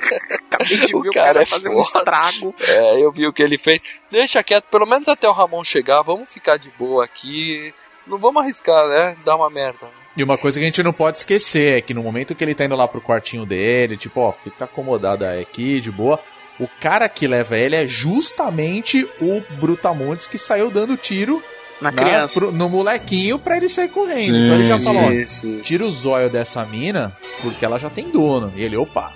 [0.50, 1.98] Acabei de O ver o cara cara é fazer um foda.
[2.00, 2.54] estrago.
[2.60, 3.80] é, eu vi o que ele fez.
[4.10, 7.72] Deixa quieto, pelo menos até o Ramon chegar, vamos ficar de boa aqui.
[8.06, 9.16] Não vamos arriscar, né?
[9.24, 9.86] Dar uma merda.
[10.16, 12.54] E uma coisa que a gente não pode esquecer é que no momento que ele
[12.54, 16.20] tá indo lá pro quartinho dele, tipo, ó, fica acomodado aqui, de boa.
[16.60, 21.42] O cara que leva ele é justamente o Brutamontes que saiu dando tiro
[21.80, 22.38] Na na- criança.
[22.40, 24.36] pro- no molequinho pra ele sair correndo.
[24.36, 25.60] então ele já falou, ó, isso.
[25.62, 28.52] tira o zóio dessa mina, porque ela já tem dono.
[28.54, 29.12] E ele, opa,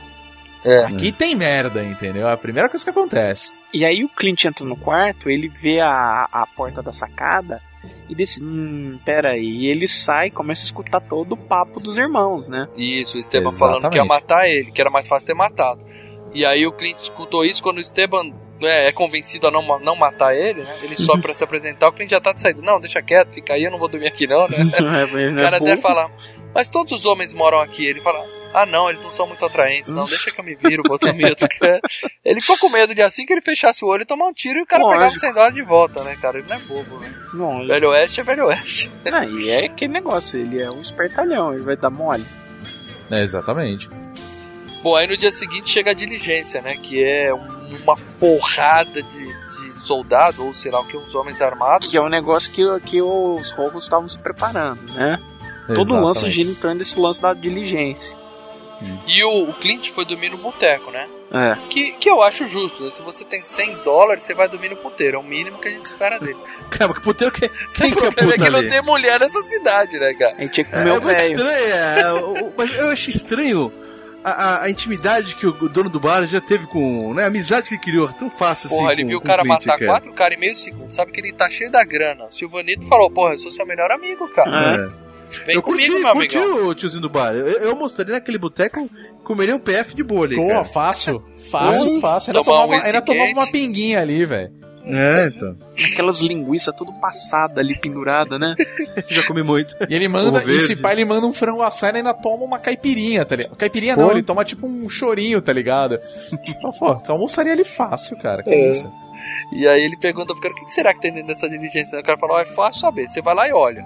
[0.65, 0.85] É.
[0.85, 2.27] aqui tem merda, entendeu?
[2.29, 3.53] É a primeira coisa que acontece.
[3.73, 7.61] E aí o Clint entra no quarto, ele vê a, a porta da sacada
[8.09, 9.45] e decide, hum, peraí.
[9.45, 12.67] E ele sai e começa a escutar todo o papo dos irmãos, né?
[12.77, 13.59] Isso, o Esteban Exatamente.
[13.81, 15.85] falando que ia matar ele, que era mais fácil ter matado.
[16.37, 18.25] E aí o Clint escutou isso quando o Esteban
[18.61, 20.79] né, é convencido a não, não matar ele, né?
[20.83, 22.61] Ele sobe pra se apresentar, o Clint já tá de saída.
[22.61, 24.59] Não, deixa quieto, fica aí, eu não vou dormir aqui não, né?
[25.33, 26.11] O cara até fala,
[26.55, 27.87] mas todos os homens moram aqui.
[27.87, 28.23] Ele fala,
[28.53, 31.37] ah não, eles não são muito atraentes, não, deixa que eu me viro, ter medo.
[32.23, 34.59] ele ficou com medo de assim que ele fechasse o olho e tomar um tiro
[34.59, 34.99] e o cara Lógico.
[34.99, 36.37] pegava o 100 dólares de volta, né, cara?
[36.37, 37.15] Ele não é bobo, né?
[37.33, 37.67] Não.
[37.67, 38.91] Velho Oeste é Velho Oeste.
[39.11, 42.27] não, e é aquele negócio, ele é um espertalhão, ele vai dar mole.
[43.11, 43.89] É, exatamente.
[44.87, 46.77] Bom, aí no dia seguinte chega a diligência, né?
[46.77, 51.41] Que é um- uma porrada de, de soldado, ou sei lá o que, uns homens
[51.41, 51.91] armados.
[51.91, 55.19] Que é um negócio que, que os roubos estavam se preparando, né?
[55.67, 56.05] Todo Exatamente.
[56.05, 58.17] lance gira em torno desse lance da diligência.
[59.09, 61.09] E o, o Clint foi dormir no boteco, né?
[61.33, 61.57] É.
[61.69, 62.91] Que, que eu acho justo, né?
[62.93, 65.17] Se você tem 100 dólares, você vai dormir no puteiro.
[65.17, 66.37] É o mínimo que a gente espera dele.
[66.71, 67.49] Cara, que puteiro que.
[67.75, 68.69] Quem o que é problema é puta que não ali?
[68.69, 70.37] tem mulher nessa cidade, né, cara?
[70.37, 71.33] A gente tinha que É, comer o muito velho.
[71.37, 73.73] estranho, é, o- o- mas eu acho estranho
[74.31, 77.15] a, a- intimidade que o dono do bar já teve com.
[77.15, 78.77] Né, a amizade que ele criou, tão fácil assim.
[78.77, 79.87] Porra, ele com- viu o com cara Clint, matar cara.
[79.93, 80.91] quatro caras em meio segundo.
[80.91, 82.27] Sabe que ele tá cheio da grana.
[82.31, 84.91] Silvanito falou, porra, eu sou seu melhor amigo, cara.
[85.03, 85.07] É.
[85.45, 86.69] Vem eu comigo, curti, meu curti amigão.
[86.69, 87.35] o tiozinho do bar.
[87.35, 88.89] Eu, eu mostraria naquele boteco,
[89.25, 90.65] comeria um PF de boa ali, Pô, cara.
[90.65, 91.25] fácil.
[91.51, 92.31] Fácil, fácil.
[92.31, 94.53] Ainda Tomar um tomava, whisky ainda tomava uma pinguinha ali, velho.
[94.87, 95.57] É, então.
[95.93, 98.55] Aquelas linguiças tudo passada ali, pendurada, né?
[99.09, 99.77] Já comi muito.
[99.89, 103.25] E ele manda, e pai ele manda um frango assado e ainda toma uma caipirinha,
[103.25, 103.57] tá ligado?
[103.57, 104.13] Caipirinha não, Pô.
[104.13, 105.99] ele toma tipo um chorinho, tá ligado?
[106.79, 108.43] Pô, tu almoçaria ali fácil, cara.
[108.43, 108.69] Que É.
[108.69, 108.91] isso?
[109.53, 111.99] E aí ele pergunta pro cara, o que será que tem dentro dessa diligência?
[111.99, 113.85] O cara fala, ó, é fácil saber, você vai lá e olha.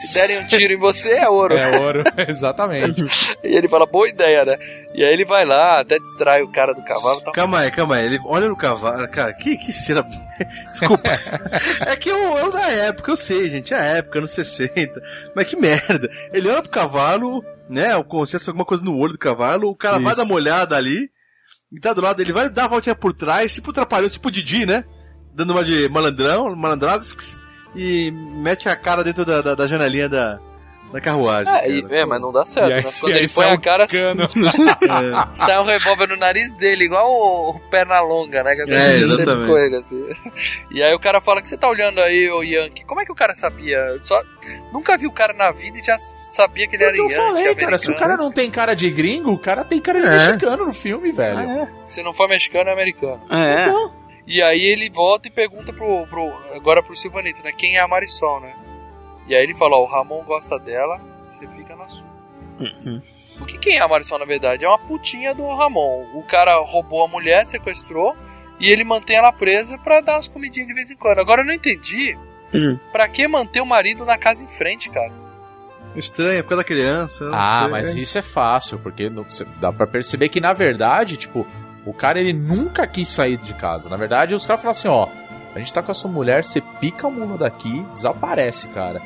[0.00, 1.54] Se derem um tiro em você, é ouro.
[1.54, 3.04] É ouro, exatamente.
[3.44, 4.56] E ele fala, boa ideia, né?
[4.94, 7.20] E aí ele vai lá, até distrai o cara do cavalo.
[7.20, 7.32] Tá...
[7.32, 8.06] Calma aí, calma aí.
[8.06, 9.08] Ele olha no cavalo.
[9.08, 10.02] Cara, que, que cena.
[10.70, 11.08] Desculpa.
[11.86, 13.72] é que eu, eu da época, eu sei, gente.
[13.72, 15.00] É a época, anos 60.
[15.34, 16.10] Mas que merda.
[16.32, 17.96] Ele olha pro cavalo, né?
[17.96, 19.70] O consenso alguma coisa no olho do cavalo.
[19.70, 20.20] O cara vai Isso.
[20.20, 21.10] dar uma olhada ali.
[21.72, 24.66] E tá do lado, ele vai dar a voltinha por trás, tipo trapalhão, tipo Didi,
[24.66, 24.84] né?
[25.32, 27.39] Dando uma de malandrão, malandrovskis.
[27.74, 30.40] E mete a cara dentro da, da, da janelinha da,
[30.92, 31.52] da carruagem.
[31.52, 31.96] É, e- cara.
[32.00, 32.90] é, mas não dá certo, E aí- né?
[33.00, 34.28] Quando e aí ele põe a cara, cano.
[35.34, 38.54] sai um revólver no nariz dele, igual o, o perna longa, né?
[38.56, 39.52] Que É, exatamente.
[39.52, 40.04] ele, assim.
[40.72, 42.84] E aí o cara fala que você tá olhando aí, o Yankee.
[42.84, 43.78] Como é que o cara sabia?
[44.02, 44.20] Só
[44.72, 47.32] nunca vi o cara na vida e já sabia que ele era Porque eu Yankee.
[47.40, 50.06] falei, cara, se o cara não tem cara de gringo, o cara tem cara de
[50.06, 50.10] É.
[50.10, 51.38] mexicano no filme, velho.
[51.38, 53.20] Ah, Se não for mexicano, é americano.
[53.30, 53.36] é.
[53.54, 53.62] É.
[53.68, 53.92] Então,
[54.32, 57.50] E aí ele volta e pergunta pro, pro agora pro Silvanito, né?
[57.52, 58.54] Quem é a Marisol, né?
[59.26, 62.04] E aí ele fala, ó, o Ramon gosta dela, você fica na sua.
[62.60, 63.02] Uhum.
[63.40, 64.64] O que quem é a Marisol, na verdade?
[64.64, 66.06] É uma putinha do Ramon.
[66.14, 68.14] O cara roubou a mulher, sequestrou,
[68.60, 71.18] e ele mantém ela presa pra dar umas comidinhas de vez em quando.
[71.18, 72.16] Agora eu não entendi
[72.54, 72.78] Hum.
[72.92, 75.12] pra que manter o marido na casa em frente, cara.
[75.96, 77.28] Estranho, é por causa da criança.
[77.32, 77.70] Ah, sei.
[77.70, 79.26] mas isso é fácil, porque não-
[79.60, 81.44] dá pra perceber que, na verdade, tipo,
[81.86, 83.88] o cara ele nunca quis sair de casa.
[83.88, 85.08] Na verdade, os caras falam assim, ó,
[85.54, 89.00] a gente tá com a sua mulher, você pica a mula daqui, desaparece, cara.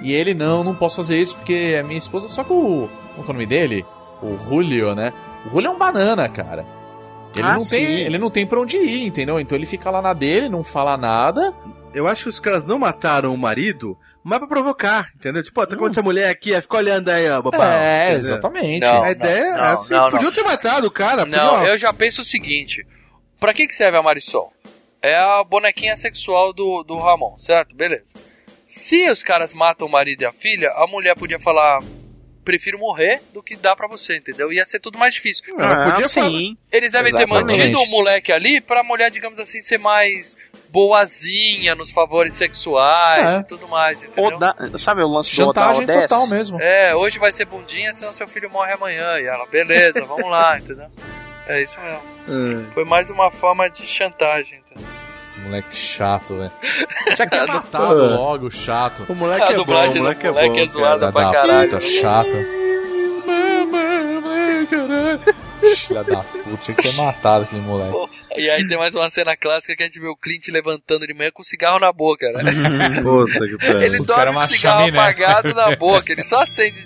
[0.00, 2.88] E ele, não, não posso fazer isso porque é minha esposa, só que o.
[3.14, 3.84] Qual que é o nome dele?
[4.22, 5.12] O Julio, né?
[5.46, 6.64] O Julio é um banana, cara.
[7.34, 7.92] Ele, Ah, não tem, sim.
[8.04, 9.38] ele não tem pra onde ir, entendeu?
[9.40, 11.52] Então ele fica lá na dele, não fala nada.
[11.92, 13.96] Eu acho que os caras não mataram o marido,
[14.28, 15.42] mas pra provocar, entendeu?
[15.42, 17.74] Tipo, ó, tá com essa mulher aqui, fica olhando aí, ó, babá.
[17.74, 18.80] é, exatamente.
[18.86, 20.10] Não, A ideia é não, assim, não, não.
[20.10, 21.24] podiam ter matado o cara.
[21.24, 22.86] Não, podiam- eu já penso o seguinte:
[23.40, 24.52] pra que, que serve a Marisol?
[25.02, 27.74] É a bonequinha sexual do, do Ramon, certo?
[27.74, 28.14] Beleza.
[28.66, 31.80] Se os caras matam o marido e a filha, a mulher podia falar:
[32.48, 34.50] prefiro morrer do que dar pra você, entendeu?
[34.50, 35.44] Ia ser tudo mais difícil.
[35.58, 36.28] Ela Ah, podia falar.
[36.30, 36.56] sim.
[36.72, 37.46] Eles devem Exatamente.
[37.46, 40.34] ter mantido o moleque ali pra mulher, digamos assim, ser mais
[40.70, 43.36] boazinha nos favores sexuais É.
[43.40, 44.36] e tudo mais, entendeu?
[44.36, 46.58] Oda, sabe o lance Chantagem do total mesmo.
[46.60, 49.18] É, hoje vai ser bundinha, senão seu filho morre amanhã.
[49.20, 50.90] E ela, beleza, vamos lá, entendeu?
[51.46, 52.02] É isso mesmo.
[52.28, 52.70] Ah.
[52.72, 54.62] Foi mais uma forma de chantagem?
[55.44, 56.50] Moleque chato, velho.
[57.16, 57.52] Já quer Pô.
[57.52, 59.06] matado logo, chato.
[59.08, 60.60] O moleque A é bom, o moleque é moleque bom.
[60.60, 61.12] é zoada cara.
[61.12, 61.70] pra da caralho.
[61.70, 62.36] puta, chato.
[65.76, 68.12] Filha da puta, tinha que ter matado aquele moleque.
[68.36, 71.12] E aí tem mais uma cena clássica que a gente vê o Clint levantando de
[71.14, 72.42] manhã com cigarro na boca, né?
[73.02, 73.82] Puta que pariu.
[73.82, 74.98] Ele O é dorme com o cigarro chaminé.
[74.98, 76.80] apagado na boca, ele só acende,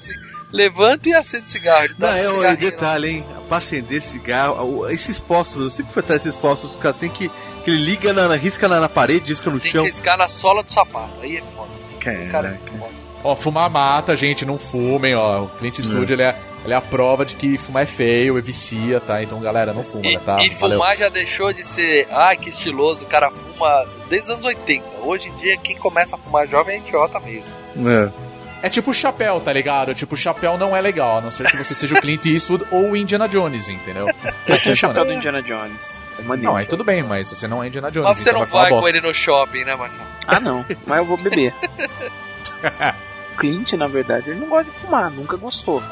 [0.53, 1.89] levanta e acende cigarro.
[1.99, 3.27] Não, tá com é, um o detalhe, hein?
[3.53, 7.11] Pra acender cigarro, o- esses postos, eu sempre fui atrás desses postos, os caras tem
[7.11, 7.29] que.
[7.29, 9.85] que ele liga na, na- risca na, na parede, risca no Tem chão.
[9.85, 11.69] que riscar na sola do sapato, aí é foda.
[12.01, 12.59] Cara, é Caraca.
[12.79, 12.93] foda.
[13.23, 15.43] Ó, fumar mata, gente, não fumem, ó.
[15.43, 16.35] O Clint Eastwood, ele, é,
[16.65, 19.23] ele é a prova de que fumar é feio, é vicia, tá?
[19.23, 20.43] Então, galera, não fuma, E, né, tá?
[20.43, 20.79] e Valeu.
[20.79, 24.83] fumar já deixou de ser, ai que estiloso, o cara fuma desde os anos 80.
[25.05, 27.53] Hoje em dia, quem começa a fumar jovem é idiota mesmo.
[27.87, 28.32] É.
[28.63, 29.93] É tipo o chapéu, tá ligado?
[29.95, 32.65] Tipo, o chapéu não é legal, a não ser que você seja o Clint Eastwood
[32.71, 34.07] ou o Indiana Jones, entendeu?
[34.47, 36.01] Eu tenho o chapéu do Indiana Jones.
[36.19, 36.51] É maneiro.
[36.53, 38.71] Não, aí tudo bem, mas você não é Indiana Jones, Mas você então não vai
[38.71, 40.05] vai com ele no shopping, né, Marcelo?
[40.29, 40.65] Ah, não.
[40.87, 41.53] Mas eu vou beber.
[43.37, 45.11] Clint, na verdade, ele não gosta de fumar.
[45.11, 45.83] Nunca gostou.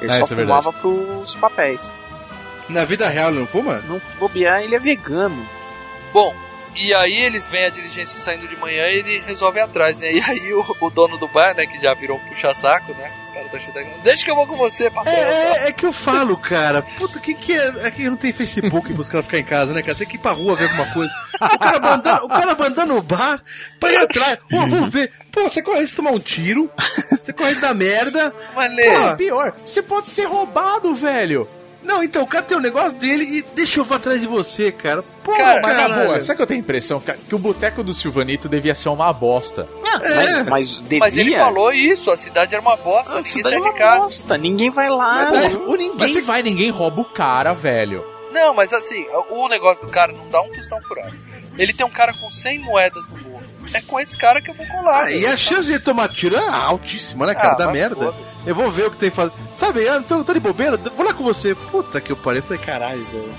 [0.00, 1.96] Ele É, só é fumava pros papéis.
[2.68, 3.82] Na vida real ele não fuma?
[3.88, 5.46] Não bobear, ele é vegano.
[6.12, 6.34] Bom,
[6.76, 10.12] e aí eles veem a diligência saindo de manhã e ele resolve ir atrás, né?
[10.12, 13.10] E aí o, o dono do bar, né, que já virou um puxa-saco, né?
[13.30, 13.86] O cara tá chutando.
[14.02, 15.12] Deixa que eu vou com você, patrão.
[15.12, 15.18] É,
[15.64, 16.82] é, é que eu falo, cara.
[16.82, 17.72] Puta, que que é?
[17.84, 19.94] É que não tem Facebook pros caras ficarem em casa, né, cara?
[19.94, 21.12] Tem que ir pra rua ver alguma coisa.
[21.40, 23.42] O cara abandona, o cara abandona o bar
[23.78, 24.38] pra ir atrás.
[24.50, 25.12] Pô, vamos ver.
[25.30, 26.70] Pô, você corre de tomar um tiro.
[27.10, 28.34] Você corre da merda.
[28.54, 28.92] Maneiro.
[28.92, 31.48] Porra, pior, você pode ser roubado, velho.
[31.82, 34.70] Não, então, o cara tem o negócio dele e deixa eu vou atrás de você,
[34.72, 35.02] cara.
[35.22, 37.82] Pô, Cara, Mas na boa, sabe que eu tenho a impressão cara, que o boteco
[37.84, 39.68] do Silvanito devia ser uma bosta?
[39.82, 40.98] Mas, mas devia.
[40.98, 43.72] Mas ele falou isso, a cidade era uma bosta, Ah, ninguém cidade sai é uma
[43.72, 44.00] de casa.
[44.02, 45.30] bosta, ninguém vai lá.
[45.32, 48.04] Mas, o ninguém vai, ninguém rouba o cara, velho.
[48.32, 51.14] Não, mas assim, o negócio do cara não dá um tostão furado.
[51.56, 53.48] Ele tem um cara com 100 moedas no bolso.
[53.74, 55.04] É com esse cara que eu vou colar.
[55.06, 57.52] Ah, e a chance de ele tomar tiro é altíssima, né, cara?
[57.52, 57.96] Ah, da merda.
[57.96, 58.16] foda.
[58.48, 59.32] Eu vou ver o que tem que fazer.
[59.54, 61.54] Sabe, eu tô, tô de bobeira, vou lá com você.
[61.54, 62.40] Puta que eu parei.
[62.40, 63.34] Eu falei, caralho, velho.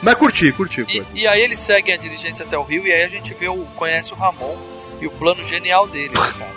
[0.00, 1.06] Mas curti, curti, curti.
[1.14, 3.46] E, e aí eles seguem a diligência até o rio e aí a gente vê
[3.46, 4.56] o, conhece o Ramon
[5.02, 6.50] e o plano genial dele, né, cara?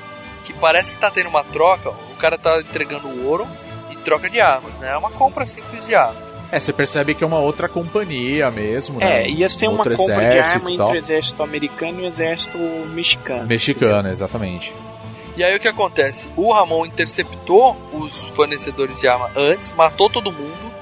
[0.45, 3.45] Que parece que tá tendo uma troca, o cara tá entregando o ouro
[3.89, 4.91] em troca de armas, né?
[4.91, 6.31] É uma compra simples de armas.
[6.49, 9.23] É, você percebe que é uma outra companhia mesmo, né?
[9.23, 12.07] É, ia ser Um uma compra de arma e entre o exército americano e o
[12.07, 12.57] exército
[12.93, 13.47] mexicano.
[13.47, 14.73] Mexicano, exatamente.
[15.37, 16.27] E aí o que acontece?
[16.35, 20.73] O Ramon interceptou os fornecedores de arma antes, matou todo mundo,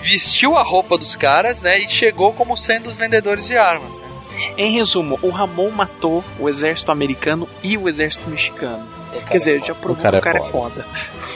[0.00, 1.78] vestiu a roupa dos caras, né?
[1.78, 3.98] E chegou como sendo os vendedores de armas.
[3.98, 4.08] Né?
[4.56, 8.86] Em resumo, o Ramon matou o exército americano e o exército mexicano.
[9.22, 10.86] Quer dizer, já provou cara que o cara é é foda.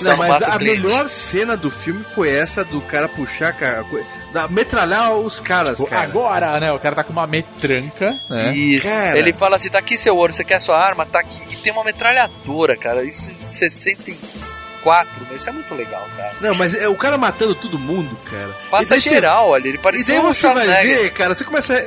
[0.03, 3.85] Não, mas a melhor cena do filme foi essa do cara puxar, cara,
[4.33, 6.03] da, metralhar os caras, Tipo, cara.
[6.03, 6.73] Agora, né?
[6.73, 8.55] O cara tá com uma metranca, né?
[8.55, 8.87] Isso.
[8.87, 9.19] Cara.
[9.19, 11.07] Ele fala assim: tá aqui seu ouro, você quer sua arma?
[11.07, 11.41] Tá aqui.
[11.51, 13.03] E tem uma metralhadora, cara.
[13.05, 14.19] Isso em
[14.89, 15.37] 64, meu.
[15.37, 16.33] Isso é muito legal, cara.
[16.41, 18.51] Não, mas é o cara matando todo mundo, cara.
[18.67, 19.69] E Passa geral, olha.
[19.69, 21.73] Ele E daí um você vai ver, cara, você começa.
[21.75, 21.83] a- É,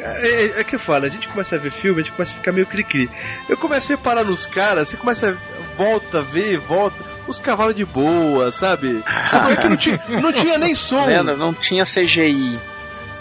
[0.58, 2.52] é, é que fala, a gente começa a ver filme, a gente começa a ficar
[2.52, 3.10] meio cri-cri.
[3.50, 7.12] Eu comecei a parar nos caras, você começa a volta, ver, volta.
[7.28, 9.04] Os cavalos de boa, sabe?
[9.52, 11.06] É que não tinha, não tinha nem som.
[11.06, 11.38] Lembra?
[11.38, 12.60] Não tinha CGI.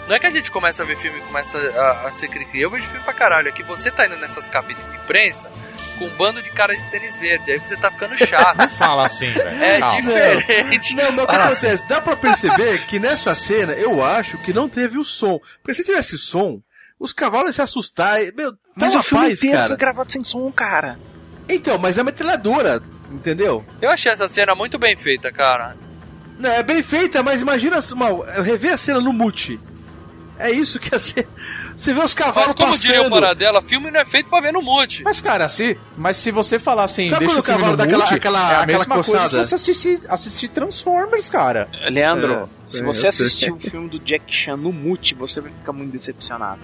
[0.07, 2.61] Não é que a gente começa a ver filme e começa a, a ser cri-cri.
[2.61, 3.47] Eu vejo filme pra caralho.
[3.47, 5.49] Aqui você tá indo nessas cabines de imprensa
[6.01, 7.51] com um bando de cara de tênis verde.
[7.51, 8.57] Aí você tá ficando chato.
[8.57, 9.63] Não fala assim, velho.
[9.63, 10.01] É Calma.
[10.01, 10.95] diferente.
[10.95, 11.87] Não, mas o que Ah, acontece?
[11.87, 15.39] Dá pra perceber que nessa cena eu acho que não teve o som.
[15.61, 16.59] Porque se tivesse som,
[16.99, 18.19] os cavalos iam se assustar.
[18.35, 19.67] Meu, tá Mas uma o filme paz, inteiro cara.
[19.69, 20.97] foi gravado sem som, cara.
[21.47, 22.81] Então, mas é metralhadora,
[23.11, 23.63] entendeu?
[23.81, 25.75] Eu achei essa cena muito bem feita, cara.
[26.39, 29.59] Não, é bem feita, mas imagina mal, rever a cena no mute.
[30.39, 31.27] É isso que a cena.
[31.81, 33.21] Você vê os cavalos Mas como diria o pastando.
[33.21, 35.01] Paradela, filme não é feito pra ver no mute.
[35.03, 37.77] Mas, cara, se, mas se você falar assim, Sabe deixa o filme o cavalo no
[37.77, 41.67] dá aquela- é a aquela mesma coisa se você assistir, assistir Transformers, cara.
[41.89, 42.33] Leandro,
[42.67, 45.91] É, se você assistir o filme do Jack Chan no mute, você vai ficar muito
[45.91, 46.61] decepcionado.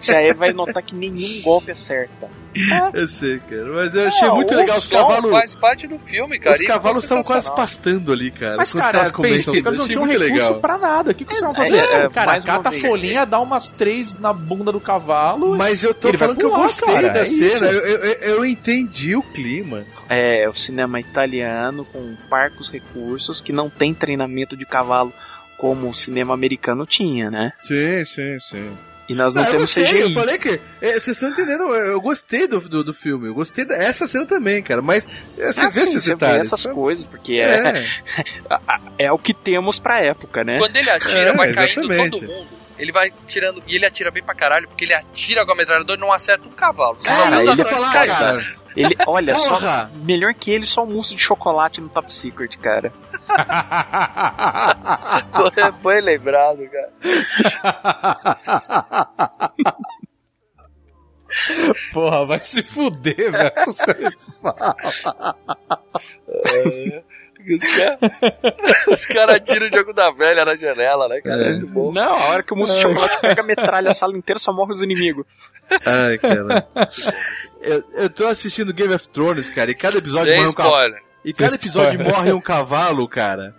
[0.00, 2.28] Você aí vai notar que nenhum golpe acerta.
[2.94, 3.66] Eu sei, cara.
[3.66, 4.78] Mas eu achei Não, muito o legal.
[4.78, 5.30] Os cavalos.
[5.30, 6.56] faz parte do filme, cara.
[6.56, 8.56] Os cavalos estavam quase pastando ali, cara.
[8.56, 10.60] Mas, cara, pensa, os caras não tinham recurso legal.
[10.60, 11.10] pra nada.
[11.10, 11.78] O que, que caras vão É, fazer?
[11.78, 15.54] é, cara cata a folhinha, dá umas três na bunda do cavalo.
[15.56, 17.66] Mas eu tô falando que eu gostei cara, da é cena.
[17.66, 19.84] Eu, eu, eu entendi o clima.
[20.08, 25.12] É, o cinema italiano com parcos recursos que não tem treinamento de cavalo
[25.58, 27.52] como o cinema americano tinha, né?
[27.64, 28.70] Sim, sim, sim.
[29.08, 30.00] E nós não, eu temos gostei, CGI.
[30.00, 30.60] eu falei que.
[30.80, 34.26] é, vocês estão entendendo, eu, eu gostei do, do, do filme, eu gostei dessa cena
[34.26, 34.82] também, cara.
[34.82, 35.06] Mas
[35.38, 36.46] é, você Ah, vê sim, esses você vê detalhes.
[36.46, 36.74] essas sabe?
[36.74, 37.84] coisas, porque é,
[38.98, 40.58] É, é o que temos pra época, né?
[40.58, 42.10] Quando ele atira, É, vai caindo exatamente.
[42.20, 42.46] todo mundo.
[42.78, 43.62] Ele vai tirando.
[43.66, 46.46] E ele atira bem pra caralho, porque ele atira com a metralhadora e não acerta
[46.46, 46.96] um cavalo.
[47.02, 48.12] Cara, os ele atores falar, caindo.
[48.18, 48.56] cara.
[48.76, 52.92] Ele, olha, só melhor que ele, só um mousse de chocolate no Top Secret, cara.
[55.32, 56.92] Foi- Foi lembrado, cara.
[61.92, 63.52] Porra, vai se fuder, velho.
[67.48, 68.00] Os caras
[68.88, 71.42] os cara atiram o jogo da velha na janela, né, cara?
[71.46, 71.50] É.
[71.52, 71.92] Muito bom.
[71.92, 74.52] Não, a hora que o mousse de chocolate pega a metralha, a sala inteira só
[74.52, 75.24] morre os inimigos.
[75.84, 76.66] Ai, cara.
[77.60, 80.94] eu, eu tô assistindo Game of Thrones, cara, e cada episódio Sem morre um cavalo.
[81.26, 82.14] E cada episódio spoiler.
[82.16, 83.54] morre um cavalo, cara.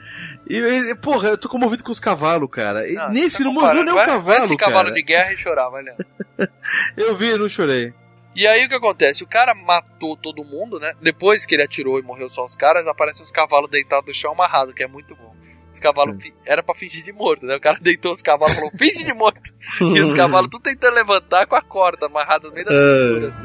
[0.50, 2.88] E, e, porra, eu tô comovido com os cavalos, cara.
[2.90, 4.94] E Não, nesse não morreu nem um cavalo, Vai esse cavalo cara.
[4.94, 6.06] de guerra e chorar, vai lendo.
[6.96, 7.94] Eu vi e não chorei.
[8.36, 9.24] E aí o que acontece?
[9.24, 10.94] O cara matou todo mundo, né?
[11.02, 14.32] Depois que ele atirou e morreu só os caras, aparecem os cavalos deitados no chão
[14.32, 15.36] amarrado, que é muito bom.
[15.70, 17.56] Os cavalos fi- era pra fingir de morto, né?
[17.56, 19.52] O cara deitou os cavalos e falou, finge de morto.
[19.82, 23.44] E os cavalos tudo tentando levantar com a corda amarrada no meio da cintura, assim.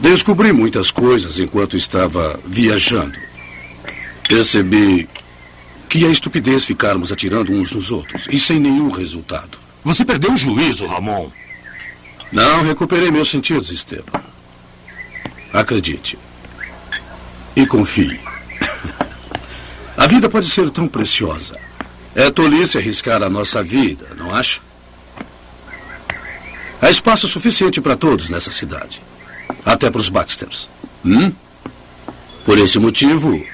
[0.00, 3.18] Descobri muitas coisas enquanto estava viajando.
[4.28, 5.08] Percebi
[5.88, 9.58] que é estupidez ficarmos atirando uns nos outros e sem nenhum resultado.
[9.82, 11.30] Você perdeu o juízo, Ramon.
[12.30, 14.22] Não recuperei meus sentidos, Esteban.
[15.52, 16.18] Acredite.
[17.56, 18.20] E confie.
[19.96, 21.58] A vida pode ser tão preciosa.
[22.14, 24.60] É tolice arriscar a nossa vida, não acha?
[26.80, 29.00] Há espaço suficiente para todos nessa cidade.
[29.64, 30.68] Até para os Baxters.
[31.04, 31.32] Hum?
[32.44, 33.44] Por esse motivo,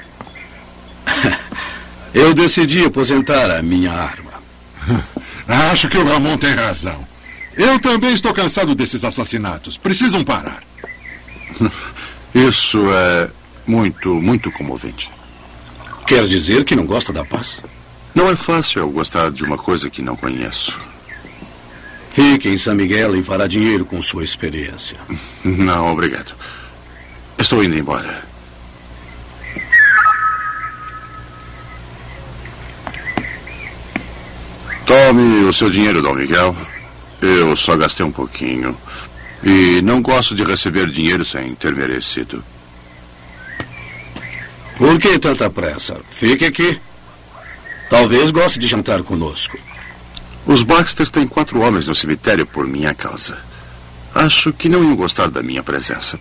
[2.14, 4.32] eu decidi aposentar a minha arma.
[5.72, 7.06] Acho que o Ramon tem razão.
[7.56, 9.76] Eu também estou cansado desses assassinatos.
[9.76, 10.62] Precisam parar.
[12.34, 13.30] Isso é
[13.66, 15.10] muito, muito comovente.
[16.06, 17.62] Quer dizer que não gosta da paz?
[18.14, 20.80] Não é fácil gostar de uma coisa que não conheço.
[22.14, 24.96] Fique em San Miguel e fará dinheiro com sua experiência.
[25.44, 26.32] Não, obrigado.
[27.36, 28.22] Estou indo embora.
[34.86, 36.56] Tome o seu dinheiro, Dom Miguel.
[37.20, 38.76] Eu só gastei um pouquinho.
[39.42, 42.44] E não gosto de receber dinheiro sem ter merecido.
[44.78, 46.00] Por que tanta pressa?
[46.10, 46.80] Fique aqui.
[47.90, 49.58] Talvez goste de jantar conosco.
[50.46, 53.38] Os Baxter têm quatro homens no cemitério por minha causa.
[54.14, 56.18] Acho que não iam gostar da minha presença.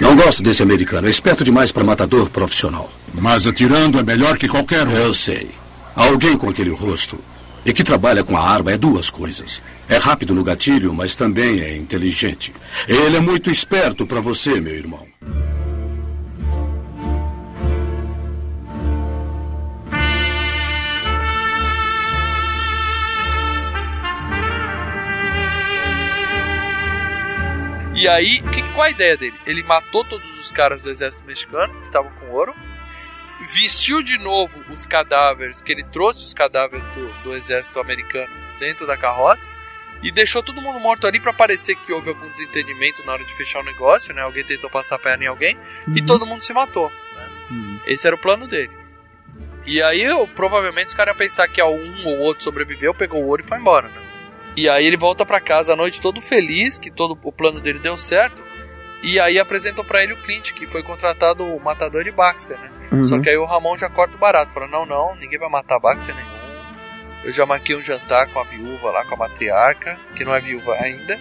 [0.00, 1.06] Não gosto desse americano.
[1.06, 2.90] É esperto demais para matador profissional.
[3.14, 4.92] Mas atirando é melhor que qualquer um.
[4.92, 5.50] Eu sei.
[5.94, 7.18] Alguém com aquele rosto
[7.64, 9.62] e que trabalha com a arma é duas coisas.
[9.88, 12.52] É rápido no gatilho, mas também é inteligente.
[12.88, 15.06] Ele é muito esperto para você, meu irmão.
[28.10, 29.38] Aí, que, qual a ideia dele?
[29.46, 32.54] Ele matou todos os caras do exército mexicano que estavam com ouro,
[33.40, 38.86] vestiu de novo os cadáveres, que ele trouxe os cadáveres do, do exército americano dentro
[38.86, 39.48] da carroça
[40.02, 43.34] e deixou todo mundo morto ali para parecer que houve algum desentendimento na hora de
[43.34, 44.22] fechar o negócio, né?
[44.22, 45.58] Alguém tentou passar a perna em alguém
[45.94, 46.90] e todo mundo se matou.
[47.16, 47.80] né?
[47.86, 48.72] Esse era o plano dele.
[49.66, 53.26] E aí, eu, provavelmente, os caras iam pensar que um ou outro sobreviveu, pegou o
[53.26, 53.99] ouro e foi embora, né?
[54.60, 57.78] E aí ele volta pra casa à noite todo feliz que todo o plano dele
[57.78, 58.42] deu certo.
[59.02, 62.70] E aí apresentam pra ele o Clint, que foi contratado o matador de Baxter, né?
[62.92, 63.06] Uhum.
[63.06, 65.80] Só que aí o Ramon já corta o barato, fala: "Não, não, ninguém vai matar
[65.80, 66.28] Baxter nenhum.
[67.24, 70.40] Eu já marquei um jantar com a viúva lá, com a matriarca, que não é
[70.40, 71.18] viúva ainda.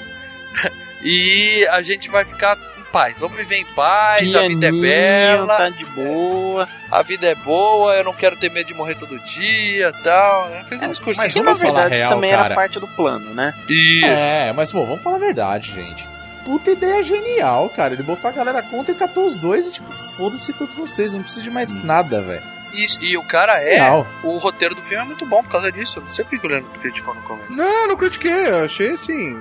[1.02, 2.57] e a gente vai ficar
[2.91, 3.20] paz.
[3.20, 5.57] Vamos viver em paz, a vida é Pianinho, bela.
[5.57, 6.68] Tá de boa.
[6.91, 10.49] A vida é boa, eu não quero ter medo de morrer todo dia tal.
[10.49, 10.66] Né?
[10.68, 12.45] Fez um discurso mas Que na vamos falar verdade real, também cara.
[12.45, 13.53] era parte do plano, né?
[13.68, 14.06] Isso.
[14.06, 16.07] É, mas bom, vamos falar a verdade, gente.
[16.45, 17.94] Puta ideia genial, cara.
[17.94, 21.22] Ele botou a galera contra e catou os dois e, tipo, foda-se todos vocês, não
[21.22, 22.44] precisa de mais nada, velho.
[22.74, 23.76] Isso, e o cara é.
[23.76, 24.07] Real.
[24.24, 25.99] O roteiro do filme é muito bom por causa disso.
[25.99, 27.52] Eu não sei por que o Leandro criticou no começo.
[27.52, 28.48] Não, não critiquei.
[28.48, 29.40] Eu achei assim.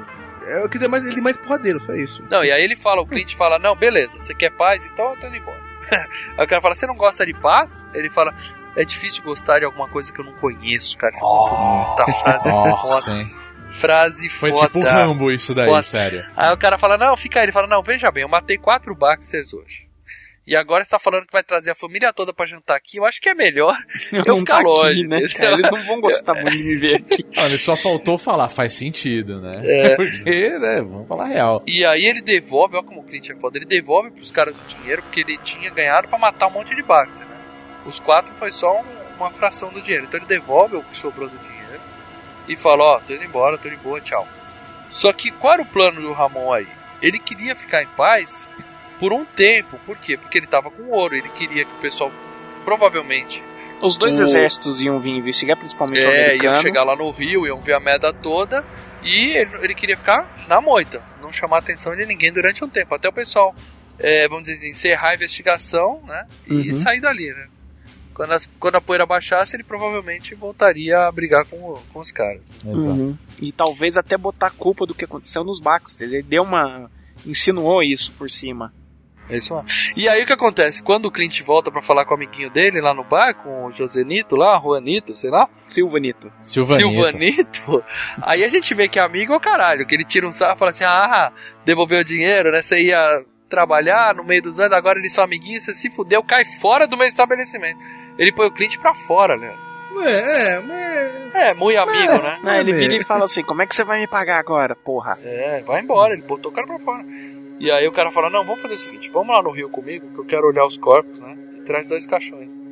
[0.49, 2.23] Eu queria mais, ele mais porradeiro, só isso.
[2.31, 5.21] Não, e aí ele fala, o Clint fala, não, beleza, você quer paz, então eu
[5.21, 5.61] tô indo embora.
[6.37, 7.85] aí o cara fala, você não gosta de paz?
[7.95, 8.35] Ele fala,
[8.77, 11.13] é difícil gostar de alguma coisa que eu não conheço, cara.
[11.13, 13.49] Isso é muito muita frase foda.
[13.71, 14.67] Frase Foi foda.
[14.67, 15.83] tipo Rambo isso daí, Foda.
[15.83, 16.27] sério.
[16.37, 17.45] Aí o cara fala, não, fica aí.
[17.45, 19.88] Ele fala, não, veja bem, eu matei quatro Baxters hoje.
[20.51, 22.97] E agora você tá falando que vai trazer a família toda pra jantar aqui.
[22.97, 23.77] Eu acho que é melhor
[24.11, 24.89] eu Não ficar tá longe.
[25.01, 25.19] aqui, né?
[25.19, 27.27] Eles não vão gostar muito de me ver aqui.
[27.37, 29.61] Olha, só faltou falar, faz sentido, né?
[29.63, 29.95] É.
[29.97, 31.63] Porque, né, vamos falar real.
[31.67, 34.69] E aí ele devolve, olha como o Clint é foda, ele devolve pros caras o
[34.77, 37.37] dinheiro porque ele tinha ganhado pra matar um monte de Baxter, né?
[37.85, 40.05] Os quatro foi só um- uma fração do dinheiro.
[40.07, 41.81] Então ele devolve o que sobrou do dinheiro
[42.49, 44.27] e fala, ó, tô indo embora, tô de boa, tchau.
[44.91, 46.67] Só que qual era o plano do Ramon aí?
[47.03, 48.49] Ele queria ficar em paz
[48.99, 49.79] por um tempo.
[49.87, 50.17] Por quê?
[50.17, 51.15] Porque ele tava com ouro.
[51.15, 52.11] Ele queria que o pessoal,
[52.65, 53.43] provavelmente,
[53.81, 56.53] Os dois O- exércitos iam vir investigar, principalmente o é, americano.
[56.53, 58.65] iam chegar lá no Rio, iam ver a merda toda.
[59.05, 62.69] E ele, ele queria ficar na moita, não chamar a atenção de ninguém durante um
[62.69, 62.93] tempo.
[62.93, 63.55] Até o pessoal,
[64.01, 66.27] é, vamos dizer assim, encerrar a investigação, né?
[66.49, 66.75] E Uhum.
[66.75, 67.47] sair dali, né?
[68.13, 72.11] Quando, as- quando a poeira baixasse, ele provavelmente voltaria a brigar com, o- com os
[72.11, 72.43] caras.
[72.67, 72.99] Exato.
[73.01, 73.19] Uhum.
[73.41, 76.09] E talvez até botar a culpa do que aconteceu nos Baxter.
[76.09, 76.91] Ele deu uma.
[77.25, 78.73] insinuou isso por cima.
[79.31, 79.69] É isso mesmo.
[79.97, 80.83] E aí o que acontece?
[80.83, 83.73] Quando o Clint volta pra falar com o amiguinho dele lá no bar, com o
[83.73, 86.33] Josenito lá, Juanito, sei lá, Silvanito.
[86.41, 87.11] Silvanito.
[87.11, 87.85] Silvanito,
[88.23, 90.59] aí a gente vê que amigo é o caralho, que ele tira um sarro e
[90.59, 91.33] fala assim: ah,
[91.65, 92.63] devolveu o dinheiro, né?
[92.63, 96.45] Você ia trabalhar no meio dos anos, agora eles são amiguinhos, você se fudeu, cai
[96.45, 97.79] fora do meu estabelecimento.
[98.19, 99.55] Ele põe o Clint pra fora, né?
[100.05, 101.35] É, é, mas.
[101.35, 102.39] É, muito amigo, né?
[102.43, 105.19] Não, ele vira e fala assim: como é que você vai me pagar agora, porra?
[105.23, 107.05] É, vai embora, ele botou o cara pra fora.
[107.61, 110.07] E aí o cara fala: não, vamos fazer o seguinte, vamos lá no Rio comigo,
[110.15, 111.37] que eu quero olhar os corpos, né?
[111.59, 112.57] E traz dois caixões.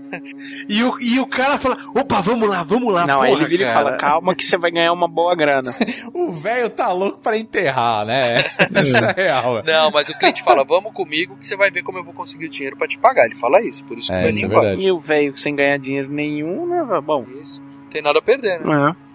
[0.68, 3.04] E o, e o cara fala: opa, vamos lá, vamos lá.
[3.06, 5.72] não, aí porra, ele vira e fala: calma que você vai ganhar uma boa grana.
[6.14, 8.38] O velho tá louco pra enterrar, né?
[8.76, 9.62] Isso é real.
[9.64, 12.46] Não, mas o cliente fala, vamos comigo que você vai ver como eu vou conseguir
[12.46, 13.26] o dinheiro pra te pagar.
[13.26, 14.86] Ele fala isso, por isso que É, vai é verdade.
[14.86, 17.00] e o velho sem ganhar dinheiro nenhum, né?
[17.04, 17.26] Bom.
[17.42, 17.60] Isso.
[17.60, 18.90] Não tem nada a perder, né?
[18.92, 19.05] É.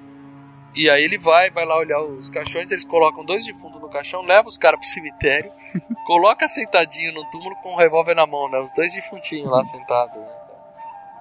[0.75, 4.21] E aí ele vai, vai lá olhar os caixões, eles colocam dois defuntos no caixão,
[4.21, 5.51] leva os caras pro cemitério,
[6.07, 8.59] coloca sentadinho no túmulo com um revólver na mão, né?
[8.59, 10.19] Os dois defuntinhos lá sentados.
[10.19, 10.27] Né?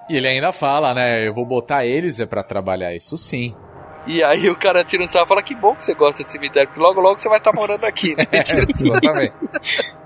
[0.09, 1.27] E ele ainda fala, né?
[1.27, 3.55] Eu vou botar eles é pra trabalhar isso sim.
[4.06, 6.31] E aí o cara tira um sarro e fala, que bom que você gosta de
[6.31, 8.24] cemitério, porque logo logo você vai estar morando aqui, né?
[8.43, 8.90] Tira sarro.
[8.93, 9.36] Exatamente.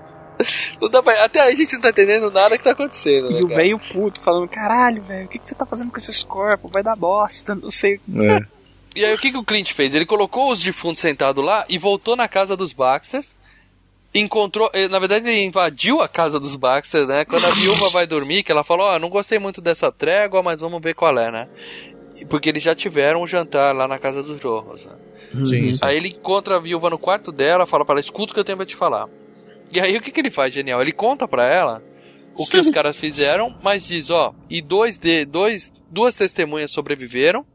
[0.81, 3.39] Não dá pra- Até aí a gente não tá entendendo nada que tá acontecendo, né,
[3.39, 6.21] E o velho puto falando: caralho, velho, o que, que você tá fazendo com esses
[6.23, 6.69] corpos?
[6.73, 8.01] Vai dar bosta, não sei.
[8.95, 9.93] E aí o que, que o Clint fez?
[9.93, 13.23] Ele colocou os defuntos sentados lá e voltou na casa dos Baxter.
[14.13, 14.69] encontrou.
[14.73, 17.25] eh, Na verdade, ele invadiu a casa dos Baxter, né?
[17.25, 20.61] Quando a viúva vai dormir, que ela falou: Ó, não gostei muito dessa trégua, mas
[20.61, 21.47] vamos ver qual é, né?
[22.21, 24.93] E- Porque eles já tiveram um jantar lá na casa dos Rojos, né?
[25.45, 25.85] Sim, sim.
[25.85, 28.45] Aí ele encontra a viúva no quarto dela, fala pra ela: escuta o que eu
[28.45, 29.09] tenho pra te falar.
[29.71, 30.81] E aí o que, que ele faz, genial?
[30.81, 31.83] Ele conta pra ela
[32.35, 37.45] o que os caras fizeram, mas diz: ó, e dois de, dois, duas testemunhas sobreviveram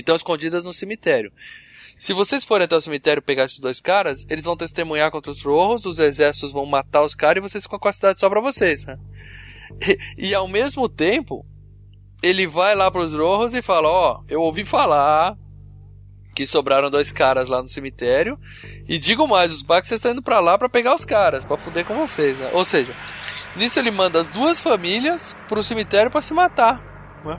[0.00, 1.32] estão escondidas no cemitério.
[1.98, 5.42] Se vocês forem até o cemitério pegar esses dois caras, eles vão testemunhar contra os
[5.42, 8.40] rojos, os exércitos vão matar os caras e vocês ficam com a cidade só pra
[8.40, 8.98] vocês, né?
[9.80, 11.44] E, e ao mesmo tempo,
[12.22, 15.36] ele vai lá pros rojos e fala: Ó, eu ouvi falar
[16.34, 18.38] que sobraram dois caras lá no cemitério.
[18.86, 21.86] E digo mais, os Baxter estão indo pra lá pra pegar os caras, pra fuder
[21.86, 22.50] com vocês, né?
[22.52, 22.94] Ou seja,
[23.56, 26.95] nisso ele manda as duas famílias pro cemitério pra se matar.
[27.26, 27.38] Né?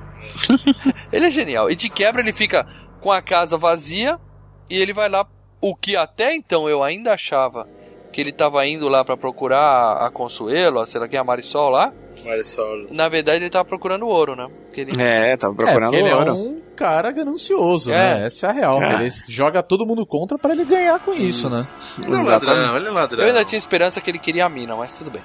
[1.11, 1.69] ele é genial.
[1.69, 2.65] E de quebra ele fica
[3.01, 4.19] com a casa vazia
[4.69, 5.25] e ele vai lá.
[5.59, 7.67] O que até então eu ainda achava
[8.11, 11.69] que ele tava indo lá pra procurar a, Consuelo, a, sei lá quem, a Marisol
[11.69, 11.91] lá.
[12.43, 12.63] Só.
[12.91, 14.47] Na verdade ele tava procurando ouro, né?
[14.65, 15.01] Porque ele...
[15.01, 16.33] É, tava É, procurando porque ele é ouro.
[16.35, 17.95] um cara ganancioso, É.
[18.19, 18.25] né?
[18.27, 18.81] Essa é a real.
[18.83, 18.93] É.
[19.03, 21.67] Ele joga todo mundo contra pra ele ganhar com isso, né?
[22.03, 23.21] Ele é ladrão, ele é ladrão.
[23.23, 25.21] Eu ainda tinha esperança que ele queria a mina, mas tudo bem.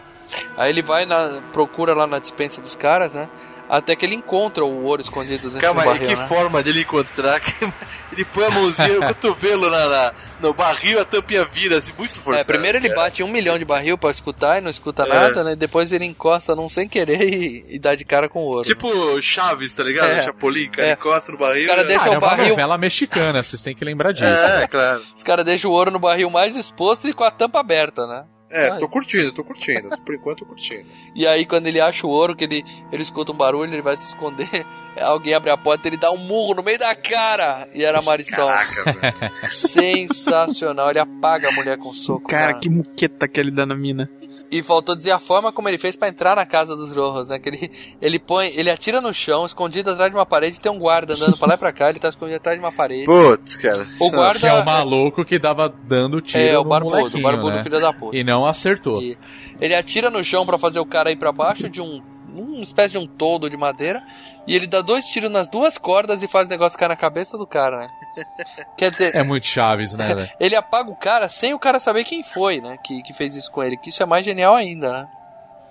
[0.57, 1.43] Aí ele vai na.
[1.53, 3.29] procura lá na dispensa dos caras, né?
[3.75, 6.29] Até que ele encontra o ouro escondido dentro Calma do aí, barril, que né?
[6.29, 7.41] forma dele encontrar.
[8.13, 12.21] ele põe a mãozinha, o cotovelo na, na- no barril, a tampinha vira, assim, muito
[12.21, 12.47] É, forçado.
[12.49, 13.01] primeiro ele cara.
[13.01, 15.09] bate um milhão de barril pra escutar e não escuta É.
[15.09, 15.57] nada, né?
[15.57, 18.65] Depois ele encosta num sem querer e, e dá de cara com o ouro.
[18.67, 18.91] Tipo
[19.23, 20.11] Chaves, tá ligado?
[20.11, 20.23] É.
[20.23, 20.93] Chapolin, cara, É.
[20.93, 21.63] encosta no barril.
[21.63, 22.49] Os caras e- deixam Ah, é o uma barril.
[22.51, 24.27] novela mexicana, vocês têm que lembrar disso.
[24.27, 25.03] É, claro.
[25.17, 28.25] Os caras deixam o ouro no barril mais exposto e com a tampa aberta, né?
[28.53, 29.89] É, tô curtindo, tô curtindo.
[30.05, 30.87] Por enquanto tô curtindo.
[31.15, 33.97] E aí quando ele acha o ouro, que ele, ele escuta um barulho, ele vai
[33.97, 34.49] se esconder.
[35.01, 37.67] Alguém abre a porta, ele dá um murro no meio da cara.
[37.75, 38.47] E era a Marisol.
[38.47, 38.93] Caraca,
[39.41, 39.51] velho.
[39.51, 40.91] Sensacional.
[40.91, 42.29] Ele apaga a mulher com soco.
[42.29, 44.11] Cara, que muqueta que ele dá na mina.
[44.53, 47.39] E faltou dizer a forma como ele fez pra entrar na casa dos Rojos, né?
[47.39, 47.71] Que ele,
[48.03, 51.39] ele põe, ele atira no chão, escondido atrás de uma parede, tem um guarda andando
[51.39, 53.07] pra lá e pra cá, ele tá escondido atrás de uma parede.
[53.07, 53.87] Putz, cara.
[53.99, 57.23] O guarda Que é o maluco que dava dando tiro é o no barbudo, o
[57.23, 57.63] barbudo né?
[57.63, 58.15] filho da puta.
[58.15, 59.01] E não acertou.
[59.01, 59.17] E
[59.59, 62.03] ele atira no chão pra fazer o cara ir pra baixo de um,
[62.33, 64.03] uma espécie de um toldo de madeira.
[64.47, 67.39] E ele dá dois tiros nas duas cordas e faz o negócio cair na cabeça
[67.39, 67.89] do cara, né?
[68.77, 70.31] Quer dizer, É muito Chaves, né, velho?
[70.41, 72.77] ele apaga o cara sem o cara saber quem foi, né?
[72.83, 73.77] Que, que fez isso com ele.
[73.77, 75.09] Que isso é mais genial ainda, né?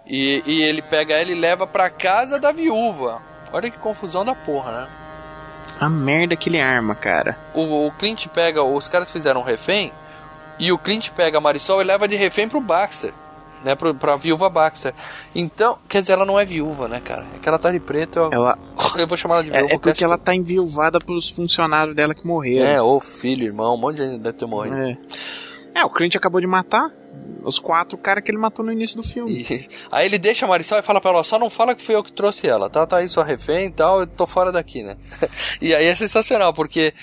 [0.05, 3.21] E, e ele pega ela e leva pra casa da viúva.
[3.53, 4.87] Olha que confusão da porra, né?
[5.79, 7.37] A merda que ele arma, cara.
[7.53, 8.63] O, o Clint pega.
[8.63, 9.91] Os caras fizeram um refém.
[10.59, 13.13] E o Clint pega a Marisol e leva de refém pro Baxter.
[13.63, 14.93] Né, pro, pra viúva Baxter.
[15.35, 17.23] Então, quer dizer, ela não é viúva, né, cara?
[17.35, 18.17] É que ela tá de preto.
[18.17, 18.57] Eu, Ela,
[18.97, 19.73] eu vou chamar ela de é, viúva.
[19.75, 22.65] é porque ela tá enviuvada pelos funcionários dela que morreram.
[22.65, 24.75] É, ou filho, irmão, um monte de gente deve ter morrido.
[24.75, 24.97] É.
[25.73, 26.89] É, o Clint acabou de matar
[27.43, 29.31] os quatro caras que ele matou no início do filme.
[29.49, 31.95] E- aí ele deixa a Marisol e fala pra ela, só não fala que fui
[31.95, 32.85] eu que trouxe ela, tá?
[32.85, 34.97] Tá aí sua refém e tal, eu tô fora daqui, né?
[35.61, 36.93] e aí é sensacional, porque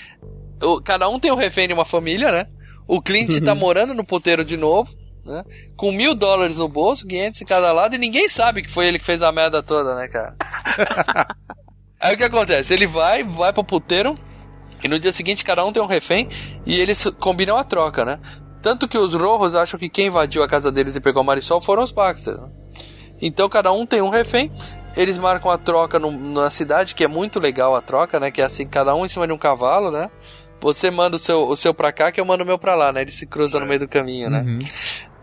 [0.85, 2.45] cada um tem um refém de uma família, né?
[2.87, 4.89] O Clint tá morando no puteiro de novo,
[5.25, 5.43] né?
[5.75, 8.99] Com mil dólares no bolso, 500 em cada lado, e ninguém sabe que foi ele
[8.99, 10.35] que fez a merda toda, né, cara?
[11.99, 12.73] aí o que acontece?
[12.73, 14.17] Ele vai, vai pro puteiro,
[14.83, 16.27] e no dia seguinte cada um tem um refém,
[16.65, 18.19] e eles combinam a troca, né?
[18.61, 21.61] Tanto que os Rojos acham que quem invadiu a casa deles e pegou a Marisol
[21.61, 22.35] foram os Baxter.
[22.35, 22.49] Né?
[23.21, 24.51] Então cada um tem um refém.
[24.97, 28.31] Eles marcam a troca no- na cidade, que é muito legal a troca, né?
[28.31, 30.09] Que é assim, cada um em cima de um cavalo, né?
[30.59, 32.91] Você manda o seu, o seu pra cá, que eu mando o meu pra lá,
[32.91, 33.01] né?
[33.01, 34.41] Eles se cruzam no meio do caminho, né?
[34.41, 34.59] Uhum.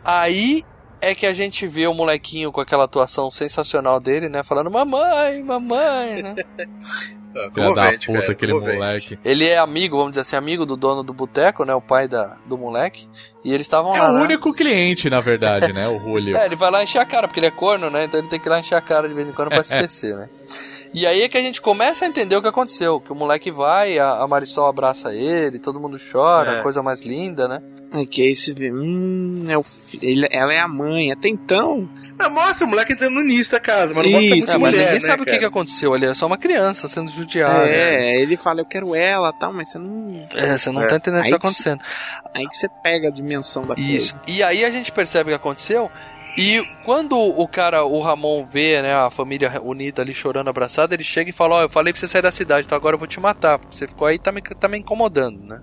[0.06, 0.62] Aí
[1.00, 4.42] é que a gente vê o molequinho com aquela atuação sensacional dele, né?
[4.44, 6.34] Falando, mamãe, mamãe, né?
[7.38, 8.78] Ah, Filha da puta, cara, aquele comovente.
[8.78, 9.18] moleque.
[9.22, 11.74] Ele é amigo, vamos dizer assim, amigo do dono do boteco, né?
[11.74, 13.06] O pai da, do moleque.
[13.44, 14.08] E eles estavam É lá.
[14.08, 14.22] o né?
[14.22, 15.86] único cliente, na verdade, né?
[15.86, 16.32] O Julio.
[16.40, 18.04] É, ele vai lá encher a cara, porque ele é corno, né?
[18.06, 20.16] Então ele tem que ir lá encher a cara de vez em quando pra esquecer,
[20.16, 20.30] né?
[20.94, 22.98] E aí é que a gente começa a entender o que aconteceu.
[23.02, 26.62] Que o moleque vai, a, a Marisol abraça ele, todo mundo chora, É.
[26.62, 27.60] coisa mais linda, né?
[27.92, 29.64] É que aí você vê, hum, é o
[30.02, 31.12] ele- ela é a mãe.
[31.12, 31.88] Até então,
[32.18, 34.58] Ah, mostra o moleque entrando no início da casa, mas não mostra Isso, muita É,
[34.58, 36.06] mas mulher, ninguém né, sabe o que, que aconteceu ali.
[36.06, 37.68] É só uma criança sendo judiada.
[37.68, 40.26] é, ele fala, eu quero ela tal, mas você não.
[40.34, 40.86] É, você não É.
[40.88, 41.80] tá entendendo o que tá que acontecendo.
[42.34, 44.14] Aí que você pega a dimensão da Isso.
[44.14, 44.22] coisa.
[44.26, 45.90] E aí a gente percebe o que aconteceu.
[46.38, 51.04] E quando o cara, o Ramon vê, né, a família unida ali chorando, abraçada, ele
[51.04, 53.08] chega e fala, ó, eu falei pra você sair da cidade, então agora eu vou
[53.08, 55.60] te matar, porque você ficou aí e tá me, tá me incomodando, né?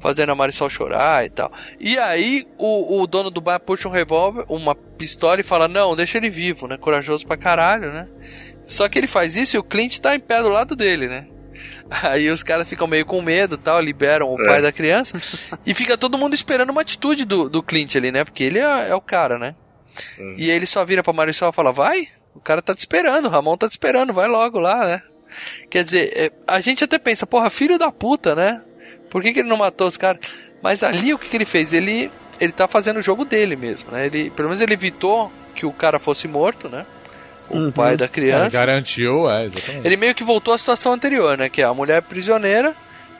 [0.00, 1.52] Fazendo a Marisol chorar e tal.
[1.78, 5.94] E aí o, o dono do bar puxa um revólver, uma pistola e fala, não,
[5.94, 6.76] deixa ele vivo, né?
[6.78, 8.08] Corajoso pra caralho, né?
[8.62, 11.26] Só que ele faz isso e o Clint tá em pé do lado dele, né?
[11.90, 14.46] Aí os caras ficam meio com medo tal, liberam o É.
[14.46, 15.20] pai da criança.
[15.66, 18.24] e fica todo mundo esperando uma atitude do, do Clint ali, né?
[18.24, 19.54] Porque ele é, é o cara, né?
[20.18, 20.34] Hum.
[20.36, 23.26] E aí ele só vira pra Marisol e fala: Vai, o cara tá te esperando,
[23.26, 25.02] o Ramon tá te esperando, vai logo lá, né?
[25.68, 28.62] Quer dizer, é, a gente até pensa, porra, filho da puta, né?
[29.10, 30.20] Por que, que ele não matou os caras?
[30.62, 31.72] Mas ali o que, que ele fez?
[31.72, 32.10] Ele,
[32.40, 34.06] ele tá fazendo o jogo dele mesmo, né?
[34.06, 36.86] Ele, pelo menos ele evitou que o cara fosse morto, né?
[37.48, 37.72] O Uhum.
[37.72, 38.56] pai da Ele criança.
[38.56, 39.86] garantiu, é, exatamente.
[39.86, 41.48] Ele meio que voltou à situação anterior, né?
[41.48, 42.74] Que é a mulher prisioneira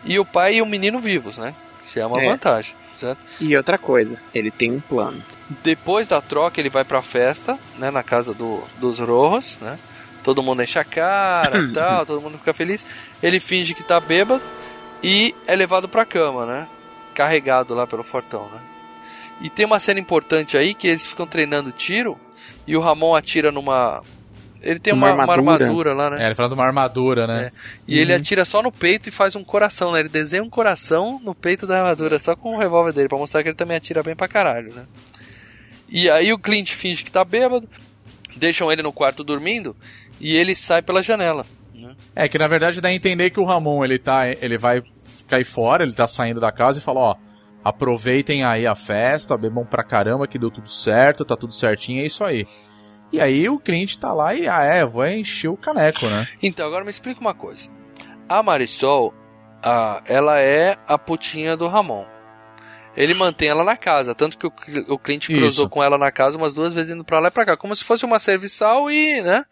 [0.04, 1.52] e o pai e o menino vivos, né?
[1.92, 2.26] Que é uma É.
[2.30, 3.18] vantagem, certo?
[3.40, 5.20] E outra coisa, ele tem um plano.
[5.64, 7.90] Depois da troca, ele vai pra festa, né?
[7.90, 9.76] Na casa do, dos Rojos, né?
[10.22, 12.86] Todo mundo enche a cara e tal, todo mundo fica feliz.
[13.20, 14.40] Ele finge que tá bêbado
[15.02, 16.68] e é levado pra cama, né?
[17.14, 18.60] Carregado lá pelo fortão, né?
[19.40, 22.18] E tem uma cena importante aí que eles ficam treinando tiro
[22.66, 24.02] e o Ramon atira numa.
[24.62, 25.64] Ele tem Uma uma, uma armadura.
[25.64, 26.22] armadura lá, né?
[26.22, 27.50] É, ele fala de uma armadura, né?
[27.88, 30.00] E ele atira só no peito e faz um coração, né?
[30.00, 33.42] Ele desenha um coração no peito da armadura, só com o revólver dele, pra mostrar
[33.42, 34.84] que ele também atira bem pra caralho, né?
[35.88, 37.66] E aí o Clint finge que tá bêbado,
[38.36, 39.74] deixam ele no quarto dormindo
[40.20, 41.46] e ele sai pela janela.
[41.80, 41.94] Né?
[42.14, 44.82] É que na verdade dá a entender que o Ramon ele tá, ele vai
[45.26, 47.16] cair fora, ele tá saindo da casa e fala, ó,
[47.64, 52.06] aproveitem aí a festa, bebam pra caramba que deu tudo certo, tá tudo certinho, é
[52.06, 52.46] isso aí.
[53.12, 56.28] E aí o Clint tá lá e, ah é, vou encher o caneco, né?
[56.42, 57.68] Então, agora me explica uma coisa.
[58.28, 59.12] A Marisol,
[59.62, 62.04] a, ela é a putinha do Ramon.
[62.96, 64.52] Ele mantém ela na casa, tanto que o,
[64.88, 65.68] o Clint cruzou Isso.
[65.68, 67.84] com ela na casa umas duas vezes indo pra lá e pra cá, como se
[67.84, 69.44] fosse uma serviçal e, né?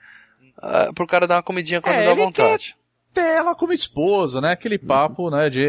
[0.62, 2.76] Ah, pro cara dar uma comidinha quando É, dá ele vontade.
[3.14, 4.52] Ter ela como esposa, né?
[4.52, 5.62] Aquele papo, né, de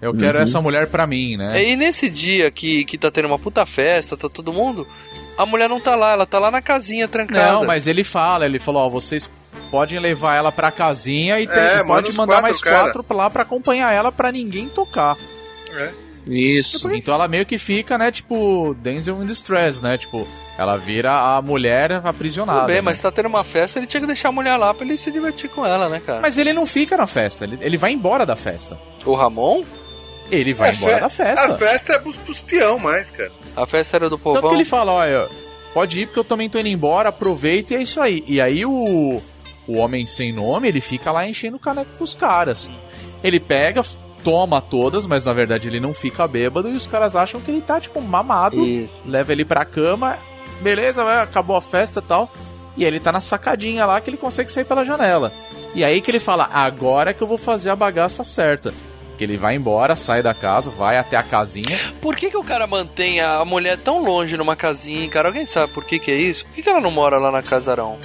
[0.00, 1.64] eu quero essa mulher pra mim, né?
[1.64, 4.86] E nesse dia que, que tá tendo uma puta festa, tá todo mundo,
[5.38, 7.52] a mulher não tá lá, ela tá lá na casinha trancada.
[7.52, 9.28] Não, mas ele fala, ele falou, ó, vocês
[9.70, 12.84] podem levar ela pra casinha e tem- É, manda pode os mandar quatro, mais cara.
[12.84, 15.16] quatro pra lá pra acompanhar ela pra ninguém tocar.
[16.26, 16.92] Isso.
[16.92, 19.96] Então ela meio que fica, né, tipo, Denzel in distress, né?
[19.96, 20.26] Tipo,
[20.58, 22.60] ela vira a mulher aprisionada.
[22.60, 22.80] Tudo bem, né?
[22.82, 25.10] mas tá tendo uma festa, ele tinha que deixar a mulher lá pra ele se
[25.10, 26.20] divertir com ela, né, cara?
[26.22, 28.78] Mas ele não fica na festa, ele, ele vai embora da festa.
[29.04, 29.62] O Ramon,
[30.30, 31.46] Ele vai É, embora fe- da festa.
[31.54, 33.30] A festa é pros, pros peão mais, cara.
[33.56, 34.40] a festa era do povão.
[34.40, 35.28] Tanto que ele fala, olha,
[35.72, 38.24] pode ir porque eu também tô indo embora, aproveita e é isso aí.
[38.26, 39.22] E aí o,
[39.68, 42.68] o homem sem nome, ele fica lá enchendo o caneco pros caras.
[43.22, 43.82] Ele pega,
[44.24, 47.60] toma todas, mas na verdade ele não fica bêbado e os caras acham que ele
[47.60, 48.64] tá, tipo, mamado.
[48.66, 48.96] Isso.
[49.06, 50.18] leva ele pra cama,
[50.60, 52.30] beleza, vai, acabou a festa e tal.
[52.76, 55.32] E aí ele tá na sacadinha lá que ele consegue sair pela janela.
[55.74, 58.72] E aí que ele fala, agora que eu vou fazer a bagaça certa.
[59.16, 61.78] Que ele vai embora, sai da casa, vai até a casinha.
[62.02, 65.28] Por que, que o cara mantém a mulher tão longe numa casinha, cara?
[65.28, 66.44] Alguém sabe por que, que é isso?
[66.44, 67.98] Por que, que ela não mora lá na casarão?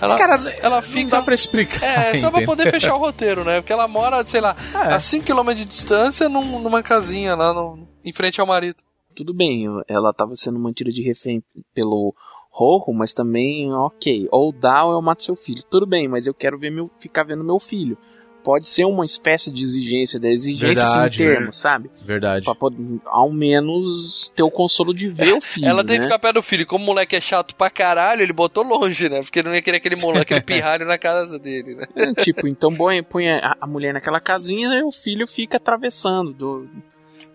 [0.00, 1.10] Ela, Cara, ela Não fica.
[1.10, 1.82] dá pra explicar.
[1.82, 2.46] É, só pra entendeu?
[2.46, 3.60] poder fechar o roteiro, né?
[3.60, 4.94] Porque ela mora, sei lá, É.
[4.94, 8.76] a 5km de distância num- numa casinha lá no- em frente ao marido.
[9.14, 11.42] Tudo bem, ela tava sendo mantida de refém
[11.72, 12.14] pelo
[12.50, 15.62] Rojo, mas também, ok, ou dá ou eu mato seu filho.
[15.70, 17.96] Tudo bem, mas eu quero ver meu, ficar vendo meu filho.
[18.44, 21.90] Pode ser uma espécie de exigência, da exigência Verdade, sem termo, sabe?
[22.02, 22.44] Verdade.
[22.44, 26.04] Pra poder, ao menos, ter o consolo de ver o filho, Ela tem que né?
[26.04, 26.66] ficar perto do filho.
[26.66, 29.22] Como o moleque é chato pra caralho, ele botou longe, né?
[29.22, 31.84] Porque ele não ia querer aquele moleque, aquele pirralho na casa dele, né?
[31.96, 36.32] É, tipo, então põe, põe a, a mulher naquela casinha e o filho fica atravessando
[36.34, 36.68] do-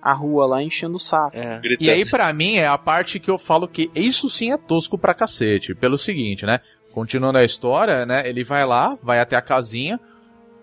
[0.01, 1.38] a rua lá, enchendo o saco.
[1.38, 1.61] É.
[1.80, 4.97] E aí, pra mim, é a parte que eu falo que isso sim é tosco
[4.97, 5.73] pra cacete.
[5.76, 6.59] Pelo seguinte, né?
[6.93, 8.27] Continuando a história, né?
[8.27, 9.99] Ele vai lá, vai até a casinha.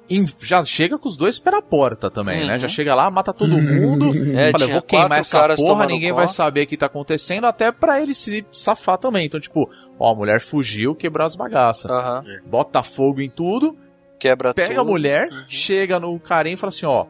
[0.09, 2.47] e já chega com os dois pela porta também, Uhum.
[2.47, 2.59] né?
[2.61, 4.13] Já chega lá, mata todo mundo.
[4.39, 7.73] É, Fala, eu vou queimar essa porra, ninguém vai saber o que tá acontecendo, até
[7.73, 9.27] pra ele se safar também.
[9.27, 9.69] Então, tipo,
[9.99, 11.91] ó, a mulher fugiu, quebrou as bagaças.
[11.91, 12.23] Aham.
[12.47, 13.77] Bota fogo em tudo,
[14.17, 14.91] Quebra pega a tudo.
[14.93, 15.45] mulher, Uhum.
[15.49, 17.07] chega no carinha e fala assim, ó,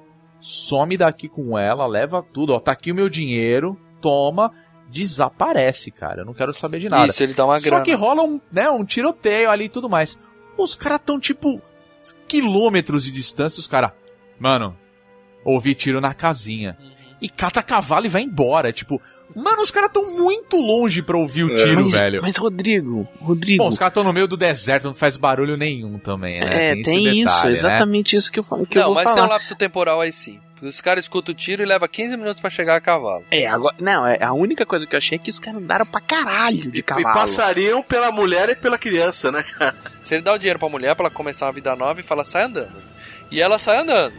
[0.47, 4.53] some daqui com ela, leva tudo, ó, tá aqui o meu dinheiro, toma,
[4.89, 6.21] desaparece, cara.
[6.21, 7.07] Eu não quero saber de nada.
[7.11, 7.85] Isso, ele dá uma Só grana.
[7.85, 10.23] que rola um, né, um tiroteio ali e tudo mais.
[10.57, 11.61] Os caras tão, tipo,
[12.29, 13.91] quilômetros de distância, os caras.
[14.39, 14.77] Mano,
[15.45, 16.79] ouvi tiro na casinha.
[17.21, 18.73] E cata cavalo e vai embora.
[18.73, 19.01] Tipo,
[19.35, 22.21] mano, os caras tão muito longe pra ouvir o tiro, mas, velho.
[22.23, 23.63] mas, Rodrigo, Rodrigo.
[23.63, 26.73] Bom, os caras tão no meio do deserto, não faz barulho nenhum também, né?
[26.73, 27.53] é, tem, isso, detalhe, né?
[27.53, 29.15] exatamente isso que eu, fa- que eu Não, vou mas falar.
[29.17, 30.39] tem um lapso temporal aí sim.
[30.53, 33.25] Porque Os caras escutam o tiro e leva 15 minutos pra chegar a cavalo.
[33.31, 33.77] É, agora.
[33.79, 36.71] Não, é, a única coisa que eu achei é que os caras andaram pra caralho
[36.71, 37.09] de cavalo.
[37.11, 39.75] e passariam pela mulher e pela criança, né, cara?
[40.03, 42.25] Se ele dá o dinheiro pra mulher pra ela começar uma vida nova e fala,
[42.25, 42.73] sai andando.
[43.31, 44.15] E ela sai andando.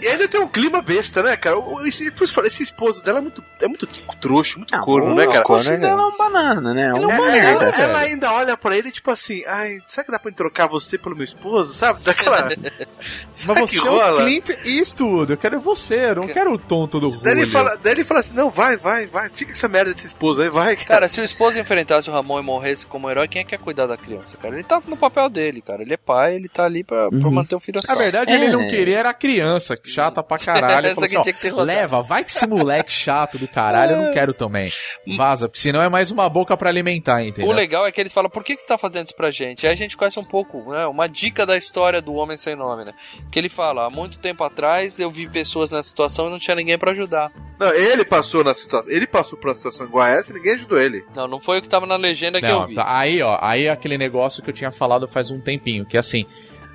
[0.00, 1.58] E ainda tem um clima besta, né, cara?
[1.58, 3.86] O- Esse, por isso esse esposo dela é muito, é muito
[4.20, 5.44] trouxa, muito corno, né, o cara?
[5.44, 6.88] corno dela é um banana, né?
[6.88, 7.64] Ela, um ela- merda.
[7.64, 10.98] ela- ela ainda olha pra ele, tipo assim, ai, será que dá pra trocar você
[10.98, 12.02] pelo meu esposo, sabe?
[12.02, 12.48] Daquela.
[13.46, 14.16] Mas você que é o?
[14.16, 17.52] Clint Eastwood, eu quero você, eu não quero o tonto do Daí ele, Julio.
[17.52, 20.42] fala, daí ele fala assim: não, vai, vai, vai, fica com essa merda desse esposo
[20.42, 20.88] aí, vai, cara.
[20.88, 23.58] Cara, se o esposo enfrentasse o Ramon e morresse como herói, quem é que ia
[23.58, 24.54] cuidar da criança, cara?
[24.54, 25.82] Ele tá no papel dele, cara.
[25.82, 27.96] Ele é pai, ele tá ali pra, pra manter o filho Na só.
[27.96, 28.68] verdade, É, ele não né?
[28.68, 30.86] queria era a criança, chata pra caralho.
[30.88, 31.66] Essa que assim, tinha que ter ó, rodado.
[31.78, 34.72] leva, vai que esse moleque chato do caralho, eu não quero também.
[35.16, 37.50] Vaza, porque senão é mais uma boca pra alimentar, entendeu?
[37.50, 39.66] O legal é que eles falam, por que, que você tá fazendo isso pra gente?
[39.66, 42.84] Aí a gente conhece um pouco, né, uma dica da história do Homem Sem Nome,
[42.84, 42.92] né?
[43.30, 46.56] Que ele fala, há muito tempo atrás eu vi pessoas nessa situação e não tinha
[46.56, 47.30] ninguém pra ajudar.
[47.58, 48.90] Não, ele passou na situação.
[48.90, 51.04] Ele passou por uma situação igual a essa e ninguém ajudou ele.
[51.14, 52.74] Não, não foi o que tava na legenda que eu Não, vi.
[52.74, 55.96] tá, aí, ó, aí é aquele negócio que eu tinha falado faz um tempinho, que
[55.96, 56.26] assim,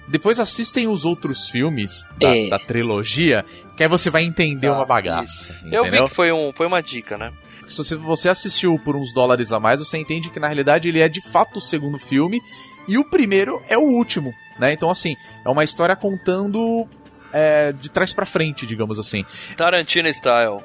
[0.10, 2.50] depois assistem os outros filmes da, É.
[2.50, 3.46] da trilogia,
[3.78, 6.82] que aí você vai entender Tá, uma bagaça, Eu vi que foi, um, foi uma
[6.82, 7.32] dica, né?
[7.68, 11.08] Se você, assistiu por uns dólares a mais, você entende que na realidade ele é
[11.08, 12.42] de fato o segundo filme,
[12.88, 14.74] e o primeiro é o último, né?
[14.74, 15.16] Então assim,
[15.46, 16.88] é uma história contando
[17.32, 19.24] é, de trás pra frente, digamos assim.
[19.56, 20.58] Tarantino Style.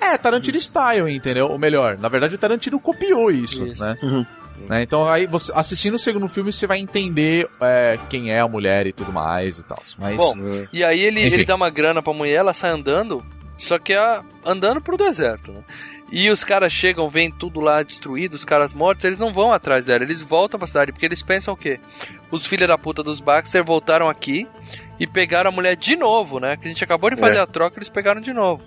[0.00, 1.48] É, Tarantino style, entendeu?
[1.48, 3.82] Ou melhor, na verdade o Tarantino copiou isso, Isso.
[3.82, 3.96] né?
[4.02, 4.26] Uhum.
[4.56, 4.82] Né?
[4.82, 8.86] Então aí você assistindo o segundo filme você vai entender é, quem é a mulher
[8.86, 9.80] e tudo mais e tal.
[9.98, 10.34] Mas Bom,
[10.72, 11.34] E aí ele, Enfim.
[11.34, 13.24] ele dá uma grana pra mulher, ela sai andando,
[13.58, 15.60] só que é andando pro deserto, né?
[16.12, 19.84] E os caras chegam, veem tudo lá destruído, os caras mortos, eles não vão atrás
[19.84, 21.80] dela, eles voltam pra cidade, porque eles pensam o quê?
[22.30, 24.46] Os filhos da puta dos Baxter voltaram aqui
[25.00, 26.56] e pegaram a mulher de novo, né?
[26.56, 27.40] Que a gente acabou de fazer É.
[27.40, 28.62] a troca, eles pegaram de novo.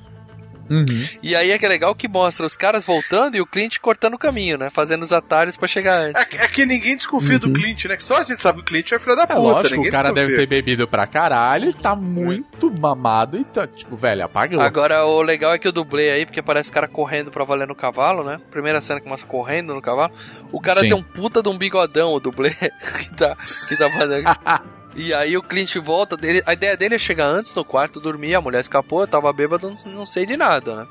[0.70, 1.08] Uhum.
[1.24, 4.16] E aí é que é legal que mostra os caras voltando e o Clint cortando
[4.16, 4.70] o caminho, né?
[4.72, 6.22] Fazendo os atalhos pra chegar antes.
[6.22, 7.98] É, que- é que ninguém desconfia do Clint, né?
[7.98, 9.40] Que só a gente sabe que o Clint é filho da É puta.
[9.40, 10.48] lógico, ninguém o cara deve ter desconfia.
[10.48, 14.60] bebido pra caralho, tá muito mamado e tá, tipo, velho, apagou.
[14.62, 17.68] Agora, o legal é que o dublê aí, porque parece o cara correndo pra valer
[17.68, 18.40] no cavalo, né?
[18.52, 20.14] Primeira cena que mostra correndo no cavalo.
[20.52, 20.90] O cara Sim.
[20.90, 22.52] tem um puta de um bigodão, o dublê,
[23.00, 23.36] que tá,
[23.68, 24.26] que tá fazendo.
[24.98, 28.36] e aí o Clint volta, dele, a ideia dele é chegar antes no quarto, dormir,
[28.36, 30.88] a mulher escapou, eu tava bêbado, não, não sei de nada, né?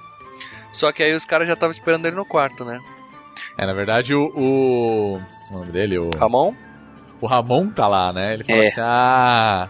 [0.72, 2.78] Só que aí os caras já estavam esperando ele no quarto, né?
[3.58, 4.26] É, na verdade, o.
[4.34, 5.16] O,
[5.50, 5.98] o nome dele?
[5.98, 6.54] O, Ramon?
[7.20, 8.34] o Ramon tá lá, né?
[8.34, 8.66] Ele fala É.
[8.68, 9.68] assim: Ah,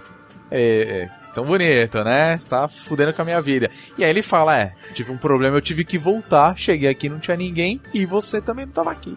[0.50, 0.60] é,
[1.02, 2.36] é, tão bonito, né?
[2.36, 3.70] Você tá fudendo com a minha vida.
[3.96, 7.18] E aí ele fala: É, tive um problema, eu tive que voltar, cheguei aqui, não
[7.20, 9.16] tinha ninguém e você também não tava aqui.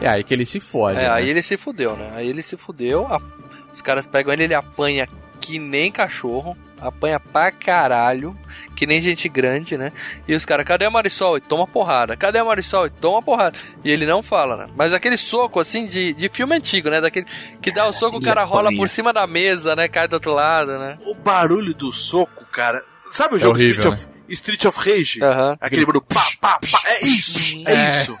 [0.00, 0.98] É aí que ele se fode.
[0.98, 1.10] É, né?
[1.10, 2.10] aí ele se fudeu, né?
[2.14, 3.20] Aí ele se fudeu, a-
[3.72, 5.08] os caras pegam ele, ele apanha
[5.40, 8.36] que nem cachorro, apanha pra caralho,
[8.74, 9.92] que nem gente grande, né?
[10.26, 11.36] E os caras, cadê a Marisol?
[11.36, 12.16] E toma porrada.
[12.16, 12.86] Cadê a Marisol?
[12.86, 13.58] E toma porrada.
[13.84, 14.66] E ele não fala, né?
[14.76, 17.00] Mas aquele soco, assim, de, de filme antigo, né?
[17.00, 17.26] Daquele
[17.60, 18.78] que dá o soco, o cara rola apanha.
[18.78, 19.88] por cima da mesa, né?
[19.88, 20.98] Cai do outro lado, né?
[21.04, 22.82] O barulho do soco, cara.
[23.10, 25.22] Sabe o jogo horrível, Street, of, Street of Rage?
[25.22, 25.56] Aham.
[25.60, 26.82] Aquele barulho pá, pá, pá.
[26.86, 28.02] É isso, é, É.
[28.02, 28.16] isso.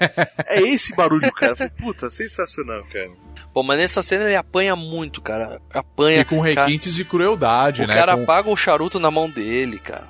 [0.46, 1.54] É esse barulho, cara.
[1.56, 3.10] Falei, Puta, sensacional, cara.
[3.52, 5.60] Pô, mas nessa cena ele apanha muito, cara.
[5.70, 6.20] Apanha.
[6.20, 6.62] E com cara.
[6.62, 7.94] requintes de crueldade, O né?
[7.94, 8.22] cara com...
[8.22, 10.06] apaga o charuto na mão dele, cara.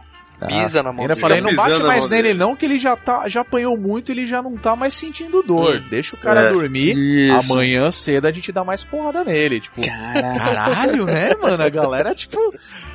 [0.46, 1.20] Pisa Nossa, na mão Ainda dele.
[1.20, 2.38] falei, não bate mais nele dele.
[2.38, 5.76] não, que ele já, tá, já apanhou muito, ele já não tá mais sentindo dor.
[5.78, 5.84] Hum.
[5.90, 6.48] Deixa o cara É.
[6.52, 7.52] dormir, Isso.
[7.52, 9.58] amanhã cedo a gente dá mais porrada nele.
[9.60, 10.38] Tipo, Caralho.
[10.38, 11.60] caralho, né, mano?
[11.62, 12.38] A galera, tipo,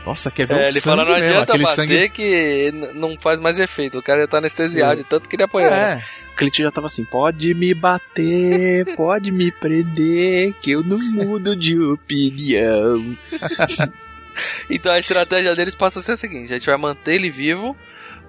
[0.05, 2.09] nossa, quer ver É, o ele sangue fala, não mesmo, adianta aquele bater sangue...
[2.09, 3.97] que não faz mais efeito.
[3.97, 5.69] O cara já tá anestesiado, de tanto que ele apanhou.
[5.69, 6.01] né?
[6.01, 10.97] É, O Clint já tava assim, pode me bater, pode me prender, que eu não
[10.97, 13.17] mudo de opinião.
[14.69, 17.75] Então a estratégia deles passa a ser a seguinte: a gente vai manter ele vivo,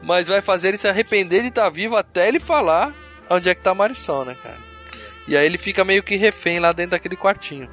[0.02, 2.92] mas vai fazer ele se arrepender de estar vivo até ele falar
[3.30, 4.58] onde é que tá a Marisol, né, cara?
[5.26, 7.68] E aí ele fica meio que refém lá dentro daquele quartinho.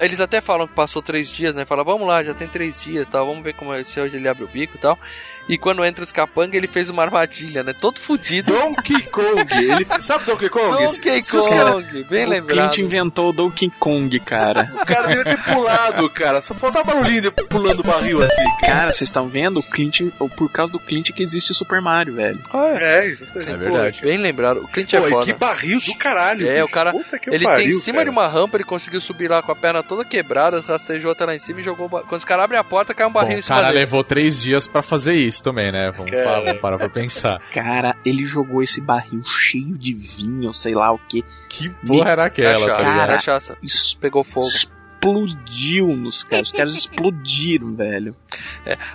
[0.00, 1.64] Eles até falam que passou três dias, né?
[1.64, 4.28] Fala, vamos lá, já tem três dias, tal, vamos ver como é se hoje ele
[4.28, 4.98] abre o bico e tal.
[5.48, 7.72] E quando entra os capanga, ele fez uma armadilha, né?
[7.72, 8.52] Todo fudido.
[8.52, 9.46] Donkey Kong.
[9.52, 10.84] Ele, sabe Donkey Kong?
[10.84, 12.70] Donkey os cara- Kong, bem o lembrado.
[12.72, 14.68] Clint inventou o Donkey Kong, cara.
[14.74, 16.42] O cara deve ter pulado, cara.
[16.42, 18.44] Só faltava barulhinho de pulando o barril assim.
[18.64, 19.60] Cara, vocês estão vendo?
[19.60, 22.40] O Clint, ou por causa do Clint que existe o Super Mario, velho.
[22.52, 22.96] Ah, é.
[22.96, 23.50] É, exatamente.
[23.50, 24.02] é verdade.
[24.02, 24.58] Bem lembrado.
[24.62, 25.24] O Clint é Pô, foda.
[25.26, 26.46] que barril do caralho.
[26.48, 26.64] É, bicho.
[26.66, 28.04] o cara- Puta que Ele pariu, tem em cima cara.
[28.04, 31.34] de uma rampa, ele conseguiu subir lá com a perna toda quebrada, rastejou até lá
[31.34, 31.86] em cima e jogou.
[31.86, 33.68] o Quando os caras abrem a porta, cai um Bom, barril em o cima cara
[33.68, 33.80] dele.
[33.80, 35.90] levou três dias pra fazer isso também, né?
[35.90, 37.40] Vamos, falar, vamos parar pra pensar.
[37.52, 41.24] Cara, ele jogou esse barril cheio de vinho, sei lá o que.
[41.48, 42.94] Que porra era aquela, cachaça, tá?
[42.94, 43.58] Cara, cachaça.
[43.62, 44.46] Isso Pegou fogo.
[44.48, 46.48] explodiu nos caras.
[46.48, 48.14] Os caras explodiram, velho.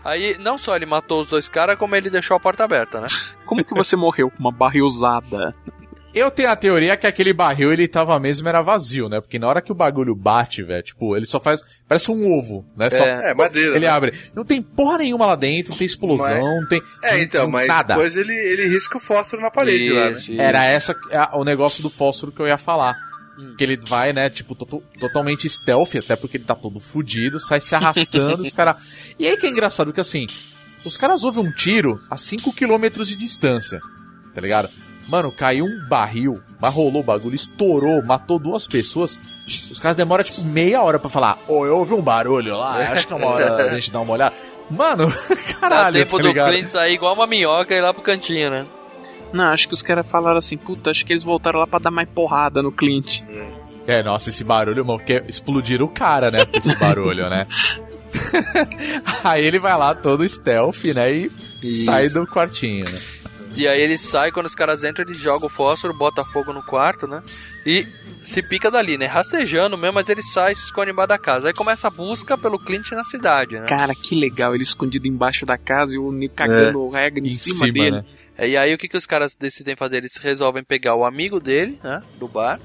[0.04, 3.08] Aí, não só ele matou os dois caras, como ele deixou a porta aberta, né?
[3.46, 5.56] Como que você morreu com uma barrilzada?
[6.14, 9.22] Eu tenho a teoria que aquele barril ele tava mesmo era vazio, né?
[9.22, 11.62] Porque na hora que o bagulho bate, velho, tipo, ele só faz.
[11.88, 12.90] Parece um ovo, né?
[12.90, 13.76] Só, É, madeira.
[13.78, 13.88] ele né?
[13.92, 14.14] abre.
[14.36, 16.82] Não tem porra nenhuma lá dentro, não tem explosão, não tem.
[17.04, 17.94] É, então, não- mas nada.
[17.94, 20.18] depois ele, ele risca o fósforo na parede lá, né?
[20.18, 20.42] Isso, isso.
[20.42, 22.94] Era essa a- o negócio do fósforo que eu ia falar.
[23.40, 23.56] Hum.
[23.58, 27.62] Que ele vai, né, tipo, to- totalmente stealth, até porque ele tá todo fudido, sai
[27.62, 29.14] se arrastando, os caras.
[29.18, 30.28] E aí que é engraçado, que assim,
[30.84, 33.80] os caras ouvem um tiro a 5km de distância,
[34.36, 34.70] tá ligado?
[35.08, 39.20] Mano, caiu um barril, mas rolou o bagulho, estourou, matou duas pessoas.
[39.70, 43.08] Os caras demoram, tipo, meia hora pra falar, ô, eu ouvi um barulho lá, acho
[43.08, 44.36] que é uma hora a gente dar uma olhada.
[44.70, 46.34] Mano, Dá caralho, tempo tá do?
[46.34, 48.66] Clint sair igual uma minhoca e ir lá pro cantinho, né?
[49.34, 51.92] Não, acho que os caras falaram assim, puta, acho que eles voltaram lá pra dar
[51.92, 53.22] mais porrada no Clint.
[53.88, 57.48] É, nossa, esse barulho, mano, que explodiram o cara, né, com esse barulho, né?
[59.24, 61.32] Aí ele vai lá todo stealth, né, e
[61.64, 61.86] Isso.
[61.86, 63.00] sai do quartinho, né?
[63.56, 66.64] E aí ele sai, quando os caras entram, ele joga o fósforo, bota fogo no
[66.64, 67.22] quarto, né?
[67.66, 67.86] E
[68.26, 69.06] se pica dali, né?
[69.08, 71.48] Rastejando mesmo, mas ele sai e se esconde embaixo da casa.
[71.48, 73.66] Aí começa a busca pelo Clint na cidade, né?
[73.68, 77.32] Cara, que legal, ele escondido embaixo da casa e o Nick cagando regra em, Em
[77.32, 77.92] cima, cima, dele.
[77.98, 78.06] né?
[78.38, 79.98] É, E aí o que, que os caras decidem fazer?
[79.98, 82.02] Eles resolvem pegar o amigo dele, né?
[82.18, 82.60] Do bar.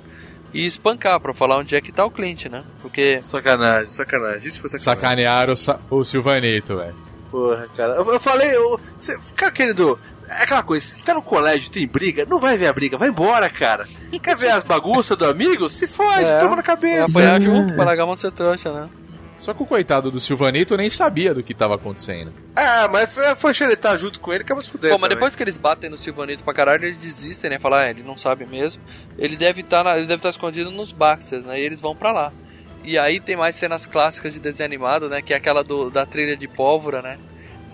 [0.55, 2.63] E espancar pra falar onde é que tá o Clint, né?
[2.81, 3.21] Porque.
[3.23, 4.49] Sacanagem, sacanagem.
[4.49, 5.01] Isso foi sacanagem.
[5.03, 6.95] Sacanearam o, Sa- o Silvanito, velho.
[7.31, 7.95] Porra, cara.
[7.95, 9.99] Eu, eu falei, eu, você fica querendo.
[10.29, 13.09] É aquela coisa, se tá no colégio tem briga, não vai ver a briga, vai
[13.09, 13.87] embora, cara.
[14.23, 15.69] Quer ver as bagunças do amigo?
[15.69, 17.11] Se fode, É, toma na É cabeça.
[17.19, 18.89] apanhar junto pra largar a mão de ser trouxa, né?
[19.41, 22.33] Só que o coitado do Silvanito nem sabia do que tava acontecendo.
[22.57, 24.93] Ah, mas foi, foi xeretar junto com ele, acaba se fudendo.
[24.95, 25.17] Pô, mas também.
[25.17, 27.59] depois que eles batem no Silvanito pra caralho, eles desistem, né?
[27.61, 28.83] Falar, é, ele não sabe mesmo.
[29.17, 31.61] Ele deve estar ele deve estar escondido nos Baxters, né?
[31.61, 32.33] E eles vão pra lá.
[32.83, 35.23] E aí tem mais cenas clássicas de desenho animado, né?
[35.23, 37.17] Que é aquela do, da trilha de pólvora, né?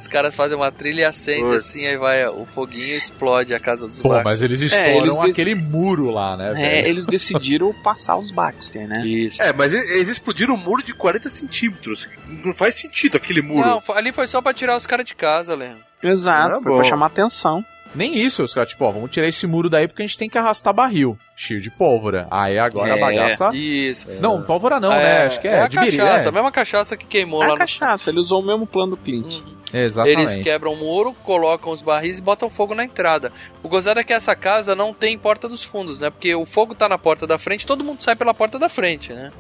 [0.03, 3.61] Os caras fazem uma trilha e acende assim, aí vai o foguinho e explode a
[3.61, 4.25] casa dos Pô, Baxters.
[4.25, 6.89] mas eles estouram eles dec- aquele muro lá, né, É, velho?
[6.89, 9.07] eles decidiram passar os Baxter, né?
[9.07, 9.41] Isso.
[9.41, 12.09] É, mas eles eles explodiram um muro de 40 centímetros.
[12.45, 13.67] Não faz sentido aquele muro.
[13.67, 15.85] Não, ali foi só pra tirar os caras de casa, Leandro.
[16.03, 16.79] Exato, Ah, foi bom.
[16.81, 17.65] pra chamar atenção.
[17.95, 20.29] Nem isso, os caras, tipo, ó, vamos tirar esse muro daí porque a gente tem
[20.29, 21.19] que arrastar barril.
[21.37, 22.27] Cheio de pólvora.
[22.31, 23.51] Aí agora a É, bagaça.
[23.55, 24.07] Isso.
[24.21, 25.27] Não, pólvora não, né?
[25.27, 26.29] Acho que é, a de cachaça, é.
[26.29, 28.97] a mesma cachaça que queimou É lá a cachaça, ele usou o mesmo plano do
[28.97, 29.41] Clint.
[29.41, 29.63] no...
[29.73, 30.21] Exatamente.
[30.21, 33.33] Eles quebram o muro, colocam os barris e botam fogo na entrada.
[33.63, 36.11] O gozado é que essa casa não tem porta dos fundos, né?
[36.11, 39.13] Porque o fogo tá na porta da frente, todo mundo sai pela porta da frente,
[39.13, 39.33] né?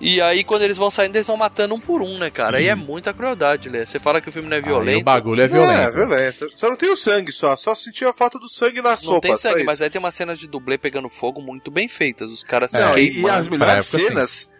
[0.00, 2.58] E aí, quando eles vão saindo, eles vão matando um por um, né, cara?
[2.58, 3.84] Aí é muita crueldade, Lê.
[3.84, 5.00] Você fala que o filme não é Aí violento.
[5.00, 5.92] o bagulho é É, violento.
[5.94, 6.50] violento.
[6.54, 7.56] Só não tem o sangue, só.
[7.56, 9.20] Só sentiu a falta do sangue na não sopa.
[9.20, 12.30] tem só sangue, mas aí tem umas cenas de dublê pegando fogo muito bem feitas.
[12.30, 14.06] Os caras se Não, e, e as melhores época, sim.
[14.08, 14.50] cenas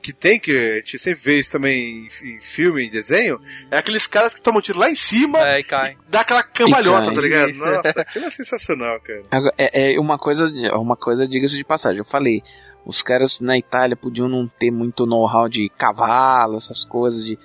[0.00, 3.38] que tem, que a gente sempre vê isso também em, em filme, em desenho,
[3.70, 5.96] é aqueles caras que tomam tiro lá em cima É, e cai.
[6.08, 7.52] dá aquela cambalhota, tá ligado?
[7.52, 9.52] Nossa, aquilo é sensacional, cara.
[9.58, 10.46] É, é uma coisa,
[10.76, 11.98] uma coisa, diga-se de passagem.
[11.98, 12.42] Eu falei,
[12.88, 17.38] os caras na Itália podiam não ter muito know-how de cavalo, essas coisas de,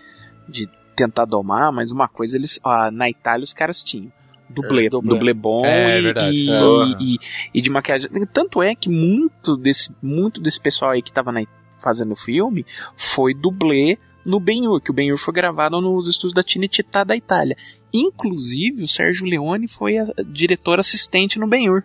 [0.49, 4.11] de tentar domar, mas uma coisa eles, ah, na Itália os caras tinham.
[4.49, 5.10] Dublê, É, dublê.
[5.15, 5.34] dublê.
[5.34, 6.36] bom É, e, verdade.
[6.36, 6.98] e, É.
[6.99, 7.18] e-
[7.56, 8.10] e de maquiagem.
[8.32, 11.41] Tanto é que muito desse, muito desse pessoal aí que tava na,
[11.80, 12.65] fazendo o filme
[12.95, 17.57] foi dublê no Ben-Hur, que o Ben-Hur foi gravado nos estúdios da Cinecittà da Itália.
[17.91, 21.84] Inclusive, o Sérgio Leone foi a diretor assistente no Ben-Hur.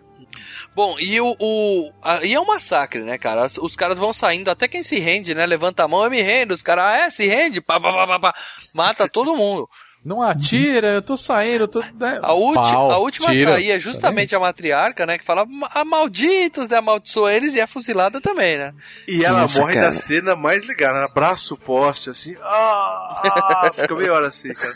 [0.75, 1.35] Bom, e o.
[1.39, 3.45] o a- e é um massacre, né, cara?
[3.45, 5.45] Os, os caras vão saindo, até quem se rende, né?
[5.45, 6.53] Levanta a mão, eu me rendo.
[6.53, 8.33] Os caras, ah, é, se rende, pá, pá, pá, pá, pá.
[8.73, 9.67] mata todo mundo.
[10.05, 11.81] Não atira, eu tô saindo, eu tô.
[11.81, 12.19] né?
[12.23, 13.51] A, ulti, Pau, a última tira.
[13.51, 15.17] a sair é justamente a matriarca, né?
[15.17, 16.77] Que fala, "Ma- malditos, né?
[16.77, 18.73] Amaldiçoa eles e é fuzilada também, né?
[19.09, 19.87] E ela Nossa, morre cara.
[19.87, 21.05] da cena mais ligada, né?
[21.05, 22.33] Abraço o poste, assim.
[22.41, 23.21] Ah,
[23.65, 24.73] ah, fica meia hora assim, cara.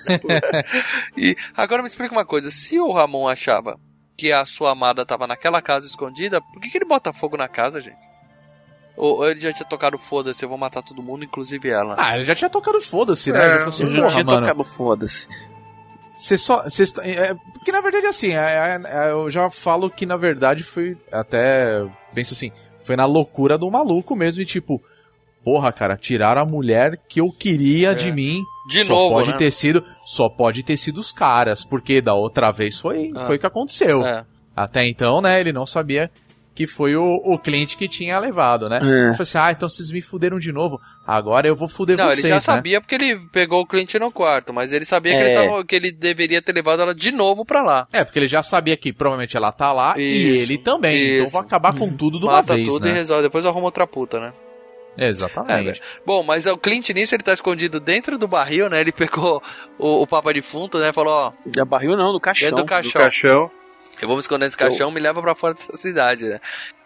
[1.15, 3.79] E agora me explica uma coisa: se o Ramon achava
[4.17, 7.47] que a sua amada tava naquela casa escondida, por que, que ele bota fogo na
[7.47, 7.97] casa, gente?
[8.95, 11.95] Ou, ou ele já tinha tocado foda-se, eu vou matar todo mundo, inclusive ela.
[11.97, 13.39] Ah, ele já tinha tocado foda-se, né?
[13.39, 14.41] É, Ele falou assim, Eu já porra, tinha mano.
[14.47, 15.27] tocado foda-se.
[16.15, 16.69] Você só.
[16.69, 20.15] Cê, está- é, porque na verdade, assim, é, é, é, eu já falo que na
[20.15, 20.95] verdade foi.
[21.11, 21.83] Até.
[22.13, 22.51] Penso assim,
[22.83, 24.79] foi na loucura do maluco mesmo e tipo.
[25.43, 28.43] Porra, cara, tiraram a mulher que eu queria de mim.
[28.69, 29.37] De só novo, pode né?
[29.37, 29.83] ter sido.
[30.05, 31.63] Só pode ter sido os caras.
[31.63, 33.25] Porque da outra vez foi, Ah.
[33.25, 34.05] foi o que aconteceu.
[34.05, 34.25] É.
[34.55, 36.09] Até então, né, ele não sabia
[36.55, 38.75] que foi o, o cliente que tinha levado, né?
[38.77, 39.09] É.
[39.09, 40.79] Eu falei assim, ah, então vocês me fuderam de novo.
[41.07, 42.39] Agora eu vou fuder Não, vocês, ele já né?
[42.41, 45.21] sabia porque ele pegou o cliente no quarto, mas ele sabia que, É.
[45.21, 47.87] eles tavam- que ele deveria ter levado ela de novo pra lá.
[47.91, 51.13] É, porque ele já sabia que provavelmente ela tá lá e Isso, ele também.
[51.15, 51.33] Então isso.
[51.33, 52.95] vai acabar com tudo de uma Mata vez, tudo e né?
[52.97, 54.31] resolve, depois arruma outra puta, né?
[54.97, 55.81] Exatamente.
[56.05, 58.79] Bom, mas o Clint nisso ele tá escondido dentro do barril, né?
[58.81, 59.41] Ele pegou
[59.77, 60.93] o, o papa defunto, né?
[60.93, 62.47] Falou, ó, Já barril não, do caixão.
[62.49, 63.01] dentro do Do caixão.
[63.01, 63.51] caixão.
[64.01, 66.39] Eu vou me esconder nesse caixão, me leva pra fora dessa cidade, né?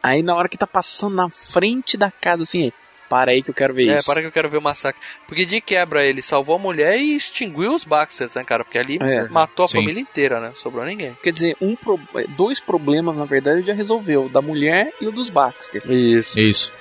[0.04, 2.72] Aí na hora que tá passando na frente da casa, assim,
[3.10, 4.06] para aí que eu quero ver É, isso.
[4.06, 5.02] para que eu quero ver o massacre.
[5.26, 8.64] Porque de quebra ele salvou a mulher e extinguiu os Baxters, né, cara?
[8.64, 9.24] Porque ali É.
[9.30, 9.80] matou a Sim.
[9.80, 10.52] família inteira, né?
[10.58, 11.18] Sobrou ninguém.
[11.24, 12.00] Quer dizer, um pro-
[12.38, 14.26] dois problemas, na verdade, ele já resolveu.
[14.26, 15.82] O da mulher e o dos Baxter.
[15.90, 16.38] Isso.
[16.40, 16.74] Isso.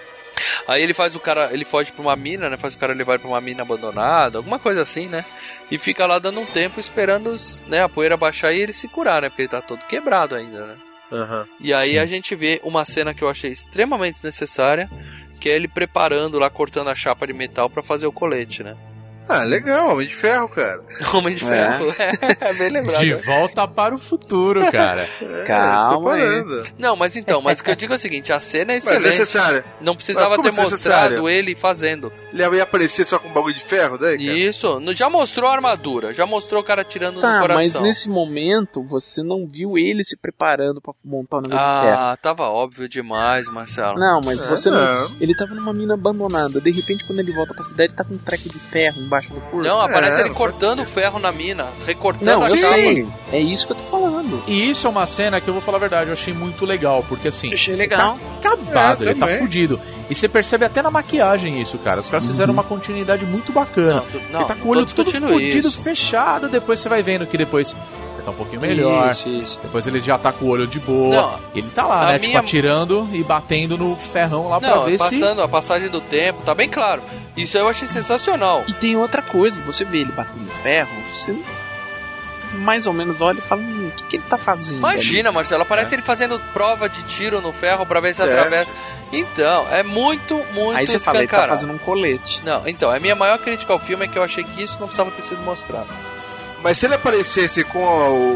[0.67, 2.57] Aí ele faz o cara, ele foge pra uma mina, né?
[2.57, 5.25] Faz o cara levar pra uma mina abandonada, alguma coisa assim, né?
[5.71, 8.89] E fica lá dando um tempo esperando os, né, a poeira baixar e ele se
[8.89, 9.29] curar, né?
[9.29, 10.77] Porque ele tá todo quebrado ainda, né?
[11.13, 11.47] Aham.
[11.61, 11.99] E aí Sim.
[11.99, 14.91] a gente vê uma cena que eu achei extremamente desnecessária,
[15.41, 18.77] que é ele preparando lá, cortando a chapa de metal pra fazer o colete, né?
[19.29, 20.81] Ah, legal, Homem de Ferro, cara.
[21.13, 21.87] Homem de ferro.
[22.41, 23.01] É, bem lembrado.
[23.01, 25.09] De volta para o futuro, cara.
[25.21, 26.45] É, Calma aí.
[26.79, 28.85] Não, mas então, mas o que eu digo é o seguinte, a cena é Mas
[28.85, 29.07] excelente.
[29.07, 29.65] necessário.
[29.81, 32.13] Não precisava Mas ter mostrado ele fazendo.
[32.33, 34.39] Ele ia aparecer só com um bagulho de ferro daí, cara?
[34.39, 37.63] Isso, já mostrou a armadura, já mostrou o cara tirando Tá, no coração.
[37.63, 41.99] mas nesse momento você não viu ele se preparando pra montar o negócio de ferro.
[42.01, 43.99] Ah, tava óbvio demais, Marcelo.
[43.99, 45.09] Não, mas É, você não.
[45.09, 45.17] não.
[45.21, 46.61] Ele tava numa mina abandonada.
[46.61, 49.41] De repente, quando ele volta pra cidade, tá com um treco de ferro embaixo do
[49.41, 49.63] corpo.
[49.63, 52.49] Não, aparece É, ele cortando o ferro na mina, recortando Não, a.
[53.33, 54.43] É isso que eu tô falando.
[54.47, 57.05] E isso é uma cena que eu vou falar a verdade, eu achei muito legal,
[57.09, 58.19] porque assim, Achei legal.
[58.39, 59.81] acabado, É, ele tá fudido.
[60.09, 62.01] E você percebe até na maquiagem isso, cara.
[62.01, 63.95] Os caras fizeram uma continuidade muito bacana.
[63.95, 65.83] Não, tu- não, ele tá com o olho todo fudido, isso.
[65.83, 67.77] fechado, depois você vai vendo que depois
[68.27, 69.11] tá um pouquinho melhor.
[69.11, 69.59] Isso, isso.
[69.63, 71.15] Depois ele já tá com o olho de boa.
[71.17, 72.13] Não, ele tá lá, né?
[72.19, 74.99] Tipo, minha- atirando e batendo no ferrão lá pra Não, ver se.
[74.99, 77.03] passando a passagem do tempo, tá bem claro.
[77.37, 78.65] Isso eu achei sensacional.
[78.69, 81.35] E tem outra coisa, você vê ele batendo ferro, você
[82.55, 84.79] mais ou menos olha e fala, hum, o que, que ele tá fazendo?
[84.79, 88.25] Imagina, Marcelo, aparece ele fazendo prova de tiro no ferro pra ver se É.
[88.25, 88.71] atravessa.
[89.13, 90.79] Então, é muito, muito ali?
[90.81, 92.41] Aí você fala, ele tá fazendo um colete.
[92.45, 94.87] Não, então, a minha maior crítica ao filme é que eu achei que isso não
[94.87, 95.87] precisava ter sido mostrado.
[96.67, 97.79] Mas se ele aparecesse com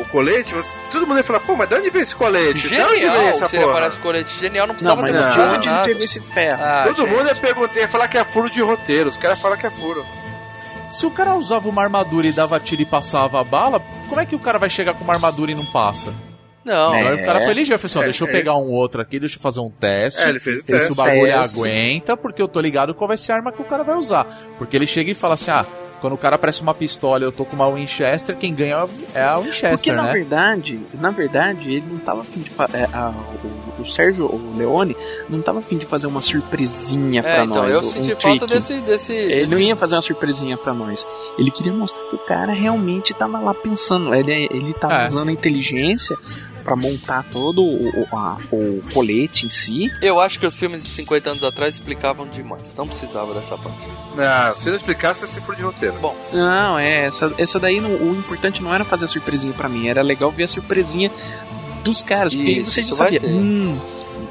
[0.00, 2.68] o colete, você- todo mundo ia falar, pô, mas de onde veio esse colete?
[2.68, 3.22] de onde veio Genial!
[3.26, 3.76] essa Se ele porra?
[3.76, 6.20] aparece com colete genial, não Não, precisava mas ter não, de onde ele pegou esse
[6.20, 6.56] ferro?
[6.62, 7.10] Ah, Todo gente.
[7.12, 9.08] mundo ia perguntar, ia falar que é furo de roteiro.
[9.08, 10.06] Os caras falam que é furo.
[10.88, 14.24] Se o cara usava uma armadura e dava tiro e passava a bala, como é
[14.26, 16.14] que o cara vai chegar com uma armadura e não passa?
[16.64, 17.14] Não, É.
[17.22, 18.32] O cara foi ligeiro, falou assim, ó, É, deixa eu é.
[18.32, 20.20] pegar um outro aqui, deixa eu fazer um teste.
[20.20, 20.92] É, ele fez o Ver se teste.
[20.92, 21.56] o bagulho Teste.
[21.56, 24.24] aguenta, porque eu tô ligado qual vai ser a arma que o cara vai usar.
[24.58, 25.64] Porque ele chega e fala assim, ah,
[26.00, 29.22] quando o cara aparece uma pistola e eu tô com uma Winchester, quem ganha é
[29.22, 30.12] a Winchester, Porque na né?
[30.12, 33.12] verdade, na verdade, ele não tava afim de é, a-
[33.78, 34.96] o, o Sérgio, o Leone,
[35.28, 37.72] não tava afim de fazer uma surpresinha pra É, então, nós.
[37.72, 38.22] eu um senti trick.
[38.22, 38.80] falta desse.
[38.82, 41.06] desse, Ele desse- não ia fazer uma surpresinha pra nós.
[41.38, 44.14] Ele queria mostrar que o cara realmente tava lá pensando.
[44.14, 45.06] Ele, ele tava É.
[45.06, 46.16] usando a inteligência
[46.62, 49.90] pra montar todo o, o, a- o colete em si.
[50.02, 52.74] Eu acho que os filmes de 50 anos atrás explicavam demais.
[52.74, 53.78] Não precisava dessa parte.
[54.16, 55.98] Não, se não explicasse, ser furo de roteiro.
[56.00, 59.68] Bom, Não, é, essa, essa daí não- o importante não era fazer a surpresinha pra
[59.68, 61.10] mim, era legal ver a surpresinha
[61.84, 63.20] dos caras, porque Isso, você já sabia.
[63.20, 63.26] ter.
[63.28, 63.78] Hum,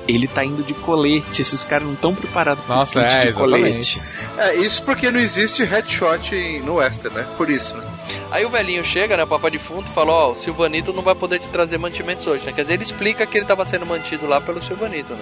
[0.07, 3.99] ele tá indo de colete, esses caras não estão preparados pro Nossa, é, de exatamente.
[3.99, 4.01] colete.
[4.37, 7.27] É, isso porque não existe headshot no Western, né?
[7.37, 7.83] Por isso, né?
[8.31, 11.39] Aí o velhinho chega, né, o papai defunto, fala: Ó, o Silvanito não vai poder
[11.39, 12.51] te trazer mantimentos hoje, né?
[12.53, 15.21] Quer dizer, ele explica que ele tava sendo mantido lá pelo Silvanito, né?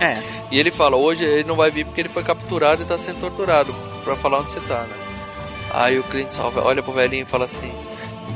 [0.00, 0.18] É,
[0.50, 3.20] E ele fala: Hoje ele não vai vir porque ele foi capturado e tá sendo
[3.20, 3.74] torturado,
[4.04, 4.94] pra falar onde você tá, né?
[5.72, 7.72] Aí o cliente só olha pro velhinho e fala assim.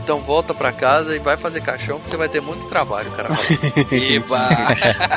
[0.03, 3.31] Então volta pra casa e vai fazer caixão que você vai ter muito trabalho, cara.
[3.91, 4.49] Eba!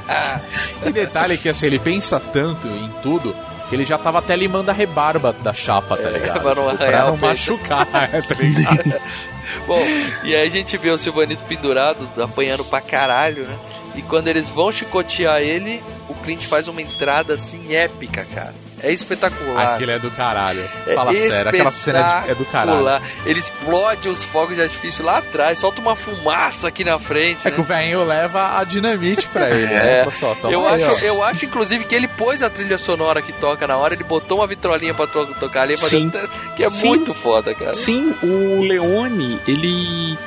[0.85, 3.35] E detalhe que assim, ele pensa tanto em tudo
[3.71, 6.41] ele já tava até limando a rebarba da chapa, tá ligado?
[6.41, 9.01] pra não pra não machucar, tá ligado?
[9.65, 9.81] Bom,
[10.23, 13.57] e aí a gente vê o Silvanito pendurado, apanhando pra caralho, né?
[13.95, 18.53] E quando eles vão chicotear ele, o Clint faz uma entrada assim épica, cara.
[18.83, 19.73] É espetacular.
[19.75, 20.63] Aquilo é do caralho.
[20.85, 23.01] É Fala sério, aquela cena é de- é do caralho.
[23.25, 27.41] Ele explode os fogos de artifício lá atrás, solta uma fumaça aqui na frente.
[27.47, 27.55] É né?
[27.55, 29.83] que o velhinho leva a dinamite pra ele, É.
[29.83, 29.99] né?
[29.99, 30.99] Fala só, toma Eu aí, acho, ó.
[31.07, 34.39] eu acho, inclusive, que ele pôs a trilha sonora que toca na hora, ele botou
[34.39, 36.11] uma vitrolinha pra to- tocar ali, pra Sim.
[36.55, 36.87] que é Sim.
[36.87, 37.73] muito foda, cara.
[37.73, 40.17] sim, o Leone, ele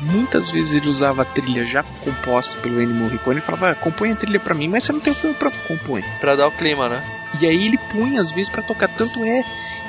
[0.00, 4.12] muitas vezes ele usava a trilha já composta pelo Ennio Morricone e falava, ah, compõe
[4.12, 6.00] a trilha pra mim, mas você não tem o filme pra compor.
[6.20, 7.02] Pra dar o clima, né?
[7.40, 9.44] E aí ele punha às vezes pra tocar, tanto é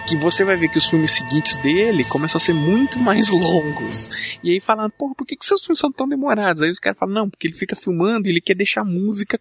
[0.10, 4.10] que você vai ver que os filmes seguintes dele começam a ser muito mais longos.
[4.44, 6.61] E aí falando, porra, por que, que seus filmes são tão demorados?
[6.61, 9.40] Aí os caras falam, não, porque ele fica filmando e ele quer deixar a música,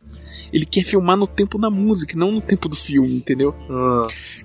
[0.53, 3.55] ele quer filmar no tempo da música, não no tempo do filme, entendeu?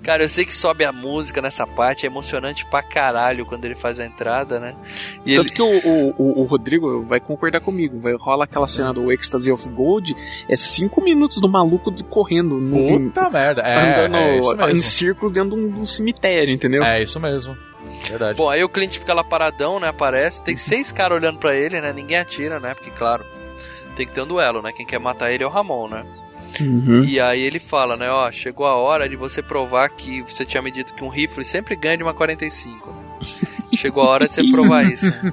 [0.02, 3.74] Cara, eu sei que sobe a música nessa parte, é emocionante pra caralho quando ele
[3.74, 4.74] faz a entrada, né?
[5.24, 5.54] E Tanto ele...
[5.54, 9.50] que o, o, o- o Rodrigo vai concordar comigo, vai rola aquela cena do Ecstasy
[9.50, 10.14] of Gold,
[10.48, 13.62] é cinco minutos do maluco correndo no, Puta merda.
[13.62, 16.13] É, andando é isso em círculo dentro de um, de um cemitério,
[16.52, 16.82] entendeu?
[16.82, 17.56] É isso mesmo.
[18.08, 18.36] Verdade.
[18.36, 19.88] Bom, aí o cliente fica lá paradão, né?
[19.88, 21.92] Aparece, tem seis caras olhando pra ele, né?
[21.92, 22.74] Ninguém atira, né?
[22.74, 23.24] Porque, claro,
[23.96, 24.72] tem que ter um duelo, né?
[24.72, 26.04] Quem quer matar ele é o Ramon, né?
[26.60, 27.04] Uhum.
[27.04, 30.62] E aí ele fala, né, ó, chegou a hora de você provar que você tinha
[30.62, 32.90] me dito que um rifle sempre ganha de uma 45.
[32.90, 32.96] Né?
[33.76, 35.32] chegou a hora de você provar isso, né?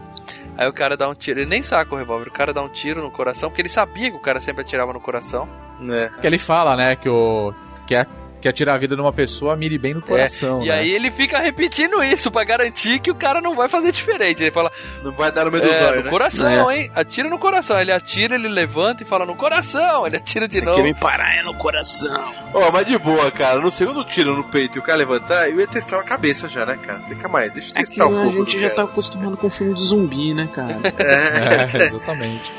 [0.58, 2.70] Aí o cara dá um tiro, ele nem saca o revólver, o cara dá um
[2.70, 5.48] tiro no coração, porque ele sabia que o cara sempre atirava no coração.
[5.80, 6.12] né?
[6.20, 7.54] Que ele fala, né, que o.
[7.88, 8.06] Que é
[8.42, 10.62] quer tirar a vida de uma pessoa, mire bem no coração.
[10.62, 10.74] É, e né?
[10.76, 14.44] aí ele fica repetindo isso pra garantir que o cara não vai fazer diferente.
[14.44, 14.72] Ele fala,
[15.04, 16.10] Não vai dar no meio é, zóio, no né?
[16.10, 16.90] coração, hein?
[16.96, 17.80] Atira no coração.
[17.80, 20.06] Ele atira, ele levanta e fala no coração.
[20.06, 20.78] Ele atira de novo.
[20.78, 22.34] Quer me parar é no coração.
[22.54, 23.60] Ó, mas de boa, cara.
[23.60, 26.66] No segundo tiro no peito e o cara levantar, eu ia testar a cabeça já,
[26.66, 27.00] né, cara?
[27.08, 28.38] Fica mais, deixa eu É que testar um a pouco.
[28.40, 28.76] gente do já cara.
[28.76, 30.80] tá acostumado com filme de zumbi, né, cara?
[31.02, 32.52] É, exatamente.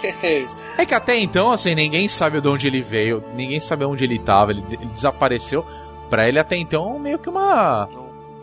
[0.79, 4.19] É que até então, assim, ninguém sabe de onde ele veio, ninguém sabe onde ele
[4.19, 5.67] tava, ele, ele desapareceu.
[6.13, 7.89] Pra ele até então, meio que uma.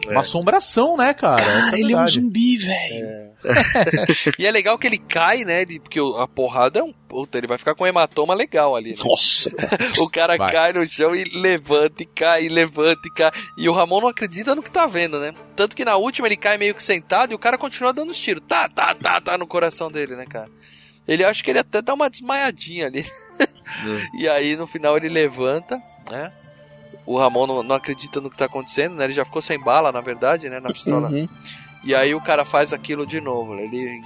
[0.07, 1.39] Uma assombração, né, cara?
[1.39, 3.29] É Cara, ele é um zumbi, velho.
[4.39, 5.61] E é legal que ele cai, né?
[5.61, 6.91] ele- porque a porrada é um.
[6.91, 8.93] Puta, ele vai ficar com um hematoma legal ali.
[8.93, 9.03] Né?
[9.05, 9.51] Nossa.
[10.01, 10.51] O cara Vai.
[10.51, 13.31] cai no chão e levanta e cai, e levanta e cai.
[13.55, 15.31] E o Ramon não acredita no que tá vendo, né?
[15.55, 18.17] Tanto que na última ele cai meio que sentado e o cara continua dando os
[18.19, 18.41] tiros.
[18.47, 20.49] Tá, tá, tá, tá no coração dele, né, cara?
[21.07, 23.05] Ele acha que ele até dá uma desmaiadinha ali.
[24.17, 25.79] e aí no final ele levanta,
[26.09, 26.31] né?
[27.09, 29.05] O Ramon não, não acredita no que tá acontecendo, né?
[29.05, 30.59] Ele já ficou sem bala, na verdade, né?
[30.59, 31.09] Na pistola.
[31.09, 31.27] Uhum.
[31.83, 33.55] E aí o cara faz aquilo de novo.
[33.55, 33.63] né?
[33.63, 33.99] Ele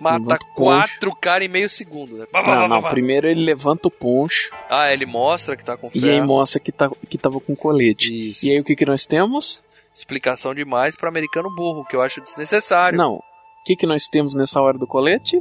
[0.00, 2.26] mata quatro caras em meio segundo, né?
[2.26, 5.76] Pá, pá, Não, pá, não, primeiro ele levanta o poncho Ah, ele mostra que tá
[5.76, 6.26] com e aí ferro.
[6.26, 8.30] mostra que, tá, que tava com colete.
[8.30, 8.44] Isso.
[8.44, 9.62] E aí o que que nós temos?
[9.94, 12.98] Explicação demais pra americano burro, que eu acho desnecessário.
[12.98, 13.14] Não.
[13.14, 13.22] O
[13.64, 15.38] que que nós temos nessa hora do colete?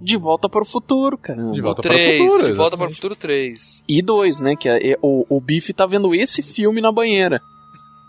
[0.00, 1.52] De volta para o futuro, caramba.
[1.52, 2.48] De volta o 3, para o futuro.
[2.48, 3.84] de volta para o futuro 3.
[3.88, 4.54] E dois, né?
[4.56, 7.40] Que é, é- o, o Biff tá vendo esse filme na banheira.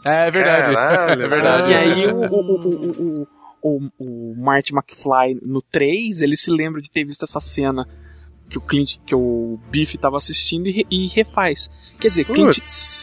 [0.06, 0.74] É verdade.
[0.74, 1.72] Caralho, é verdade.
[1.72, 3.28] E aí o, o, o, o,
[3.62, 7.88] o, o, o Marty McFly no 3, ele se lembra de ter visto essa cena
[8.50, 11.70] que o Clint, que o Biff tava assistindo e, re- e refaz.
[12.00, 12.60] Quer dizer, Clint.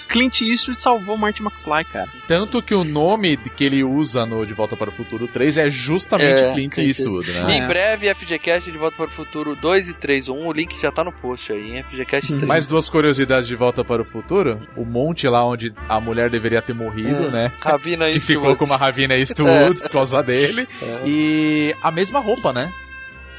[0.08, 2.08] Clint Eastwood salvou Marty McFly, cara.
[2.28, 5.68] Tanto que o nome que ele usa no De Volta para o Futuro 3 é
[5.68, 7.56] justamente É, Clint Clint Eastwood, né?
[7.56, 10.28] em breve, FGCast de volta para o futuro 2 e 3.
[10.28, 11.84] O 1, o link já tá no post aí, hein?
[11.90, 12.44] FGCast 3.
[12.44, 14.60] Mais duas curiosidades de Volta para o Futuro.
[14.76, 17.30] O monte lá onde a mulher deveria ter morrido, É.
[17.30, 17.52] né?
[17.60, 18.40] Ravina Que Eastwood.
[18.40, 20.68] ficou com uma Ravina Eastwood por causa dele.
[20.80, 21.02] É.
[21.04, 22.72] E a mesma roupa, né?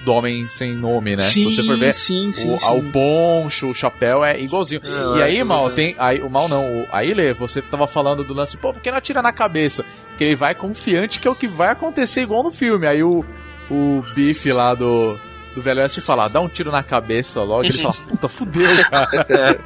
[0.06, 1.24] Do homem sem nome, né?
[1.24, 2.66] Se você for ver, sim, sim, o, sim.
[2.66, 4.80] ao poncho, o chapéu é igualzinho.
[4.84, 5.76] Não, e é aí, mal, bem.
[5.76, 5.96] tem.
[5.98, 6.82] Aí, o mal não.
[6.82, 9.84] O, aí, Lê, você tava falando do lance, pô, por que não atira na cabeça?
[10.16, 12.86] Que ele vai confiante que é o que vai acontecer igual no filme.
[12.86, 13.26] Aí o,
[13.70, 15.20] o bife lá do.
[15.56, 17.64] Do Velho Oeste fala, dá um tiro na cabeça logo.
[17.64, 19.58] Ele fala, puta, fudeu, cara.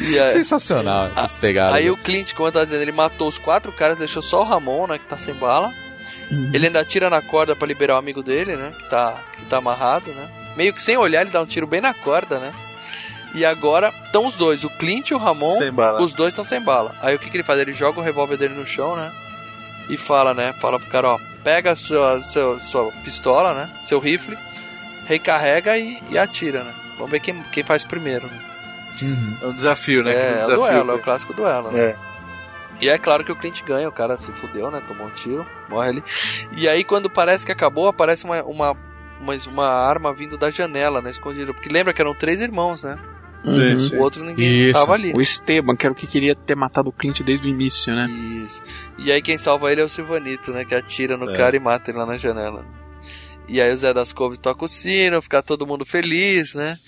[0.00, 1.76] E aí, Sensacional essas pegadas.
[1.76, 4.44] aí o Clint, como eu tava dizendo, ele matou os quatro caras, deixou só o
[4.44, 4.98] Ramon, né?
[4.98, 5.72] Que tá sem bala.
[6.30, 6.50] Uhum.
[6.54, 8.72] Ele ainda tira na corda pra liberar o amigo dele, né?
[8.78, 10.28] Que tá, que tá amarrado, né?
[10.56, 12.52] Meio que sem olhar, ele dá um tiro bem na corda, né?
[13.34, 16.02] E agora estão os dois, o Clint e o Ramon, Sem bala.
[16.02, 16.94] os dois estão sem bala.
[17.00, 17.60] Aí o que, que ele faz?
[17.60, 19.12] Ele joga o revólver dele no chão, né?
[19.88, 20.52] E fala, né?
[20.60, 23.70] Fala pro cara, ó, pega a sua, sua, sua pistola, né?
[23.84, 24.36] Seu rifle,
[25.06, 26.72] recarrega e, e atira, né?
[26.96, 28.40] Vamos ver quem, quem faz primeiro, né?
[29.02, 29.36] Uhum.
[29.42, 30.12] É um desafio, né?
[30.12, 31.70] É, Um é o desafio, duelo, é o clássico duelo.
[31.70, 31.80] Né?
[31.84, 31.96] É.
[32.80, 34.82] E é claro que o Clint ganha, o cara se fudeu, né?
[34.86, 36.04] Tomou um tiro, morre ali.
[36.56, 38.76] E aí, quando parece que acabou, aparece uma, uma,
[39.20, 41.10] uma, uma arma vindo da janela, né?
[41.10, 41.52] Escondida.
[41.52, 42.98] Porque lembra que eram três irmãos, né?
[43.44, 43.78] Uhum.
[43.78, 43.96] Sim.
[43.96, 44.78] O outro ninguém Isso.
[44.78, 45.12] tava ali.
[45.14, 48.06] O Esteban, que era o que queria ter matado o Clint desde o início, né?
[48.08, 48.62] Isso.
[48.98, 50.64] E aí quem salva ele é o Silvanito, né?
[50.64, 51.36] Que atira no É.
[51.36, 52.64] cara e mata ele lá na janela.
[53.50, 56.78] E aí o Zé das Couves toca o sino, fica todo mundo feliz, né?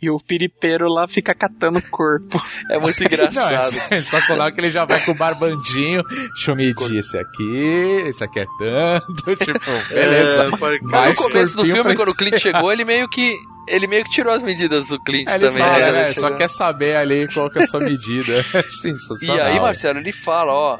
[0.00, 2.42] E o piripeiro lá fica catando o corpo.
[2.70, 3.72] É muito Não, é engraçado.
[3.90, 6.02] sensacional que ele já vai com o barbandinho.
[6.34, 9.36] Deixa eu medir esse aqui, esse aqui é tanto.
[9.44, 10.44] Tipo, beleza.
[10.44, 13.36] É, Mas no começo do filme, quando o Clint chegou, ele meio que.
[13.68, 15.92] Ele meio que tirou as medidas do Clint também, fala, né?
[15.92, 18.44] né, Ele só chegou- quer saber ali qual que é a sua medida.
[18.54, 19.46] É E sensacional.
[19.46, 20.78] aí, Marcelo, ele fala, ó.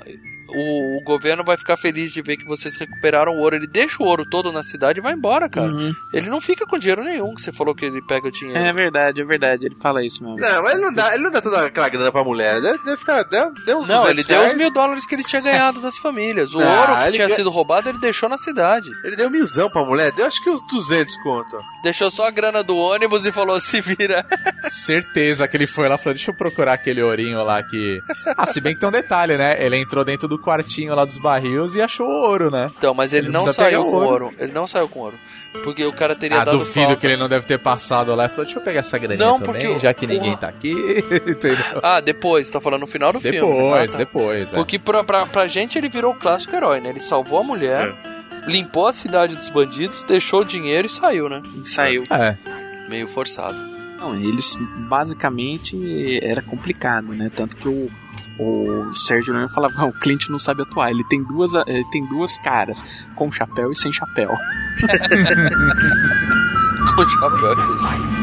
[0.55, 3.57] O, o governo vai ficar feliz de ver que vocês recuperaram o ouro.
[3.57, 5.69] Ele deixa o ouro todo na cidade e vai embora, cara.
[5.73, 5.93] Uhum.
[6.13, 8.59] Ele não fica com dinheiro nenhum, que você falou que ele pega o dinheiro.
[8.61, 9.67] É verdade, é verdade.
[9.67, 10.39] Ele fala isso mesmo.
[10.39, 12.61] Não, mas ele não dá, ele não dá toda aquela grana pra mulher.
[12.61, 14.59] Deve, deve ficar, deu, deu uns Não, 200 ele deu os reais.
[14.59, 16.53] mil dólares que ele tinha ganhado das famílias.
[16.55, 18.91] O Ah, ouro que ele tinha ganha- sido roubado, ele deixou na cidade.
[19.05, 20.13] Ele deu milzão pra mulher.
[20.13, 21.59] Deu acho que uns 200 conto.
[21.83, 24.25] Deixou só a grana do ônibus e falou: se vira.
[24.69, 28.01] Certeza que ele foi lá e falou: deixa eu procurar aquele ourinho lá que.
[28.37, 29.57] Ah, se bem que tem um detalhe, né?
[29.65, 32.71] Ele entrou dentro do quartinho lá dos barris e achou o ouro, né?
[32.77, 34.25] Então, mas ele, Ele não saiu com o ouro.
[34.27, 34.35] ouro.
[34.39, 35.19] Ele não saiu com ouro.
[35.65, 36.97] Porque o cara teria Ah, dado duvido falta.
[36.97, 39.39] que ele não deve ter passado lá e falou: deixa eu pegar essa graninha Não,
[39.39, 40.75] também, porque já que ninguém tá aqui.
[41.83, 43.39] Ah, depois, tá falando no final do filme.
[43.39, 43.99] Depois, Ah, tá.
[43.99, 44.53] depois.
[44.53, 44.57] é.
[44.57, 46.89] Porque pra, pra, pra gente ele virou o clássico herói, né?
[46.91, 47.93] Ele salvou a mulher,
[48.47, 51.43] limpou a cidade dos bandidos, deixou o dinheiro e saiu, né?
[51.65, 52.03] Saiu.
[52.11, 52.37] É.
[52.89, 53.57] Meio forçado.
[53.99, 54.57] Não, eles
[54.89, 57.31] basicamente era complicado, né?
[57.35, 57.91] Tanto que o,
[58.43, 62.05] o Sérgio Leone falava, "Ah, o cliente não sabe atuar, ele tem duas, ele tem
[62.07, 64.31] duas caras, com chapéu e sem chapéu.
[66.95, 67.57] Com chapéu.
[67.57, 68.22] gente.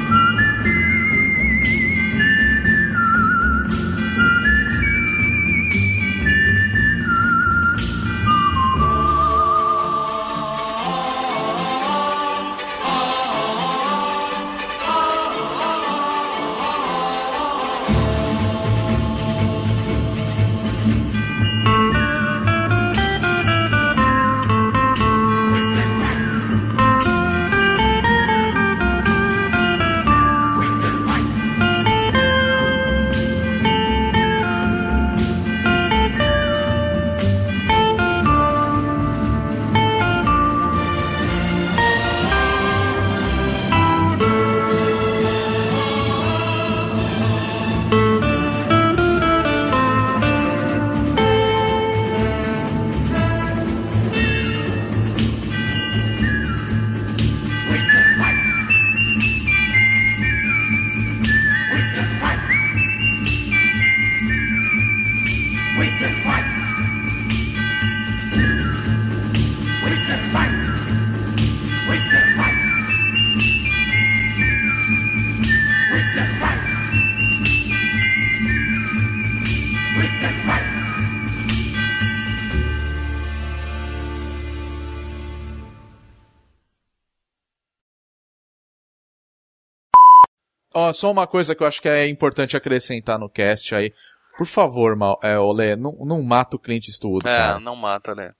[90.87, 93.93] Ó, só uma coisa que eu acho que é importante acrescentar no cast aí.
[94.37, 97.59] Por favor, Mal, é, Olê, não, não mata o Clint Eastwood, É, cara.
[97.59, 98.31] não mata, né?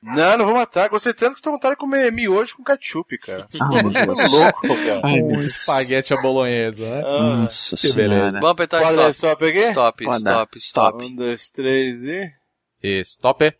[0.00, 0.88] Não, não vou matar.
[0.88, 3.48] Gostei tanto que tô com vontade de comer miojo com ketchup, cara.
[3.60, 4.30] Ah, Deus.
[4.32, 5.00] louco, cara.
[5.02, 7.00] Ai, Um espaguete à bolonhesa, né?
[7.02, 8.14] Nossa que beleza.
[8.20, 8.40] senhora.
[8.40, 9.10] Vamos apertar stop.
[9.10, 9.58] stop aqui?
[9.70, 11.04] Stop, stop, stop.
[11.04, 12.30] Um, dois, três e...
[12.80, 13.52] E stop.